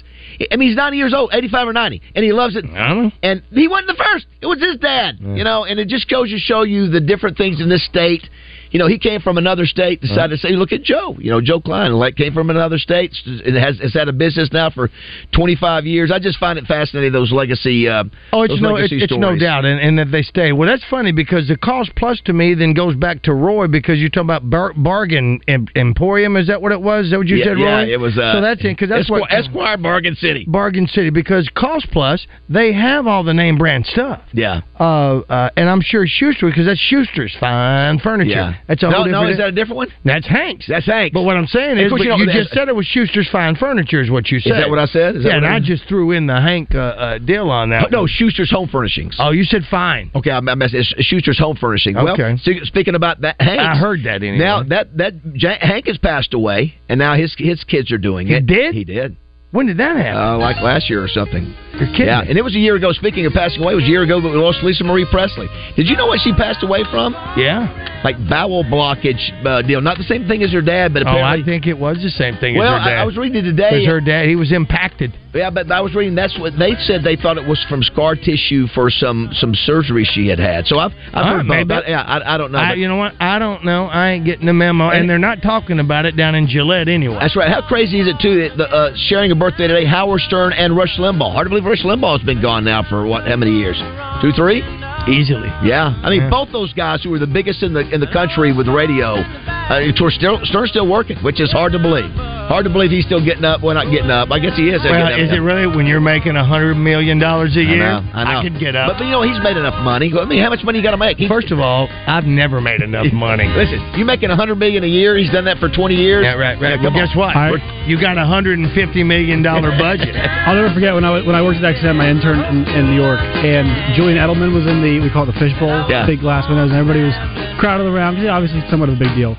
I 0.53 0.57
mean, 0.57 0.69
he's 0.69 0.77
90 0.77 0.99
years 0.99 1.15
old, 1.15 1.31
85 1.33 1.69
or 1.69 1.73
90, 1.73 2.03
and 2.15 2.23
he 2.23 2.33
loves 2.33 2.57
it. 2.57 2.65
And 2.67 3.43
he 3.51 3.69
wasn't 3.69 3.89
the 3.89 4.05
first. 4.05 4.27
It 4.43 4.47
was 4.47 4.61
his 4.63 4.77
dad, 4.77 5.17
you 5.19 5.45
know, 5.45 5.65
and 5.65 5.81
it 5.81 5.89
just 5.89 6.09
goes 6.11 6.29
to 6.31 6.39
show 6.39 6.63
you 6.63 6.89
the 6.89 7.01
different 7.01 7.39
things 7.39 7.61
in 7.61 7.69
this 7.71 7.85
state. 7.87 8.29
You 8.71 8.79
know, 8.79 8.87
he 8.87 8.99
came 8.99 9.21
from 9.21 9.37
another 9.39 9.67
state, 9.67 10.01
decided 10.01 10.31
to 10.31 10.39
say, 10.39 10.51
look 10.55 10.73
at 10.73 10.83
Joe. 10.83 11.17
You 11.19 11.31
know, 11.31 11.41
Joe 11.41 11.61
Kleine, 11.61 11.93
like, 11.99 12.17
came 12.17 12.33
from 12.33 12.51
another 12.51 12.79
state, 12.79 13.13
and 13.27 13.57
has, 13.57 13.79
has 13.81 13.93
had 13.95 14.09
a 14.09 14.13
business 14.13 14.49
now 14.53 14.71
for 14.71 14.91
25 15.33 15.87
years. 15.87 16.11
I 16.13 16.19
just 16.19 16.39
find 16.39 16.59
it 16.59 16.67
fascinating, 16.67 17.13
those 17.13 17.33
legacy 17.33 17.89
uh, 17.89 18.05
Oh, 18.33 18.43
it's 18.43 18.61
no, 18.61 18.73
legacy 18.73 18.97
it's, 18.97 19.05
it's 19.13 19.17
no 19.19 19.37
doubt, 19.39 19.65
and, 19.65 19.81
and 19.81 19.99
that 19.99 20.11
they 20.13 20.23
stay. 20.23 20.53
Well, 20.53 20.69
that's 20.69 20.85
funny 20.89 21.13
because 21.13 21.49
the 21.49 21.57
cost 21.57 21.91
plus 21.97 22.21
to 22.27 22.33
me 22.33 22.55
then 22.55 22.75
goes 22.75 22.95
back 22.97 23.23
to 23.23 23.35
Roy 23.35 23.67
because 23.67 23.99
you're 23.99 24.09
talking 24.09 24.27
about 24.31 24.49
bar- 24.49 24.75
bargain 24.75 25.41
em- 25.49 25.67
emporium. 25.77 26.37
Is 26.37 26.47
that 26.47 26.61
what 26.63 26.73
it 26.73 26.81
was? 26.81 27.07
Is 27.07 27.11
that 27.13 27.19
what 27.19 27.27
you 27.27 27.37
Yeah, 27.39 27.45
said, 27.45 27.59
yeah, 27.59 27.65
Roy? 27.65 27.85
Yeah, 27.87 27.95
it 27.95 28.01
was, 28.01 28.17
uh, 28.19 28.35
so 28.35 28.41
that's 28.41 28.61
it 28.61 28.77
because 28.77 28.89
that's 28.89 29.03
Esquire, 29.05 29.21
what 29.21 29.33
Esquire 29.33 29.77
Bargain 29.79 30.15
City. 30.17 30.45
Bargain 30.47 30.87
City 30.87 31.11
because 31.11 31.49
cost 31.57 31.89
plus 31.91 32.27
they 32.49 32.73
have 32.73 33.07
all 33.07 33.25
the 33.25 33.35
name 33.35 33.59
brand 33.59 33.87
stuff. 33.87 34.21
Yeah. 34.33 34.61
Uh, 34.79 35.19
uh, 35.29 35.51
and 35.57 35.69
I'm 35.69 35.81
sure 35.81 36.07
Schuster 36.07 36.47
because 36.49 36.67
that's 36.67 36.81
Schuster's 36.81 37.37
fine 37.41 37.99
furniture. 37.99 38.31
Yeah. 38.31 38.55
That's 38.69 38.83
a 38.83 38.91
no, 38.91 39.05
no, 39.05 39.27
is 39.29 39.39
that 39.39 39.49
a 39.49 39.53
different 39.53 39.77
one? 39.77 39.89
That's 40.05 40.27
Hank's. 40.27 40.67
That's 40.69 40.87
Hank's. 40.87 41.13
But 41.15 41.23
what 41.23 41.37
I'm 41.37 41.47
saying 41.47 41.79
is, 41.79 41.93
you 41.93 42.09
know, 42.09 42.17
you 42.17 42.33
just 42.33 42.51
said 42.53 42.69
it 42.69 42.75
was 42.75 42.87
Schuster's 42.87 43.29
Fine 43.31 43.57
Furniture, 43.57 44.01
is 44.01 44.11
what 44.11 44.31
you 44.31 44.41
said. 44.41 44.53
Is 44.53 44.59
that 44.59 44.71
what 44.71 44.79
I 44.79 44.87
said? 44.87 45.17
Is 45.17 45.23
that 45.25 45.29
yeah, 45.31 45.37
and 45.37 45.47
I- 45.47 45.57
I 45.57 45.61
just 45.61 45.85
threw 45.89 46.13
in 46.13 46.27
the 46.27 46.41
Hank 46.41 46.75
uh, 46.75 46.79
uh, 46.79 47.19
deal 47.19 47.51
on 47.51 47.71
that. 47.71 47.91
No. 47.91 48.07
Schuster's 48.07 48.51
Home 48.51 48.69
Furnishings. 48.69 49.17
Oh, 49.19 49.31
you 49.31 49.45
said 49.45 49.63
fine. 49.71 50.11
Okay, 50.15 50.31
I 50.31 50.41
messed. 50.41 50.75
It's 50.75 50.95
Schuster's 51.07 51.39
Home 51.39 51.57
Furnishing. 51.57 51.95
Well, 51.95 52.11
Okay. 52.11 52.37
se- 52.43 52.61
speaking 52.65 52.95
about 52.95 53.21
that, 53.23 53.41
Hank. 53.41 53.61
I 53.61 53.77
heard 53.77 54.05
that 54.05 54.23
anyway. 54.23 54.39
Now 54.39 54.63
that 54.65 54.97
that 54.97 55.15
Hank 55.61 55.87
has 55.87 55.99
passed 55.99 56.35
away, 56.35 56.75
and 56.89 56.99
now 56.99 57.15
his 57.15 57.35
his 57.39 57.63
kids 57.65 57.91
are 57.93 57.99
doing 57.99 58.29
it. 58.29 58.31
He 58.31 58.37
it. 58.37 58.47
did? 58.47 58.75
He 58.75 58.85
did. 58.85 59.17
When 59.53 59.67
did 59.67 59.79
that 59.79 59.97
happen? 59.97 60.21
Uh, 60.23 60.39
like 60.39 60.63
last 60.63 60.89
year 60.89 61.03
or 61.03 61.09
something. 61.09 61.55
You're 61.73 61.89
kidding 61.91 62.07
Yeah, 62.07 62.21
and 62.23 62.37
it 62.39 62.43
was 62.43 62.55
a 62.55 62.59
year 62.59 62.77
ago. 62.77 62.93
Speaking 62.93 63.27
of 63.27 63.33
passing 63.33 63.63
away, 63.63 63.73
it 63.73 63.77
was 63.77 63.85
a 63.85 63.89
year 63.89 64.03
ago 64.03 64.21
that 64.21 64.29
we 64.29 64.37
lost 64.37 64.63
Lisa 64.63 64.85
Marie 64.85 65.07
Presley. 65.11 65.49
Did 65.77 65.89
you 65.89 65.97
know 65.97 66.07
what 66.07 66.21
she 66.21 66.33
passed 66.35 66.63
away 66.63 66.85
from? 66.91 67.15
Yeah. 67.37 67.67
Like 68.05 68.17
bowel 68.29 68.65
blockage 68.65 69.21
uh, 69.45 69.63
deal. 69.63 69.81
Not 69.81 69.99
the 69.99 70.05
same 70.05 70.27
thing 70.29 70.43
as 70.43 70.53
her 70.53 70.63
dad, 70.63 70.93
but 70.95 71.03
Oh, 71.07 71.11
apparently. 71.11 71.43
I 71.43 71.45
think 71.45 71.67
it 71.67 71.79
was 71.79 71.99
the 72.03 72.11
same 72.11 72.37
thing 72.39 72.57
well, 72.57 72.75
as 72.77 72.83
her 72.85 72.91
dad. 72.91 72.99
I, 72.99 73.03
I 73.03 73.05
was 73.05 73.17
reading 73.17 73.39
it 73.45 73.49
today. 73.49 73.71
Because 73.71 73.87
her 73.87 74.01
dad, 74.01 74.27
he 74.29 74.37
was 74.37 74.53
impacted. 74.53 75.15
Yeah, 75.35 75.51
but 75.51 75.71
I 75.71 75.81
was 75.81 75.95
reading. 75.95 76.15
That's 76.17 76.37
what 76.39 76.55
they 76.59 76.75
said. 76.81 77.03
They 77.05 77.15
thought 77.17 77.39
it 77.39 77.47
was 77.47 77.65
from 77.69 77.83
scar 77.85 78.17
tissue 78.17 78.67
for 78.75 78.91
some 78.91 79.29
some 79.35 79.55
surgery 79.55 80.05
she 80.05 80.27
had 80.27 80.41
had. 80.41 80.67
So 80.67 80.79
I've 80.79 80.91
I've 81.15 81.25
All 81.25 81.37
heard 81.37 81.49
right, 81.49 81.63
about. 81.63 81.89
Yeah, 81.89 82.03
I, 82.03 82.35
I 82.35 82.37
don't 82.37 82.51
know. 82.51 82.59
I, 82.59 82.73
you 82.75 82.89
know 82.89 82.97
what? 82.97 83.13
I 83.21 83.39
don't 83.39 83.65
know. 83.65 83.87
I 83.87 84.11
ain't 84.11 84.25
getting 84.25 84.47
the 84.47 84.53
memo, 84.53 84.89
and, 84.89 85.01
And- 85.03 85.11
they're 85.11 85.19
not 85.19 85.41
talking 85.43 85.79
about 85.79 86.05
it 86.05 86.17
down 86.17 86.35
in 86.35 86.49
Gillette 86.49 86.89
anyway. 86.89 87.19
That's 87.21 87.37
right. 87.37 87.49
How 87.49 87.63
crazy 87.63 88.01
is 88.01 88.09
it 88.09 88.17
too 88.21 88.49
that 88.49 88.57
the, 88.57 88.65
uh, 88.65 88.93
sharing 89.09 89.31
a 89.31 89.37
birthday 89.41 89.67
today? 89.67 89.85
Howard 89.87 90.21
Stern 90.21 90.53
and 90.53 90.77
Rush 90.77 90.97
Limbaugh. 90.99 91.33
Hard 91.33 91.47
to 91.47 91.49
believe 91.49 91.65
Rush 91.65 91.83
Limbaugh 91.83 92.19
has 92.19 92.25
been 92.27 92.41
gone 92.41 92.65
now 92.65 92.83
for 92.89 93.07
what? 93.07 93.27
How 93.27 93.37
many 93.37 93.53
years? 93.53 93.77
Two, 94.23 94.31
three? 94.33 94.63
Easily. 95.09 95.49
Yeah. 95.65 95.97
I 96.05 96.11
mean, 96.11 96.23
Yeah. 96.23 96.31
both 96.31 96.53
those 96.53 96.73
guys 96.75 97.03
who 97.03 97.11
were 97.11 97.19
the 97.19 97.27
biggest 97.27 97.63
in 97.63 97.73
the 97.73 97.81
in 97.89 98.01
the 98.01 98.07
country 98.07 98.53
with 98.53 98.69
radio. 98.69 99.15
Uh, 99.17 99.91
Stern's 99.97 100.71
still 100.71 100.87
working, 100.87 101.17
which 101.19 101.41
is 101.41 101.51
hard 101.51 101.73
to 101.73 101.79
believe. 101.79 102.11
Hard 102.51 102.67
to 102.67 102.71
believe 102.75 102.91
he's 102.91 103.07
still 103.07 103.23
getting 103.23 103.47
up. 103.47 103.63
Well, 103.63 103.79
not 103.79 103.95
getting 103.95 104.11
up. 104.11 104.35
I 104.35 104.43
guess 104.43 104.59
he 104.59 104.75
is. 104.75 104.83
Well, 104.83 104.91
getting 104.91 105.07
up 105.07 105.23
is 105.23 105.31
it 105.31 105.39
really 105.39 105.71
when 105.71 105.87
you're 105.87 106.03
making 106.03 106.35
a 106.35 106.43
hundred 106.43 106.75
million 106.75 107.23
dollars 107.23 107.55
a 107.55 107.63
year? 107.63 107.79
know, 107.79 108.03
I 108.11 108.27
know. 108.27 108.43
could 108.43 108.59
get 108.59 108.75
up. 108.75 108.91
But, 108.91 108.99
but 108.99 109.05
you 109.07 109.15
know, 109.15 109.23
he's 109.23 109.39
made 109.39 109.55
enough 109.55 109.79
money. 109.87 110.11
I 110.11 110.27
mean, 110.27 110.43
how 110.43 110.51
much 110.51 110.67
money 110.67 110.83
you 110.83 110.85
got 110.85 110.91
to 110.91 111.01
make? 111.01 111.15
He, 111.23 111.31
First 111.31 111.55
of 111.55 111.63
all, 111.63 111.87
I've 112.11 112.27
never 112.27 112.59
made 112.61 112.83
enough 112.83 113.07
money. 113.15 113.47
Listen, 113.55 113.79
you're 113.95 114.05
making 114.05 114.35
a 114.35 114.37
hundred 114.37 114.59
million 114.59 114.83
a 114.83 114.91
year? 114.91 115.15
He's 115.17 115.31
done 115.31 115.47
that 115.47 115.63
for 115.63 115.71
twenty 115.71 115.95
years. 115.95 116.27
Yeah, 116.27 116.35
right, 116.35 116.59
right. 116.59 116.75
Yeah, 116.75 116.91
Well, 116.91 116.93
guess 116.93 117.15
on. 117.15 117.19
what? 117.23 117.37
I- 117.39 117.55
you 117.87 118.01
got 118.03 118.19
a 118.19 118.27
hundred 118.27 118.59
and 118.59 118.67
fifty 118.75 119.07
million 119.07 119.47
dollar 119.47 119.71
budget. 119.79 120.11
I'll 120.19 120.59
never 120.59 120.75
forget 120.75 120.91
when 120.93 121.07
I 121.07 121.23
when 121.23 121.39
I 121.39 121.43
worked 121.47 121.63
at 121.63 121.71
XM, 121.79 121.95
my 122.03 122.11
intern 122.11 122.43
in, 122.51 122.67
in 122.67 122.83
New 122.91 122.99
York, 122.99 123.23
and 123.47 123.95
Julian 123.95 124.19
Edelman 124.19 124.51
was 124.51 124.67
in 124.67 124.83
the 124.83 124.99
we 124.99 125.07
call 125.15 125.23
it 125.23 125.31
the 125.31 125.39
fishbowl, 125.39 125.87
Yeah. 125.87 126.03
big 126.05 126.19
glass 126.19 126.51
windows, 126.51 126.75
and 126.75 126.79
everybody 126.83 127.07
was 127.07 127.15
crowded 127.63 127.87
around. 127.87 128.19
Yeah, 128.19 128.35
obviously, 128.35 128.59
somewhat 128.71 128.91
of 128.91 128.97
a 128.97 128.99
big 128.99 129.15
deal. 129.15 129.39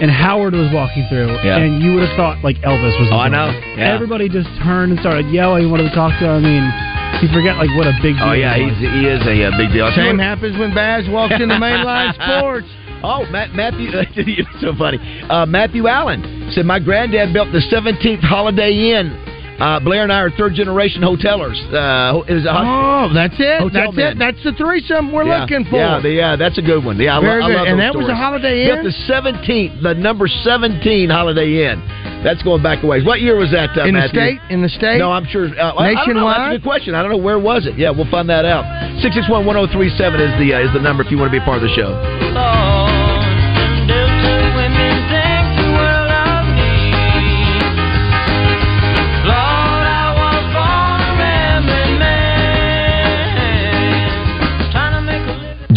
And 0.00 0.10
Howard 0.10 0.54
was 0.54 0.70
walking 0.72 1.06
through, 1.08 1.30
Yeah. 1.44 1.58
and 1.58 1.82
you 1.82 1.92
would 1.94 2.02
have 2.08 2.16
thought 2.16 2.42
like 2.42 2.56
Elvis 2.62 2.98
was. 2.98 3.08
Oh, 3.12 3.18
I 3.18 3.28
know. 3.28 3.50
Yeah. 3.76 3.92
Everybody 3.94 4.28
just 4.28 4.48
turned 4.62 4.90
and 4.92 5.00
started 5.00 5.26
yelling, 5.30 5.70
wanted 5.70 5.90
to 5.90 5.94
talk 5.94 6.18
to 6.18 6.24
him. 6.26 6.42
I 6.44 6.48
mean, 6.48 6.64
you 7.22 7.28
forget 7.32 7.56
like 7.56 7.70
what 7.76 7.86
a 7.86 7.94
big 8.02 8.16
deal. 8.16 8.24
Oh 8.26 8.32
yeah, 8.32 8.56
he 8.56 8.66
he's 8.66 8.78
he 8.82 9.06
is 9.06 9.22
a, 9.26 9.44
uh 9.46 9.56
big 9.56 9.70
deal. 9.72 9.90
Same 9.94 10.18
happens 10.18 10.58
when 10.58 10.74
Baz 10.74 11.06
walks 11.08 11.34
into 11.34 11.54
mainline 11.54 12.14
sports. 12.18 12.66
Oh, 13.04 13.26
Matt, 13.30 13.52
Matthew, 13.54 13.90
it's 13.94 14.48
so 14.60 14.74
funny. 14.78 14.98
Uh, 15.28 15.44
Matthew 15.46 15.86
Allen 15.88 16.50
said 16.54 16.66
my 16.66 16.78
granddad 16.78 17.32
built 17.32 17.50
the 17.50 17.58
17th 17.70 18.20
Holiday 18.20 18.94
Inn. 18.94 19.10
Uh, 19.62 19.78
Blair 19.78 20.02
and 20.02 20.10
I 20.12 20.18
are 20.26 20.30
third 20.34 20.54
generation 20.54 21.02
hotelers. 21.02 21.54
Uh, 21.70 22.18
it 22.26 22.34
was 22.34 22.42
Oh, 22.50 23.14
that's 23.14 23.38
it. 23.38 23.60
Hotel 23.62 23.92
that's 23.94 23.96
men. 23.96 24.12
it. 24.12 24.18
That's 24.18 24.42
the 24.42 24.50
threesome 24.58 25.12
we're 25.12 25.22
yeah, 25.22 25.40
looking 25.46 25.64
for. 25.70 25.76
Yeah, 25.78 26.00
the, 26.02 26.10
yeah, 26.10 26.34
that's 26.34 26.58
a 26.58 26.62
good 26.62 26.84
one. 26.84 26.98
Yeah, 26.98 27.14
I, 27.14 27.18
lo- 27.22 27.30
I 27.30 27.46
good. 27.46 27.54
love 27.54 27.66
And 27.70 27.78
those 27.78 27.86
that 27.86 27.94
was 27.94 28.04
a 28.10 28.18
stories. 28.18 28.18
Holiday 28.26 28.66
Built 28.66 28.78
Inn? 28.82 28.84
the 28.90 28.96
17th, 29.06 29.82
the 29.86 29.94
number 29.94 30.26
17 30.26 31.08
Holiday 31.10 31.70
Inn. 31.70 31.78
That's 32.26 32.42
going 32.42 32.62
back 32.62 32.82
a 32.82 32.86
ways. 32.86 33.04
What 33.06 33.20
year 33.20 33.36
was 33.38 33.50
that, 33.52 33.70
uh, 33.78 33.86
in 33.86 33.94
the 33.94 34.08
state, 34.08 34.38
in 34.50 34.62
the 34.62 34.68
state. 34.68 34.98
No, 34.98 35.12
I'm 35.12 35.26
sure. 35.26 35.46
Uh, 35.46 35.74
I- 35.78 35.94
I 35.94 36.04
don't 36.06 36.14
know. 36.18 36.26
That's 36.26 36.38
a 36.38 36.42
Nationwide? 36.42 36.50
good 36.58 36.62
question. 36.66 36.94
I 36.96 37.02
don't 37.02 37.12
know 37.12 37.22
where 37.22 37.38
was 37.38 37.66
it. 37.66 37.78
Yeah, 37.78 37.90
we'll 37.90 38.10
find 38.10 38.28
that 38.30 38.44
out. 38.44 38.66
Six 39.00 39.14
six 39.14 39.28
one 39.30 39.46
one 39.46 39.54
zero 39.54 39.66
three 39.70 39.90
seven 39.96 40.20
is 40.20 40.30
the 40.42 40.54
uh, 40.54 40.66
is 40.66 40.72
the 40.74 40.80
number 40.82 41.04
if 41.04 41.10
you 41.10 41.18
want 41.18 41.30
to 41.32 41.38
be 41.38 41.44
part 41.44 41.62
of 41.62 41.62
the 41.62 41.74
show. 41.74 42.81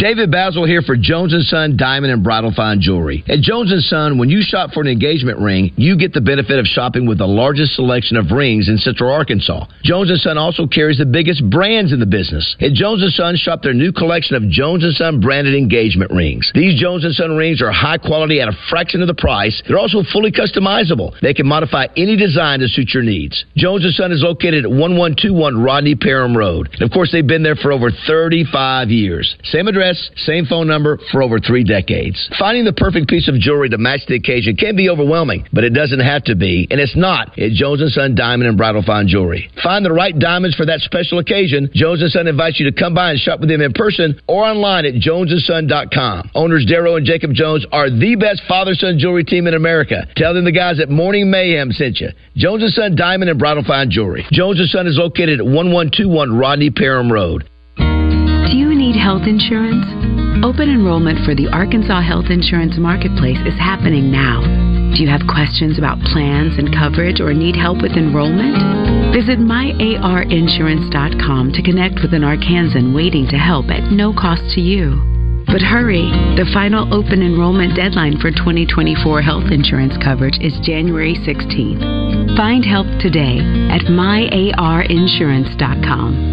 David 0.06 0.30
Bazzel 0.30 0.68
here 0.68 0.82
for 0.82 0.94
Jones 0.96 1.34
& 1.48 1.50
Son 1.50 1.76
Diamond 1.76 2.12
and 2.12 2.22
Bridal 2.22 2.52
Fine 2.54 2.80
Jewelry. 2.80 3.24
At 3.26 3.40
Jones 3.40 3.74
& 3.86 3.90
Son, 3.90 4.18
when 4.18 4.30
you 4.30 4.40
shop 4.40 4.70
for 4.70 4.80
an 4.80 4.86
engagement 4.86 5.40
ring, 5.40 5.72
you 5.74 5.98
get 5.98 6.12
the 6.12 6.20
benefit 6.20 6.60
of 6.60 6.66
shopping 6.66 7.08
with 7.08 7.18
the 7.18 7.26
largest 7.26 7.74
selection 7.74 8.16
of 8.16 8.30
rings 8.30 8.68
in 8.68 8.78
Central 8.78 9.12
Arkansas. 9.12 9.66
Jones 9.82 10.12
& 10.20 10.22
Son 10.22 10.38
also 10.38 10.68
carries 10.68 10.98
the 10.98 11.06
biggest 11.06 11.42
brands 11.50 11.92
in 11.92 11.98
the 11.98 12.06
business. 12.06 12.54
At 12.60 12.74
Jones 12.74 13.02
& 13.14 13.16
Son, 13.16 13.34
shop 13.34 13.62
their 13.62 13.74
new 13.74 13.90
collection 13.90 14.36
of 14.36 14.48
Jones 14.48 14.86
& 14.90 14.96
Son 14.96 15.18
branded 15.18 15.56
engagement 15.56 16.12
rings. 16.12 16.52
These 16.54 16.80
Jones 16.80 17.04
& 17.10 17.10
Son 17.16 17.36
rings 17.36 17.60
are 17.60 17.72
high 17.72 17.98
quality 17.98 18.40
at 18.40 18.46
a 18.46 18.56
fraction 18.70 19.02
of 19.02 19.08
the 19.08 19.14
price. 19.14 19.60
They're 19.66 19.76
also 19.76 20.04
fully 20.12 20.30
customizable. 20.30 21.18
They 21.20 21.34
can 21.34 21.48
modify 21.48 21.86
any 21.96 22.14
design 22.16 22.60
to 22.60 22.68
suit 22.68 22.94
your 22.94 23.02
needs. 23.02 23.44
Jones 23.56 23.84
& 23.96 23.96
Son 23.96 24.12
is 24.12 24.22
located 24.22 24.66
at 24.66 24.70
1121 24.70 25.60
Rodney 25.60 25.96
Parham 25.96 26.36
Road. 26.36 26.68
And 26.74 26.82
of 26.82 26.92
course, 26.92 27.10
they've 27.10 27.26
been 27.26 27.42
there 27.42 27.56
for 27.56 27.72
over 27.72 27.90
35 28.06 28.90
years. 28.90 29.34
Same 29.42 29.66
address, 29.66 29.95
same 30.16 30.46
phone 30.46 30.66
number 30.66 30.98
for 31.12 31.22
over 31.22 31.38
three 31.38 31.64
decades. 31.64 32.28
Finding 32.38 32.64
the 32.64 32.72
perfect 32.72 33.08
piece 33.08 33.28
of 33.28 33.34
jewelry 33.34 33.68
to 33.70 33.78
match 33.78 34.00
the 34.08 34.14
occasion 34.14 34.56
can 34.56 34.76
be 34.76 34.88
overwhelming, 34.88 35.46
but 35.52 35.64
it 35.64 35.70
doesn't 35.70 36.00
have 36.00 36.24
to 36.24 36.34
be, 36.34 36.66
and 36.70 36.80
it's 36.80 36.96
not 36.96 37.38
at 37.38 37.52
Jones 37.52 37.82
& 37.92 37.94
Son 37.94 38.14
Diamond 38.14 38.48
and 38.48 38.56
Bridal 38.56 38.82
Fine 38.82 39.08
Jewelry. 39.08 39.50
Find 39.62 39.84
the 39.84 39.92
right 39.92 40.16
diamonds 40.18 40.56
for 40.56 40.66
that 40.66 40.80
special 40.80 41.18
occasion. 41.18 41.70
Jones 41.74 42.02
& 42.06 42.12
Son 42.12 42.26
invites 42.26 42.60
you 42.60 42.70
to 42.70 42.76
come 42.78 42.94
by 42.94 43.10
and 43.10 43.18
shop 43.20 43.40
with 43.40 43.48
them 43.48 43.60
in 43.60 43.72
person 43.72 44.20
or 44.26 44.44
online 44.44 44.84
at 44.84 44.94
jonesandson.com. 44.94 46.30
Owners 46.34 46.66
Darrow 46.66 46.96
and 46.96 47.06
Jacob 47.06 47.32
Jones 47.32 47.66
are 47.72 47.90
the 47.90 48.16
best 48.16 48.42
father-son 48.48 48.98
jewelry 48.98 49.24
team 49.24 49.46
in 49.46 49.54
America. 49.54 50.06
Tell 50.16 50.34
them 50.34 50.44
the 50.44 50.52
guys 50.52 50.80
at 50.80 50.90
Morning 50.90 51.30
Mayhem 51.30 51.72
sent 51.72 52.00
you. 52.00 52.08
Jones 52.36 52.62
& 52.74 52.76
Son 52.76 52.94
Diamond 52.96 53.30
and 53.30 53.38
Bridal 53.38 53.64
Fine 53.64 53.90
Jewelry. 53.90 54.26
Jones 54.30 54.60
& 54.70 54.72
Son 54.72 54.86
is 54.86 54.96
located 54.98 55.40
at 55.40 55.46
1121 55.46 56.36
Rodney 56.36 56.70
Parham 56.70 57.10
Road. 57.10 57.48
Health 59.06 59.30
insurance? 59.30 59.86
Open 60.42 60.66
enrollment 60.66 61.22
for 61.22 61.38
the 61.38 61.46
Arkansas 61.54 62.02
Health 62.02 62.26
Insurance 62.26 62.74
Marketplace 62.74 63.38
is 63.46 63.54
happening 63.54 64.10
now. 64.10 64.42
Do 64.42 64.98
you 64.98 65.06
have 65.06 65.22
questions 65.30 65.78
about 65.78 66.02
plans 66.10 66.58
and 66.58 66.74
coverage 66.74 67.22
or 67.22 67.30
need 67.30 67.54
help 67.54 67.86
with 67.86 67.94
enrollment? 67.94 68.58
Visit 69.14 69.38
myarinsurance.com 69.38 71.54
to 71.54 71.62
connect 71.62 72.02
with 72.02 72.18
an 72.18 72.26
Arkansan 72.26 72.98
waiting 72.98 73.30
to 73.30 73.38
help 73.38 73.70
at 73.70 73.94
no 73.94 74.10
cost 74.10 74.42
to 74.58 74.60
you. 74.60 74.98
But 75.46 75.62
hurry, 75.62 76.10
the 76.34 76.50
final 76.50 76.90
open 76.90 77.22
enrollment 77.22 77.78
deadline 77.78 78.18
for 78.18 78.34
2024 78.34 79.22
health 79.22 79.54
insurance 79.54 79.94
coverage 80.02 80.42
is 80.42 80.58
January 80.66 81.14
16th. 81.22 82.34
Find 82.34 82.66
help 82.66 82.90
today 82.98 83.38
at 83.70 83.86
myarinsurance.com. 83.86 86.26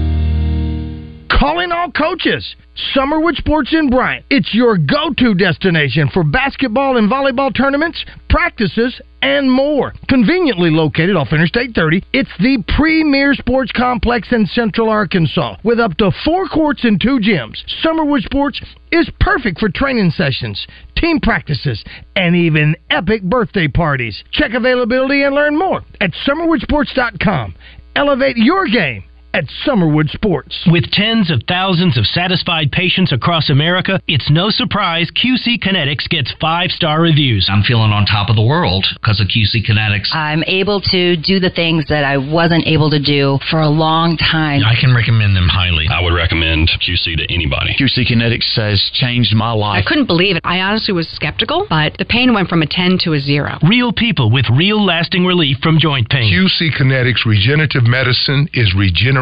Calling 1.43 1.73
all 1.73 1.91
coaches. 1.91 2.55
Summerwood 2.95 3.35
Sports 3.35 3.73
in 3.73 3.89
Bryant. 3.89 4.25
It's 4.29 4.53
your 4.53 4.77
go 4.77 5.13
to 5.17 5.35
destination 5.35 6.07
for 6.13 6.23
basketball 6.23 6.95
and 6.95 7.11
volleyball 7.11 7.53
tournaments, 7.53 8.05
practices, 8.29 9.01
and 9.21 9.51
more. 9.51 9.93
Conveniently 10.07 10.69
located 10.69 11.17
off 11.17 11.33
Interstate 11.33 11.75
30, 11.75 12.01
it's 12.13 12.29
the 12.39 12.63
premier 12.77 13.33
sports 13.33 13.73
complex 13.73 14.29
in 14.31 14.45
Central 14.45 14.87
Arkansas 14.87 15.57
with 15.65 15.81
up 15.81 15.97
to 15.97 16.11
four 16.23 16.47
courts 16.47 16.85
and 16.85 17.01
two 17.01 17.19
gyms. 17.19 17.57
Summerwood 17.83 18.23
Sports 18.23 18.61
is 18.93 19.11
perfect 19.19 19.59
for 19.59 19.67
training 19.67 20.11
sessions, 20.11 20.65
team 20.95 21.19
practices, 21.19 21.83
and 22.15 22.37
even 22.37 22.73
epic 22.89 23.21
birthday 23.21 23.67
parties. 23.67 24.23
Check 24.31 24.53
availability 24.53 25.23
and 25.23 25.35
learn 25.35 25.59
more 25.59 25.81
at 25.99 26.11
summerwoodsports.com. 26.25 27.53
Elevate 27.97 28.37
your 28.37 28.65
game 28.69 29.03
at 29.33 29.45
Summerwood 29.65 30.09
Sports. 30.09 30.67
With 30.71 30.89
tens 30.91 31.31
of 31.31 31.41
thousands 31.47 31.97
of 31.97 32.05
satisfied 32.05 32.71
patients 32.71 33.11
across 33.11 33.49
America, 33.49 33.99
it's 34.07 34.29
no 34.29 34.49
surprise 34.49 35.09
QC 35.11 35.59
Kinetics 35.59 36.07
gets 36.07 36.33
five 36.39 36.69
star 36.69 37.01
reviews. 37.01 37.49
I'm 37.51 37.63
feeling 37.63 37.91
on 37.91 38.05
top 38.05 38.29
of 38.29 38.35
the 38.35 38.45
world 38.45 38.85
because 38.95 39.19
of 39.19 39.27
QC 39.27 39.65
Kinetics. 39.65 40.13
I'm 40.13 40.43
able 40.45 40.81
to 40.91 41.17
do 41.17 41.39
the 41.39 41.49
things 41.49 41.85
that 41.89 42.03
I 42.03 42.17
wasn't 42.17 42.67
able 42.67 42.89
to 42.91 43.01
do 43.01 43.39
for 43.49 43.61
a 43.61 43.69
long 43.69 44.17
time. 44.17 44.61
I 44.63 44.75
can 44.79 44.93
recommend 44.95 45.35
them 45.35 45.49
highly. 45.49 45.87
I 45.89 46.01
would 46.01 46.13
recommend 46.13 46.69
QC 46.79 47.17
to 47.17 47.25
anybody. 47.33 47.75
QC 47.79 48.05
Kinetics 48.05 48.53
has 48.55 48.79
changed 48.93 49.35
my 49.35 49.51
life. 49.51 49.83
I 49.85 49.87
couldn't 49.87 50.05
believe 50.05 50.35
it. 50.35 50.41
I 50.43 50.59
honestly 50.59 50.93
was 50.93 51.09
skeptical, 51.09 51.65
but 51.69 51.97
the 51.97 52.05
pain 52.05 52.33
went 52.33 52.49
from 52.49 52.61
a 52.61 52.67
10 52.67 52.99
to 53.03 53.13
a 53.13 53.19
0. 53.19 53.57
Real 53.67 53.91
people 53.91 54.29
with 54.29 54.45
real 54.53 54.83
lasting 54.83 55.25
relief 55.25 55.57
from 55.63 55.79
joint 55.79 56.09
pain. 56.09 56.31
QC 56.31 56.69
Kinetics 56.77 57.25
Regenerative 57.25 57.83
Medicine 57.83 58.47
is 58.53 58.73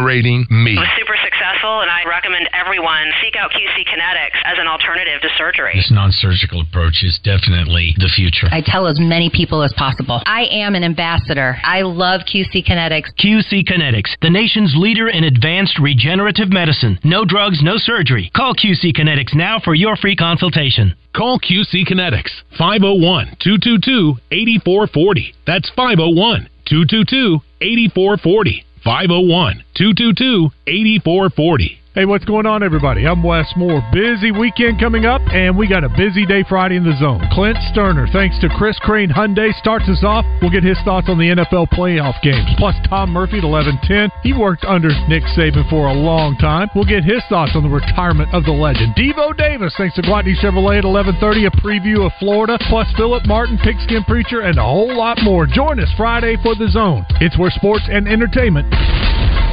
regenerating 0.01 0.45
me. 0.49 0.73
It 0.73 0.79
was 0.79 0.89
super 0.97 1.15
successful, 1.23 1.81
and 1.81 1.89
I 1.89 2.03
recommend 2.07 2.49
everyone 2.53 3.11
seek 3.21 3.35
out 3.35 3.51
QC 3.51 3.85
Kinetics 3.85 4.37
as 4.45 4.57
an 4.57 4.67
alternative 4.67 5.21
to 5.21 5.29
surgery. 5.37 5.73
This 5.75 5.91
non 5.91 6.11
surgical 6.11 6.61
approach 6.61 7.03
is 7.03 7.19
definitely 7.23 7.93
the 7.97 8.09
future. 8.09 8.47
I 8.51 8.61
tell 8.65 8.87
as 8.87 8.99
many 8.99 9.29
people 9.29 9.63
as 9.63 9.73
possible. 9.73 10.21
I 10.25 10.45
am 10.51 10.75
an 10.75 10.83
ambassador. 10.83 11.57
I 11.63 11.81
love 11.81 12.21
QC 12.21 12.65
Kinetics. 12.65 13.13
QC 13.19 13.63
Kinetics, 13.65 14.11
the 14.21 14.29
nation's 14.29 14.73
leader 14.75 15.09
in 15.09 15.23
advanced 15.23 15.79
regenerative 15.79 16.49
medicine. 16.49 16.99
No 17.03 17.25
drugs, 17.25 17.61
no 17.61 17.77
surgery. 17.77 18.31
Call 18.35 18.55
QC 18.55 18.93
Kinetics 18.95 19.33
now 19.35 19.59
for 19.59 19.75
your 19.75 19.95
free 19.95 20.15
consultation. 20.15 20.95
Call 21.15 21.39
QC 21.39 21.85
Kinetics 21.87 22.31
501 22.57 23.37
222 23.43 24.15
8440. 24.31 25.33
That's 25.45 25.69
501 25.75 26.49
222 26.65 27.39
8440. 27.59 28.65
501 28.83 29.63
222 29.75 30.51
8440. 30.67 31.80
Hey, 31.93 32.05
what's 32.05 32.23
going 32.23 32.45
on, 32.45 32.63
everybody? 32.63 33.05
I'm 33.05 33.21
Wes 33.21 33.51
Moore. 33.57 33.83
Busy 33.91 34.31
weekend 34.31 34.79
coming 34.79 35.03
up, 35.03 35.19
and 35.27 35.57
we 35.57 35.67
got 35.67 35.83
a 35.83 35.89
busy 35.89 36.25
day 36.25 36.41
Friday 36.47 36.77
in 36.77 36.85
the 36.87 36.95
zone. 36.95 37.19
Clint 37.35 37.57
Stoerner, 37.75 38.07
thanks 38.13 38.39
to 38.39 38.47
Chris 38.47 38.79
Crane 38.79 39.09
Hyundai, 39.09 39.51
starts 39.59 39.89
us 39.89 39.99
off. 40.01 40.23
We'll 40.41 40.55
get 40.55 40.63
his 40.63 40.79
thoughts 40.85 41.09
on 41.09 41.19
the 41.19 41.35
NFL 41.35 41.67
playoff 41.75 42.15
games. 42.23 42.47
Plus, 42.55 42.79
Tom 42.87 43.11
Murphy 43.11 43.39
at 43.39 43.43
1110. 43.43 44.07
He 44.23 44.31
worked 44.31 44.63
under 44.63 44.87
Nick 45.11 45.23
Saban 45.35 45.69
for 45.69 45.91
a 45.91 45.93
long 45.93 46.37
time. 46.37 46.69
We'll 46.73 46.87
get 46.87 47.03
his 47.03 47.19
thoughts 47.27 47.59
on 47.59 47.63
the 47.63 47.75
retirement 47.75 48.33
of 48.33 48.45
the 48.45 48.55
legend. 48.55 48.95
Devo 48.95 49.35
Davis, 49.35 49.75
thanks 49.75 49.99
to 49.99 50.01
Gwatney 50.01 50.39
Chevrolet 50.39 50.79
at 50.79 50.87
1130, 50.87 51.43
a 51.43 51.51
preview 51.59 52.05
of 52.07 52.13
Florida. 52.23 52.55
Plus, 52.71 52.87
Philip 52.95 53.27
Martin, 53.27 53.59
Pigskin 53.59 54.05
Preacher, 54.05 54.47
and 54.47 54.57
a 54.57 54.63
whole 54.63 54.95
lot 54.95 55.19
more. 55.23 55.45
Join 55.45 55.77
us 55.77 55.91
Friday 55.97 56.37
for 56.39 56.55
the 56.55 56.71
zone. 56.71 57.03
It's 57.19 57.37
where 57.37 57.51
sports 57.51 57.83
and 57.91 58.07
entertainment 58.07 58.71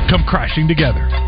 come 0.07 0.23
crashing 0.23 0.69
together. 0.69 1.28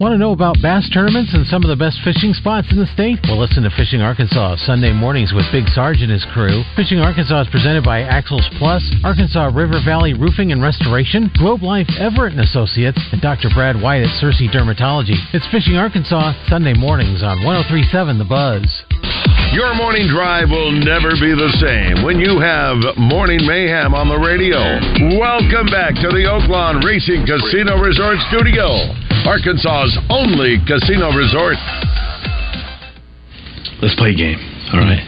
Want 0.00 0.10
to 0.10 0.18
know 0.18 0.32
about 0.32 0.58
bass 0.60 0.90
tournaments 0.90 1.30
and 1.34 1.46
some 1.46 1.62
of 1.62 1.70
the 1.70 1.78
best 1.78 2.02
fishing 2.02 2.34
spots 2.34 2.66
in 2.74 2.82
the 2.82 2.90
state? 2.98 3.22
Well, 3.30 3.38
listen 3.38 3.62
to 3.62 3.70
Fishing 3.70 4.02
Arkansas 4.02 4.56
Sunday 4.66 4.92
mornings 4.92 5.30
with 5.32 5.46
Big 5.52 5.68
Sarge 5.70 6.02
and 6.02 6.10
his 6.10 6.26
crew. 6.34 6.66
Fishing 6.74 6.98
Arkansas 6.98 7.42
is 7.42 7.48
presented 7.54 7.84
by 7.84 8.02
Axles 8.02 8.42
Plus, 8.58 8.82
Arkansas 9.04 9.54
River 9.54 9.78
Valley 9.86 10.12
Roofing 10.12 10.50
and 10.50 10.60
Restoration, 10.60 11.30
Globe 11.38 11.62
Life 11.62 11.86
Everett 11.96 12.32
and 12.32 12.42
Associates, 12.42 12.98
and 13.12 13.22
Dr. 13.22 13.50
Brad 13.54 13.80
White 13.80 14.02
at 14.02 14.10
Searcy 14.18 14.50
Dermatology. 14.50 15.14
It's 15.30 15.46
Fishing 15.54 15.76
Arkansas 15.76 16.34
Sunday 16.48 16.74
mornings 16.74 17.22
on 17.22 17.44
1037 17.46 18.18
The 18.18 18.26
Buzz. 18.26 19.33
Your 19.52 19.74
morning 19.74 20.08
drive 20.08 20.48
will 20.50 20.72
never 20.72 21.12
be 21.20 21.30
the 21.34 21.52
same 21.60 22.02
when 22.04 22.18
you 22.18 22.40
have 22.40 22.78
Morning 22.96 23.38
Mayhem 23.46 23.94
on 23.94 24.08
the 24.08 24.18
radio. 24.18 24.58
Welcome 25.18 25.68
back 25.70 25.94
to 26.00 26.08
the 26.10 26.24
Oaklawn 26.26 26.82
Racing 26.82 27.26
Casino 27.26 27.78
Resort 27.78 28.18
Studio, 28.30 28.66
Arkansas's 29.26 29.94
only 30.10 30.58
casino 30.66 31.12
resort. 31.14 31.58
Let's 33.82 33.94
play 33.94 34.10
a 34.10 34.18
game. 34.18 34.40
All 34.72 34.80
right. 34.80 35.02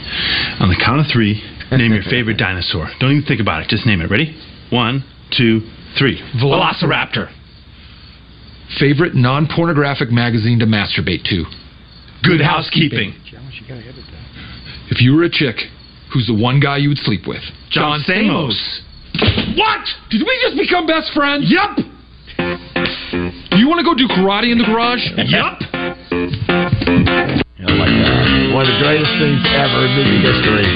On 0.60 0.68
the 0.68 0.78
count 0.78 1.00
of 1.00 1.06
three, 1.10 1.40
name 1.72 1.94
your 1.94 2.04
favorite 2.06 2.36
dinosaur. 2.36 2.90
Don't 3.00 3.12
even 3.16 3.26
think 3.26 3.40
about 3.40 3.62
it. 3.62 3.68
Just 3.68 3.86
name 3.86 4.00
it. 4.02 4.10
Ready? 4.10 4.36
One, 4.70 5.02
two, 5.34 5.64
three. 5.98 6.20
Velociraptor. 6.38 7.32
Favorite 8.78 9.14
non 9.14 9.46
pornographic 9.46 10.10
magazine 10.10 10.58
to 10.60 10.66
masturbate 10.66 11.24
to? 11.30 11.46
Good 12.22 12.40
housekeeping. 12.42 13.14
If 14.90 15.00
you 15.00 15.14
were 15.14 15.24
a 15.24 15.30
chick, 15.30 15.56
who's 16.12 16.26
the 16.26 16.34
one 16.34 16.60
guy 16.60 16.76
you 16.78 16.88
would 16.88 16.98
sleep 16.98 17.26
with? 17.26 17.42
John 17.70 18.02
Stamos. 18.06 18.80
What? 19.56 19.86
Did 20.10 20.22
we 20.22 20.38
just 20.42 20.56
become 20.56 20.86
best 20.86 21.12
friends? 21.14 21.44
Yep. 21.48 21.76
Do 23.50 23.56
you 23.58 23.68
want 23.68 23.80
to 23.80 23.84
go 23.84 23.94
do 23.94 24.06
karate 24.08 24.50
in 24.52 24.58
the 24.58 24.64
garage? 24.64 25.00
yup. 25.26 25.60
Oh 27.56 27.72
my 27.72 27.88
God! 27.88 28.52
One 28.52 28.68
of 28.68 28.72
the 28.76 28.80
greatest 28.84 29.08
things 29.16 29.40
ever 29.56 29.80
in 29.88 29.92
movie 29.96 30.20
history. 30.20 30.68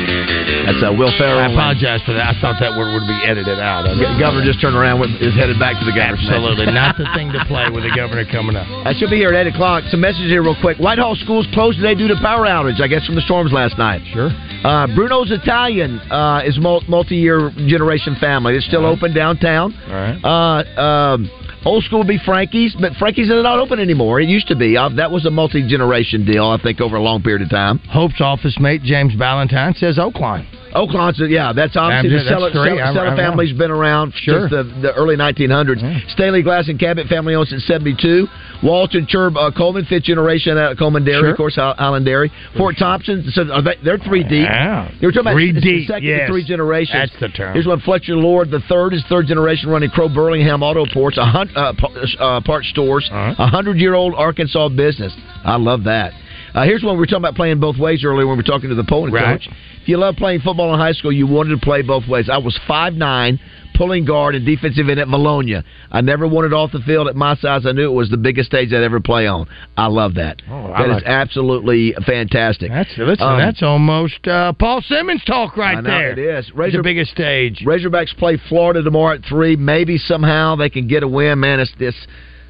That's 0.64 0.80
uh, 0.80 0.96
Will 0.96 1.12
Ferrell. 1.20 1.36
I 1.36 1.52
apologize 1.52 2.00
for 2.08 2.16
that. 2.16 2.32
I 2.32 2.34
thought 2.40 2.56
that 2.56 2.72
word 2.72 2.96
would 2.96 3.04
be 3.04 3.20
edited 3.20 3.60
out. 3.60 3.84
I 3.84 4.00
governor 4.16 4.40
just 4.40 4.64
turned 4.64 4.76
around, 4.76 4.96
went, 4.96 5.12
is 5.20 5.36
headed 5.36 5.60
back 5.60 5.76
to 5.76 5.84
the 5.84 5.92
game. 5.92 6.16
Absolutely 6.16 6.72
not 6.72 6.96
the 6.96 7.04
thing 7.12 7.32
to 7.36 7.40
play 7.44 7.68
with 7.68 7.84
the 7.84 7.92
governor 7.92 8.24
coming 8.24 8.56
up. 8.56 8.64
I 8.88 8.96
should 8.96 9.12
be 9.12 9.20
here 9.20 9.28
at 9.28 9.46
8 9.48 9.52
o'clock. 9.52 9.84
Some 9.92 10.00
messages 10.00 10.32
here, 10.32 10.40
real 10.40 10.56
quick. 10.56 10.80
Whitehall 10.80 11.16
schools 11.20 11.44
closed 11.52 11.84
today 11.84 11.92
due 11.92 12.08
to 12.08 12.16
power 12.24 12.48
outage, 12.48 12.80
I 12.80 12.88
guess, 12.88 13.04
from 13.04 13.14
the 13.14 13.24
storms 13.28 13.52
last 13.52 13.76
night. 13.76 14.00
Sure. 14.12 14.32
Uh, 14.64 14.88
Bruno's 14.96 15.28
Italian 15.28 16.00
uh, 16.08 16.48
is 16.48 16.56
multi-year 16.56 17.52
generation 17.68 18.16
family. 18.20 18.56
It's 18.56 18.64
still 18.64 18.88
open 18.88 19.12
downtown. 19.12 19.76
All 19.84 19.92
right. 19.92 20.16
Uh, 20.24 20.80
um, 20.80 21.30
old 21.64 21.84
school 21.84 21.98
would 21.98 22.08
be 22.08 22.18
Frankie's, 22.24 22.74
but 22.80 22.92
Frankie's 22.94 23.28
is 23.28 23.42
not 23.42 23.58
open 23.58 23.78
anymore. 23.80 24.20
It 24.20 24.28
used 24.28 24.48
to 24.48 24.56
be. 24.56 24.76
Uh, 24.76 24.88
that 24.96 25.10
was 25.10 25.26
a 25.26 25.30
multi-generation 25.30 26.24
deal, 26.24 26.46
I 26.46 26.58
think, 26.62 26.80
over 26.80 26.96
a 26.96 27.02
long 27.02 27.22
period 27.22 27.42
of 27.42 27.50
time. 27.50 27.78
Hope's 27.90 28.20
office 28.20 28.56
mate 28.60 28.82
James 28.82 29.14
Ballantyne 29.14 29.74
says 29.74 29.98
Oaklawn. 29.98 30.46
Oaklawn's, 30.74 31.20
yeah, 31.28 31.52
that's 31.52 31.76
obviously 31.76 32.10
I'm- 32.16 32.24
the 32.24 32.30
Cella. 32.30 32.50
Cella, 32.52 32.92
Cella 32.94 33.16
family's 33.16 33.52
been 33.52 33.70
around 33.72 34.12
Sure. 34.14 34.48
since 34.48 34.50
the, 34.52 34.62
the 34.82 34.92
early 34.94 35.16
1900s. 35.16 36.10
Staley 36.12 36.42
Glass 36.42 36.68
and 36.68 36.78
Cabot 36.78 37.08
family 37.08 37.34
owns 37.34 37.52
it 37.52 37.60
72. 37.60 38.28
Walton 38.62 39.06
Churb 39.06 39.36
uh, 39.36 39.50
Coleman, 39.56 39.84
fifth 39.86 40.02
generation 40.04 40.58
out 40.58 40.72
of 40.72 40.78
Coleman 40.78 41.04
Dairy, 41.04 41.20
Sure. 41.22 41.30
of 41.30 41.36
course, 41.36 41.56
Island 41.58 42.04
Dairy. 42.04 42.30
Fort 42.56 42.76
Thompson, 42.78 43.24
so 43.32 43.50
are 43.50 43.62
they, 43.62 43.76
they're 43.82 43.98
three 43.98 44.22
deep. 44.22 44.44
Yeah. 44.44 44.90
They 45.00 45.06
were 45.06 45.12
talking 45.12 45.20
about 45.22 45.34
Three 45.34 45.52
the 45.52 45.60
deep, 45.60 45.88
second 45.88 46.04
yes. 46.04 46.20
to 46.26 46.32
three 46.32 46.44
generations. 46.44 47.10
That's 47.10 47.20
the 47.20 47.28
term. 47.28 47.54
Here's 47.54 47.66
one 47.66 47.80
Fletcher 47.80 48.16
Lord, 48.16 48.50
the 48.50 48.60
third 48.68 48.92
is 48.94 49.02
third 49.08 49.26
generation 49.26 49.70
running 49.70 49.90
Crow 49.90 50.08
Burlingame 50.08 50.62
Auto 50.62 50.84
Ports, 50.92 51.16
a 51.16 51.24
hun- 51.24 51.50
uh, 51.56 51.72
p- 51.72 52.16
uh, 52.18 52.40
parts 52.42 52.68
stores, 52.68 53.08
Uh-huh. 53.10 53.34
a 53.42 53.46
hundred 53.46 53.78
year 53.78 53.94
old 53.94 54.14
Arkansas 54.14 54.68
business. 54.70 55.14
I 55.44 55.56
love 55.56 55.84
that. 55.84 56.12
Uh, 56.52 56.64
here's 56.64 56.82
one 56.82 56.96
we 56.96 57.00
were 57.00 57.06
talking 57.06 57.18
about 57.22 57.36
playing 57.36 57.60
both 57.60 57.78
ways 57.78 58.04
earlier 58.04 58.26
when 58.26 58.36
we 58.36 58.42
were 58.42 58.42
talking 58.42 58.68
to 58.70 58.74
the 58.74 58.84
polling 58.84 59.12
Right. 59.12 59.40
coach. 59.40 59.48
If 59.82 59.88
you 59.88 59.96
love 59.96 60.16
playing 60.16 60.40
football 60.40 60.74
in 60.74 60.80
high 60.80 60.92
school, 60.92 61.12
you 61.12 61.26
wanted 61.26 61.50
to 61.50 61.64
play 61.64 61.80
both 61.82 62.06
ways. 62.08 62.28
I 62.28 62.38
was 62.38 62.58
five 62.66 62.92
nine, 62.94 63.38
pulling 63.80 64.04
guard 64.04 64.34
and 64.34 64.44
defensive 64.44 64.90
end 64.90 65.00
at 65.00 65.08
Bologna. 65.08 65.62
I 65.90 66.02
never 66.02 66.28
wanted 66.28 66.52
off 66.52 66.70
the 66.70 66.80
field 66.80 67.08
at 67.08 67.16
my 67.16 67.34
size. 67.36 67.64
I 67.64 67.72
knew 67.72 67.90
it 67.90 67.94
was 67.94 68.10
the 68.10 68.18
biggest 68.18 68.50
stage 68.50 68.74
I'd 68.74 68.82
ever 68.82 69.00
play 69.00 69.26
on. 69.26 69.48
I 69.74 69.86
love 69.86 70.16
that. 70.16 70.42
Oh, 70.50 70.70
I 70.70 70.86
That 70.86 70.96
is 70.98 71.02
absolutely 71.06 71.94
fantastic. 72.04 72.70
That's 72.70 72.90
listen, 72.98 73.26
Um, 73.26 73.38
that's 73.38 73.62
almost 73.62 74.28
uh, 74.28 74.52
Paul 74.52 74.82
Simmons 74.82 75.24
talk 75.24 75.56
right 75.56 75.78
I 75.78 75.80
know, 75.80 75.88
there. 75.88 76.12
It 76.12 76.18
is. 76.18 76.52
It's 76.54 76.76
the 76.76 76.82
biggest 76.82 77.12
stage. 77.12 77.64
Razorbacks 77.64 78.14
play 78.18 78.38
Florida 78.50 78.82
tomorrow 78.82 79.14
at 79.14 79.24
three. 79.24 79.56
Maybe 79.56 79.96
somehow 79.96 80.56
they 80.56 80.68
can 80.68 80.86
get 80.86 81.02
a 81.02 81.08
win. 81.08 81.40
Man, 81.40 81.58
it's 81.58 81.72
this. 81.78 81.94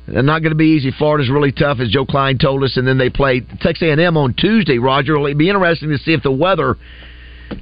They're 0.09 0.25
not 0.25 0.41
going 0.43 0.51
to 0.51 0.57
be 0.57 0.75
easy. 0.75 0.91
Florida's 0.91 1.31
really 1.31 1.53
tough, 1.53 1.79
as 1.79 1.91
Joe 1.91 2.07
Kleine 2.07 2.39
told 2.39 2.65
us, 2.65 2.77
and 2.77 2.89
then 2.89 2.99
they 2.99 3.09
play 3.09 3.43
Texas 3.61 3.83
A&M 3.83 4.17
on 4.17 4.35
Tuesday. 4.35 4.79
Roger, 4.79 5.15
it'll 5.15 5.33
be 5.35 5.49
interesting 5.49 5.91
to 5.91 5.99
see 5.99 6.13
if 6.13 6.25
the 6.25 6.33
weather 6.33 6.77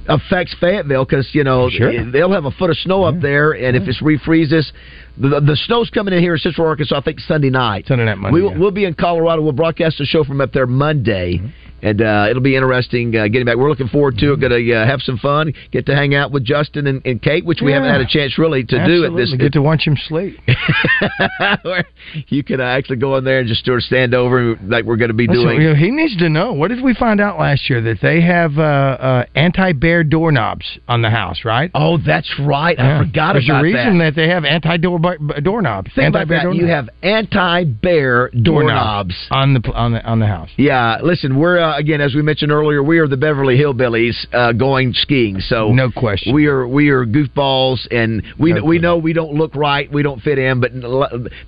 affects 0.07 0.55
Fayetteville 0.59 1.05
because 1.05 1.29
you 1.33 1.43
know 1.43 1.69
Sure. 1.69 1.89
Eh, 1.89 2.03
they'll 2.11 2.31
have 2.31 2.45
a 2.45 2.51
foot 2.51 2.69
of 2.69 2.77
snow 2.77 3.03
up 3.03 3.19
there, 3.21 3.51
and 3.51 3.75
if 3.75 3.83
it 3.87 3.95
refreezes, 4.01 4.71
the, 5.17 5.41
the 5.41 5.55
snow's 5.65 5.89
coming 5.89 6.13
in 6.13 6.21
here 6.21 6.33
in 6.33 6.39
Central 6.39 6.67
Arkansas. 6.67 6.97
I 6.97 7.01
think 7.01 7.19
Sunday 7.19 7.49
night. 7.49 7.87
Sunday 7.87 8.05
night, 8.05 8.17
Monday, 8.17 8.33
We, 8.33 8.41
will 8.41 8.51
yeah. 8.51 8.57
We'll 8.57 8.71
be 8.71 8.85
in 8.85 8.93
Colorado. 8.93 9.41
We'll 9.41 9.51
broadcast 9.51 9.97
the 9.97 10.05
show 10.05 10.23
from 10.23 10.41
up 10.41 10.51
there 10.51 10.67
Monday. 10.67 11.37
Mm-hmm. 11.37 11.47
And 11.81 12.01
uh, 12.01 12.27
it'll 12.29 12.41
be 12.43 12.55
interesting 12.55 13.15
uh, 13.15 13.27
getting 13.27 13.45
back. 13.45 13.57
We're 13.57 13.69
looking 13.69 13.87
forward 13.87 14.17
to 14.19 14.33
it. 14.33 14.39
Going 14.39 14.51
to 14.51 14.73
uh, 14.73 14.85
have 14.85 15.01
some 15.01 15.17
fun. 15.17 15.53
Get 15.71 15.85
to 15.87 15.95
hang 15.95 16.15
out 16.15 16.31
with 16.31 16.43
Justin 16.43 16.87
and, 16.87 17.01
and 17.05 17.21
Kate, 17.21 17.45
which 17.45 17.59
we 17.61 17.71
Yeah. 17.71 17.77
haven't 17.83 17.91
had 17.91 18.01
a 18.01 18.07
chance 18.07 18.37
really 18.37 18.63
to 18.65 18.85
do 18.85 19.05
at 19.05 19.11
this. 19.15 19.29
Absolutely. 19.31 19.37
Get 19.37 19.53
to 19.53 19.61
watch 19.61 19.85
him 19.85 19.97
sleep. 20.07 20.37
you 22.27 22.43
can 22.43 22.59
uh, 22.59 22.63
actually 22.63 22.97
go 22.97 23.15
in 23.17 23.23
there 23.23 23.39
and 23.39 23.47
just 23.47 23.65
sort 23.65 23.77
of 23.77 23.83
stand 23.83 24.13
over 24.13 24.55
like 24.63 24.85
we're 24.85 24.97
going 24.97 25.09
to 25.09 25.13
be 25.13 25.27
Listen, 25.27 25.43
doing. 25.43 25.61
you 25.61 25.69
know, 25.69 25.75
he 25.75 25.91
needs 25.91 26.17
to 26.17 26.29
know. 26.29 26.53
What 26.53 26.69
did 26.69 26.83
we 26.83 26.93
find 26.93 27.21
out 27.21 27.39
last 27.39 27.69
year 27.69 27.81
that 27.81 27.97
they 28.01 28.21
have 28.21 28.57
uh, 28.57 28.61
uh, 28.61 29.25
anti-bear 29.35 30.03
doorknobs 30.03 30.65
on 30.87 31.01
the 31.01 31.09
house? 31.09 31.45
Right? 31.45 31.71
Oh, 31.73 31.97
that's 31.97 32.31
right. 32.39 32.75
Yeah. 32.77 32.99
I 32.99 33.05
forgot 33.05 33.33
There's 33.33 33.47
about 33.49 33.61
a 33.61 33.63
reason 33.63 33.97
that. 33.99 34.15
that. 34.15 34.21
they 34.21 34.27
have 34.29 34.45
anti-door 34.45 34.99
doorknobs. 35.41 35.91
Think 35.95 36.15
anti-bear 36.15 36.43
that. 36.49 36.55
You 36.55 36.67
have 36.67 36.89
anti-bear 37.03 38.29
doorknobs. 38.29 39.15
on 39.31 39.53
the 39.53 39.71
on 39.73 39.91
the 39.93 40.03
on 40.05 40.19
the 40.19 40.27
house. 40.27 40.49
Yeah, 40.57 40.97
listen, 41.03 41.37
we're 41.37 41.59
uh, 41.69 41.77
again 41.77 42.01
as 42.01 42.13
we 42.15 42.21
mentioned 42.21 42.51
earlier, 42.51 42.81
we 42.83 42.99
are 42.99 43.07
the 43.07 43.17
Beverly 43.17 43.57
Hillbillies 43.57 44.15
uh, 44.33 44.51
going 44.53 44.93
skiing. 44.93 45.39
So 45.39 45.71
No 45.71 45.91
question. 45.91 46.33
we 46.33 46.47
are 46.47 46.67
we 46.67 46.89
are 46.89 47.05
goofballs, 47.05 47.87
and 47.91 48.23
we 48.39 48.53
No 48.53 48.63
we 48.63 48.79
know 48.79 48.97
we 48.97 49.13
don't 49.13 49.33
look 49.33 49.55
right, 49.55 49.91
we 49.91 50.03
don't 50.03 50.21
fit 50.21 50.37
in, 50.39 50.59
but 50.61 50.71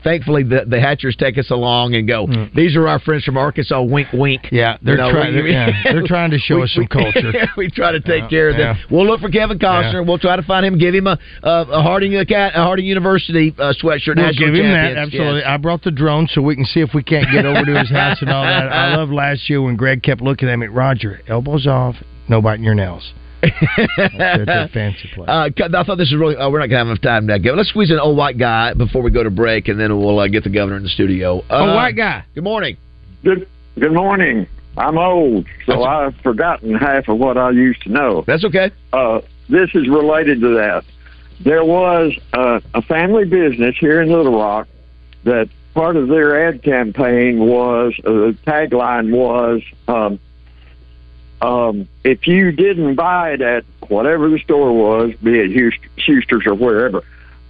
thankfully 0.03 0.43
the 0.43 0.65
the 0.67 0.79
Hatchers 0.79 1.15
take 1.15 1.37
us 1.37 1.49
along 1.51 1.95
and 1.95 2.07
go. 2.07 2.27
These 2.55 2.75
are 2.75 2.87
our 2.87 2.99
friends 2.99 3.23
from 3.23 3.37
Arkansas. 3.37 3.81
Wink, 3.81 4.07
wink. 4.13 4.41
Yeah, 4.51 4.77
they're 4.81 4.95
You 4.95 5.01
know, 5.01 5.11
trying. 5.11 5.33
they're, 5.33 5.47
yeah, 5.47 5.71
they're 5.83 6.07
trying 6.07 6.31
to 6.31 6.37
show 6.39 6.55
we- 6.57 6.63
us 6.63 6.71
some 6.73 6.87
culture. 6.87 7.31
we 7.57 7.69
try 7.69 7.91
to 7.91 7.99
take 7.99 8.23
Yeah, 8.23 8.29
care 8.29 8.49
of 8.49 8.57
them. 8.57 8.77
yeah. 8.77 8.83
We'll 8.91 9.05
look 9.07 9.21
for 9.21 9.29
Kevin 9.29 9.59
Costner. 9.59 10.05
We'll 10.05 10.19
try 10.19 10.35
to 10.35 10.43
find 10.43 10.65
him, 10.65 10.77
give 10.77 10.93
him 10.93 11.07
a 11.07 11.17
a, 11.43 11.49
a 11.71 11.81
Harding 11.81 12.15
a 12.17 12.25
cat, 12.25 12.53
a 12.55 12.63
Harding 12.63 12.85
University 12.85 13.53
uh, 13.57 13.73
sweatshirt. 13.81 14.17
We'll 14.17 14.33
give 14.33 14.53
him 14.53 14.71
that. 14.71 14.95
Absolutely. 14.97 15.43
I 15.43 15.57
brought 15.57 15.83
the 15.83 15.91
drone 15.91 16.27
so 16.27 16.41
we 16.41 16.55
can 16.55 16.65
see 16.65 16.79
if 16.81 16.91
we 16.93 17.03
can't 17.03 17.27
get 17.31 17.45
over 17.45 17.65
to 17.65 17.79
his 17.79 17.89
house 17.89 18.21
and 18.21 18.29
all 18.29 18.43
that. 18.43 18.71
I 18.71 18.95
love 18.97 19.09
last 19.09 19.49
year 19.49 19.61
when 19.61 19.75
Greg 19.75 20.03
kept 20.11 20.21
looking 20.21 20.49
at 20.49 20.57
me, 20.57 20.67
Roger, 20.67 21.21
elbows 21.27 21.65
off, 21.65 21.95
no 22.27 22.41
biting 22.41 22.65
your 22.65 22.75
nails. 22.75 23.13
That's 23.41 24.49
a 24.49 24.69
fancy 24.73 25.09
place. 25.15 25.27
Uh, 25.31 25.47
I 25.57 25.83
thought 25.83 25.97
this 25.97 26.11
was 26.11 26.19
really. 26.19 26.35
Uh, 26.35 26.49
we're 26.49 26.59
not 26.59 26.67
gonna 26.67 26.79
have 26.79 26.87
enough 26.87 27.01
time 27.01 27.27
to 27.27 27.39
go. 27.39 27.53
Let's 27.53 27.69
squeeze 27.69 27.89
an 27.91 27.99
old 27.99 28.17
white 28.17 28.37
guy 28.37 28.73
before 28.73 29.01
we 29.01 29.09
go 29.11 29.23
to 29.23 29.29
break, 29.29 29.67
and 29.69 29.79
then 29.79 29.97
we'll 29.97 30.19
uh, 30.19 30.27
get 30.27 30.43
the 30.43 30.49
governor 30.49 30.75
in 30.77 30.83
the 30.83 30.89
studio. 30.89 31.39
Uh, 31.39 31.43
Oh, 31.49 31.75
white 31.75 31.95
guy. 31.95 32.25
Good 32.35 32.43
morning. 32.43 32.75
Good 33.23 33.47
good 33.79 33.93
morning. 33.93 34.47
I'm 34.77 34.97
old, 34.97 35.47
so 35.65 35.83
I've 35.83 36.15
forgotten 36.17 36.75
half 36.75 37.07
of 37.07 37.17
what 37.17 37.37
I 37.37 37.51
used 37.51 37.81
to 37.83 37.89
know. 37.89 38.23
That's 38.27 38.43
okay. 38.45 38.71
Uh, 38.93 39.21
this 39.49 39.69
is 39.73 39.87
related 39.87 40.41
to 40.41 40.55
that. 40.55 40.83
There 41.43 41.63
was 41.63 42.13
uh, 42.33 42.59
a 42.73 42.81
family 42.83 43.25
business 43.25 43.75
here 43.79 44.01
in 44.01 44.09
Little 44.09 44.37
Rock 44.37 44.67
that 45.23 45.49
part 45.73 45.95
of 45.95 46.07
their 46.07 46.47
ad 46.47 46.63
campaign 46.63 47.39
was 47.39 47.93
uh, 48.05 48.09
the 48.11 48.37
tagline 48.45 49.11
was 49.11 49.61
um, 49.87 50.19
um, 51.41 51.87
if 52.03 52.27
you 52.27 52.51
didn't 52.51 52.95
buy 52.95 53.31
it 53.31 53.41
at 53.41 53.63
whatever 53.87 54.29
the 54.29 54.39
store 54.39 54.73
was, 54.73 55.13
be 55.23 55.39
it 55.39 55.51
Hust- 55.51 55.83
Schuster's 55.97 56.45
or 56.45 56.53
wherever, 56.53 57.03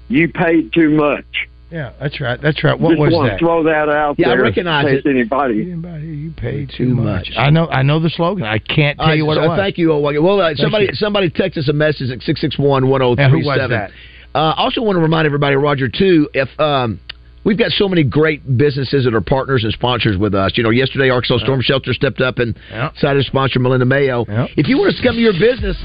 you 0.07 0.30
paid 0.30 0.72
too 0.74 0.89
much. 0.91 1.26
Yeah, 1.69 1.93
that's 2.01 2.19
right. 2.19 2.39
That's 2.41 2.61
right. 2.65 2.78
What 2.78 2.91
Just 2.91 2.99
was 3.01 3.13
want 3.13 3.30
that? 3.30 3.38
to 3.39 3.45
throw 3.45 3.63
that 3.63 3.88
out 3.88 4.15
Yeah, 4.19 4.32
I 4.32 4.36
recognize 4.36 4.86
in 4.88 4.91
case 4.97 5.05
it. 5.05 5.09
Anybody 5.09 5.55
You 5.55 6.32
paid 6.36 6.69
too 6.76 6.93
much. 6.93 7.32
I 7.38 7.49
know. 7.49 7.67
I 7.69 7.82
know 7.82 7.97
the 8.01 8.09
slogan. 8.09 8.43
I 8.43 8.57
can't 8.59 8.97
tell 8.99 9.07
Uh, 9.09 9.13
you 9.13 9.26
what 9.26 9.36
so 9.36 9.43
it 9.43 9.47
was. 9.47 9.57
Thank 9.57 9.78
you, 9.78 9.89
old. 9.93 10.03
Well, 10.03 10.41
uh, 10.41 10.53
somebody 10.55 10.88
you. 10.88 10.95
somebody 10.95 11.30
text 11.30 11.57
us 11.57 11.69
a 11.69 11.74
message 11.74 12.09
at 12.11 12.22
six 12.24 12.41
six 12.41 12.57
one 12.59 12.89
one 12.89 12.99
zero 12.99 13.15
Yeah, 13.17 13.30
who 13.30 13.38
was 13.45 13.57
that? 13.69 13.91
Uh, 14.36 14.38
I 14.57 14.63
also 14.63 14.82
want 14.82 14.97
to 14.97 15.01
remind 15.01 15.26
everybody, 15.26 15.55
Roger, 15.55 15.88
too, 15.88 16.30
if 16.34 16.49
um, 16.59 16.99
we've 17.43 17.57
got 17.57 17.71
so 17.71 17.87
many 17.87 18.03
great 18.03 18.57
businesses 18.57 19.05
that 19.05 19.13
are 19.13 19.21
partners 19.21 19.63
and 19.63 19.73
sponsors 19.73 20.17
with 20.17 20.33
us. 20.35 20.51
You 20.55 20.63
know, 20.63 20.69
yesterday 20.69 21.09
Arkansas 21.09 21.39
Storm 21.43 21.61
Shelter 21.61 21.93
stepped 21.93 22.21
up 22.21 22.39
and 22.39 22.55
decided 22.93 23.23
to 23.23 23.27
sponsor 23.27 23.59
Melinda 23.59 23.85
Mayo. 23.85 24.25
If 24.57 24.67
you 24.67 24.77
want 24.77 24.93
us 24.93 24.99
to 25.01 25.03
come 25.07 25.15
to 25.15 25.21
your 25.21 25.33
business 25.33 25.77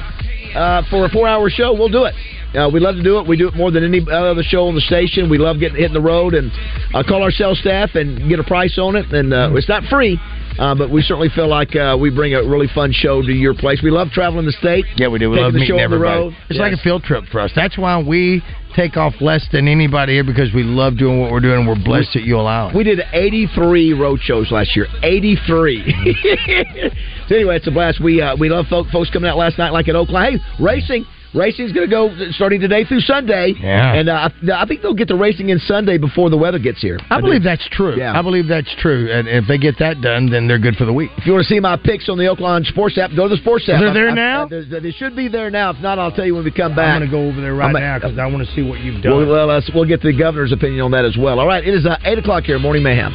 uh, 0.54 0.82
for 0.90 1.04
a 1.04 1.08
four-hour 1.08 1.50
show, 1.50 1.72
we'll 1.74 1.88
do 1.88 2.04
it. 2.04 2.14
Uh, 2.56 2.70
we 2.72 2.80
love 2.80 2.94
to 2.94 3.02
do 3.02 3.18
it. 3.18 3.26
We 3.26 3.36
do 3.36 3.48
it 3.48 3.54
more 3.54 3.70
than 3.70 3.84
any 3.84 4.00
other 4.10 4.42
show 4.42 4.68
on 4.68 4.74
the 4.74 4.80
station. 4.80 5.28
We 5.28 5.36
love 5.36 5.58
getting 5.60 5.76
hitting 5.76 5.92
the 5.92 6.00
road 6.00 6.32
and 6.32 6.50
uh, 6.94 7.02
call 7.02 7.22
our 7.22 7.30
sales 7.30 7.58
staff 7.58 7.90
and 7.94 8.28
get 8.30 8.38
a 8.38 8.44
price 8.44 8.78
on 8.78 8.96
it. 8.96 9.12
And 9.12 9.34
uh, 9.34 9.50
it's 9.54 9.68
not 9.68 9.82
free, 9.90 10.18
uh, 10.58 10.74
but 10.74 10.88
we 10.90 11.02
certainly 11.02 11.28
feel 11.34 11.48
like 11.48 11.76
uh, 11.76 11.98
we 12.00 12.08
bring 12.08 12.34
a 12.34 12.42
really 12.42 12.68
fun 12.74 12.92
show 12.92 13.20
to 13.20 13.32
your 13.32 13.52
place. 13.52 13.80
We 13.82 13.90
love 13.90 14.08
traveling 14.10 14.46
the 14.46 14.52
state. 14.52 14.86
Yeah, 14.96 15.08
we 15.08 15.18
do. 15.18 15.28
We 15.28 15.38
love 15.40 15.52
the 15.52 15.58
meeting 15.58 15.76
show 15.76 15.84
on 15.84 15.90
the 15.90 15.96
everybody. 15.96 16.20
road. 16.20 16.32
It's 16.48 16.58
Yes. 16.58 16.60
like 16.60 16.72
a 16.72 16.82
field 16.82 17.02
trip 17.02 17.24
for 17.30 17.40
us. 17.40 17.50
That's 17.54 17.76
why 17.76 18.00
we 18.00 18.42
take 18.76 18.96
off 18.96 19.14
less 19.20 19.46
than 19.50 19.66
anybody 19.66 20.12
here 20.12 20.24
because 20.24 20.52
we 20.52 20.62
love 20.62 20.98
doing 20.98 21.20
what 21.20 21.32
we're 21.32 21.40
doing. 21.40 21.60
and 21.60 21.68
We're 21.68 21.82
blessed 21.82 22.10
that 22.14 22.22
you 22.22 22.36
allow 22.38 22.68
it. 22.68 22.76
We 22.76 22.84
did 22.84 23.00
83 23.12 23.94
road 23.94 24.20
shows 24.20 24.52
last 24.52 24.76
year. 24.76 24.86
83. 25.02 25.82
so 27.28 27.34
anyway, 27.34 27.56
it's 27.56 27.66
a 27.66 27.70
blast. 27.70 28.00
We 28.00 28.20
uh, 28.20 28.36
we 28.36 28.50
love 28.50 28.66
folk, 28.68 28.88
folks 28.88 29.10
coming 29.10 29.28
out 29.28 29.38
last 29.38 29.58
night 29.58 29.72
like 29.72 29.88
at 29.88 29.94
Oaklawn. 29.94 30.38
Hey, 30.38 30.62
racing. 30.62 31.06
Racing's 31.36 31.72
going 31.72 31.88
to 31.88 31.90
go 31.90 32.10
starting 32.32 32.60
today 32.60 32.84
through 32.84 33.00
Sunday. 33.00 33.54
Yeah. 33.60 33.94
And 33.94 34.08
uh, 34.08 34.30
I, 34.48 34.62
I 34.62 34.66
think 34.66 34.80
they'll 34.80 34.94
get 34.94 35.08
the 35.08 35.16
racing 35.16 35.50
in 35.50 35.58
Sunday 35.58 35.98
before 35.98 36.30
the 36.30 36.36
weather 36.36 36.58
gets 36.58 36.80
here. 36.80 36.98
I 37.10 37.16
do. 37.16 37.26
believe 37.26 37.42
that's 37.42 37.68
true. 37.70 37.96
Yeah. 37.96 38.18
I 38.18 38.22
believe 38.22 38.48
that's 38.48 38.74
true. 38.78 39.10
And 39.10 39.28
if 39.28 39.44
they 39.46 39.58
get 39.58 39.78
that 39.78 40.00
done, 40.00 40.30
then 40.30 40.48
they're 40.48 40.58
good 40.58 40.76
for 40.76 40.86
the 40.86 40.92
week. 40.92 41.10
If 41.18 41.26
you 41.26 41.32
want 41.32 41.46
to 41.46 41.48
see 41.48 41.60
my 41.60 41.76
picks 41.76 42.08
on 42.08 42.16
the 42.16 42.24
Oaklawn 42.24 42.64
Sports 42.64 42.96
app, 42.96 43.10
go 43.14 43.28
to 43.28 43.36
the 43.36 43.40
Sports 43.42 43.68
app. 43.68 43.80
They're 43.80 43.92
there 43.92 44.08
I- 44.08 44.12
I- 44.12 44.14
now? 44.14 44.44
I- 44.46 44.80
they 44.80 44.92
should 44.92 45.14
be 45.14 45.28
there 45.28 45.50
now. 45.50 45.70
If 45.70 45.80
not, 45.80 45.98
I'll 45.98 46.12
tell 46.12 46.24
you 46.24 46.34
when 46.34 46.44
we 46.44 46.50
come 46.50 46.74
back. 46.74 46.94
I'm 46.94 47.00
going 47.00 47.10
to 47.10 47.16
go 47.16 47.28
over 47.28 47.40
there 47.40 47.54
right 47.54 47.74
I'm 47.74 47.80
now 47.80 47.98
because 47.98 48.18
I 48.18 48.26
want 48.26 48.46
to 48.46 48.54
see 48.54 48.62
what 48.62 48.80
you've 48.80 49.02
done. 49.02 49.12
Well, 49.12 49.28
well 49.28 49.50
uh, 49.50 49.60
we'll 49.74 49.84
get 49.84 50.00
the 50.00 50.16
governor's 50.16 50.52
opinion 50.52 50.80
on 50.80 50.90
that 50.92 51.04
as 51.04 51.16
well. 51.18 51.38
All 51.38 51.46
right, 51.46 51.66
it 51.66 51.74
is 51.74 51.84
uh, 51.84 51.98
8 52.04 52.18
o'clock 52.18 52.44
here, 52.44 52.58
Morning 52.58 52.82
Mayhem. 52.82 53.12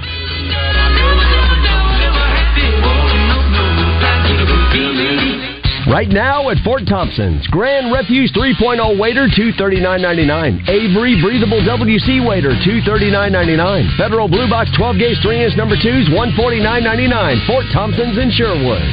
Right 5.90 6.10
now 6.10 6.50
at 6.50 6.62
Fort 6.64 6.86
Thompson's, 6.86 7.48
Grand 7.48 7.92
Refuge 7.92 8.30
3.0 8.38 9.00
waiter, 9.00 9.26
$239.99. 9.34 10.70
Avery 10.70 11.18
Breathable 11.18 11.62
WC 11.66 12.22
waiter, 12.22 12.54
$239.99. 12.62 13.98
Federal 13.98 14.28
Blue 14.28 14.48
Box 14.48 14.70
12 14.78 14.98
gauge 15.00 15.18
3 15.24 15.44
inch 15.44 15.58
number 15.58 15.76
2s, 15.76 16.14
$149.99. 16.14 17.48
Fort 17.48 17.66
Thompson's 17.74 18.18
in 18.20 18.30
Sherwood. 18.30 18.86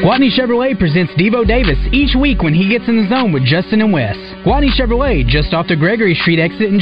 Gwatney 0.00 0.32
Chevrolet 0.32 0.78
presents 0.78 1.12
Devo 1.14 1.46
Davis 1.46 1.78
each 1.92 2.16
week 2.16 2.42
when 2.42 2.54
he 2.54 2.68
gets 2.68 2.88
in 2.88 3.04
the 3.04 3.08
zone 3.08 3.32
with 3.32 3.44
Justin 3.44 3.82
and 3.82 3.92
Wes. 3.92 4.16
Gwatney 4.42 4.72
Chevrolet, 4.72 5.26
just 5.26 5.52
off 5.52 5.68
the 5.68 5.76
Gregory 5.76 6.14
Street 6.14 6.40
exit 6.40 6.72
in 6.72 6.78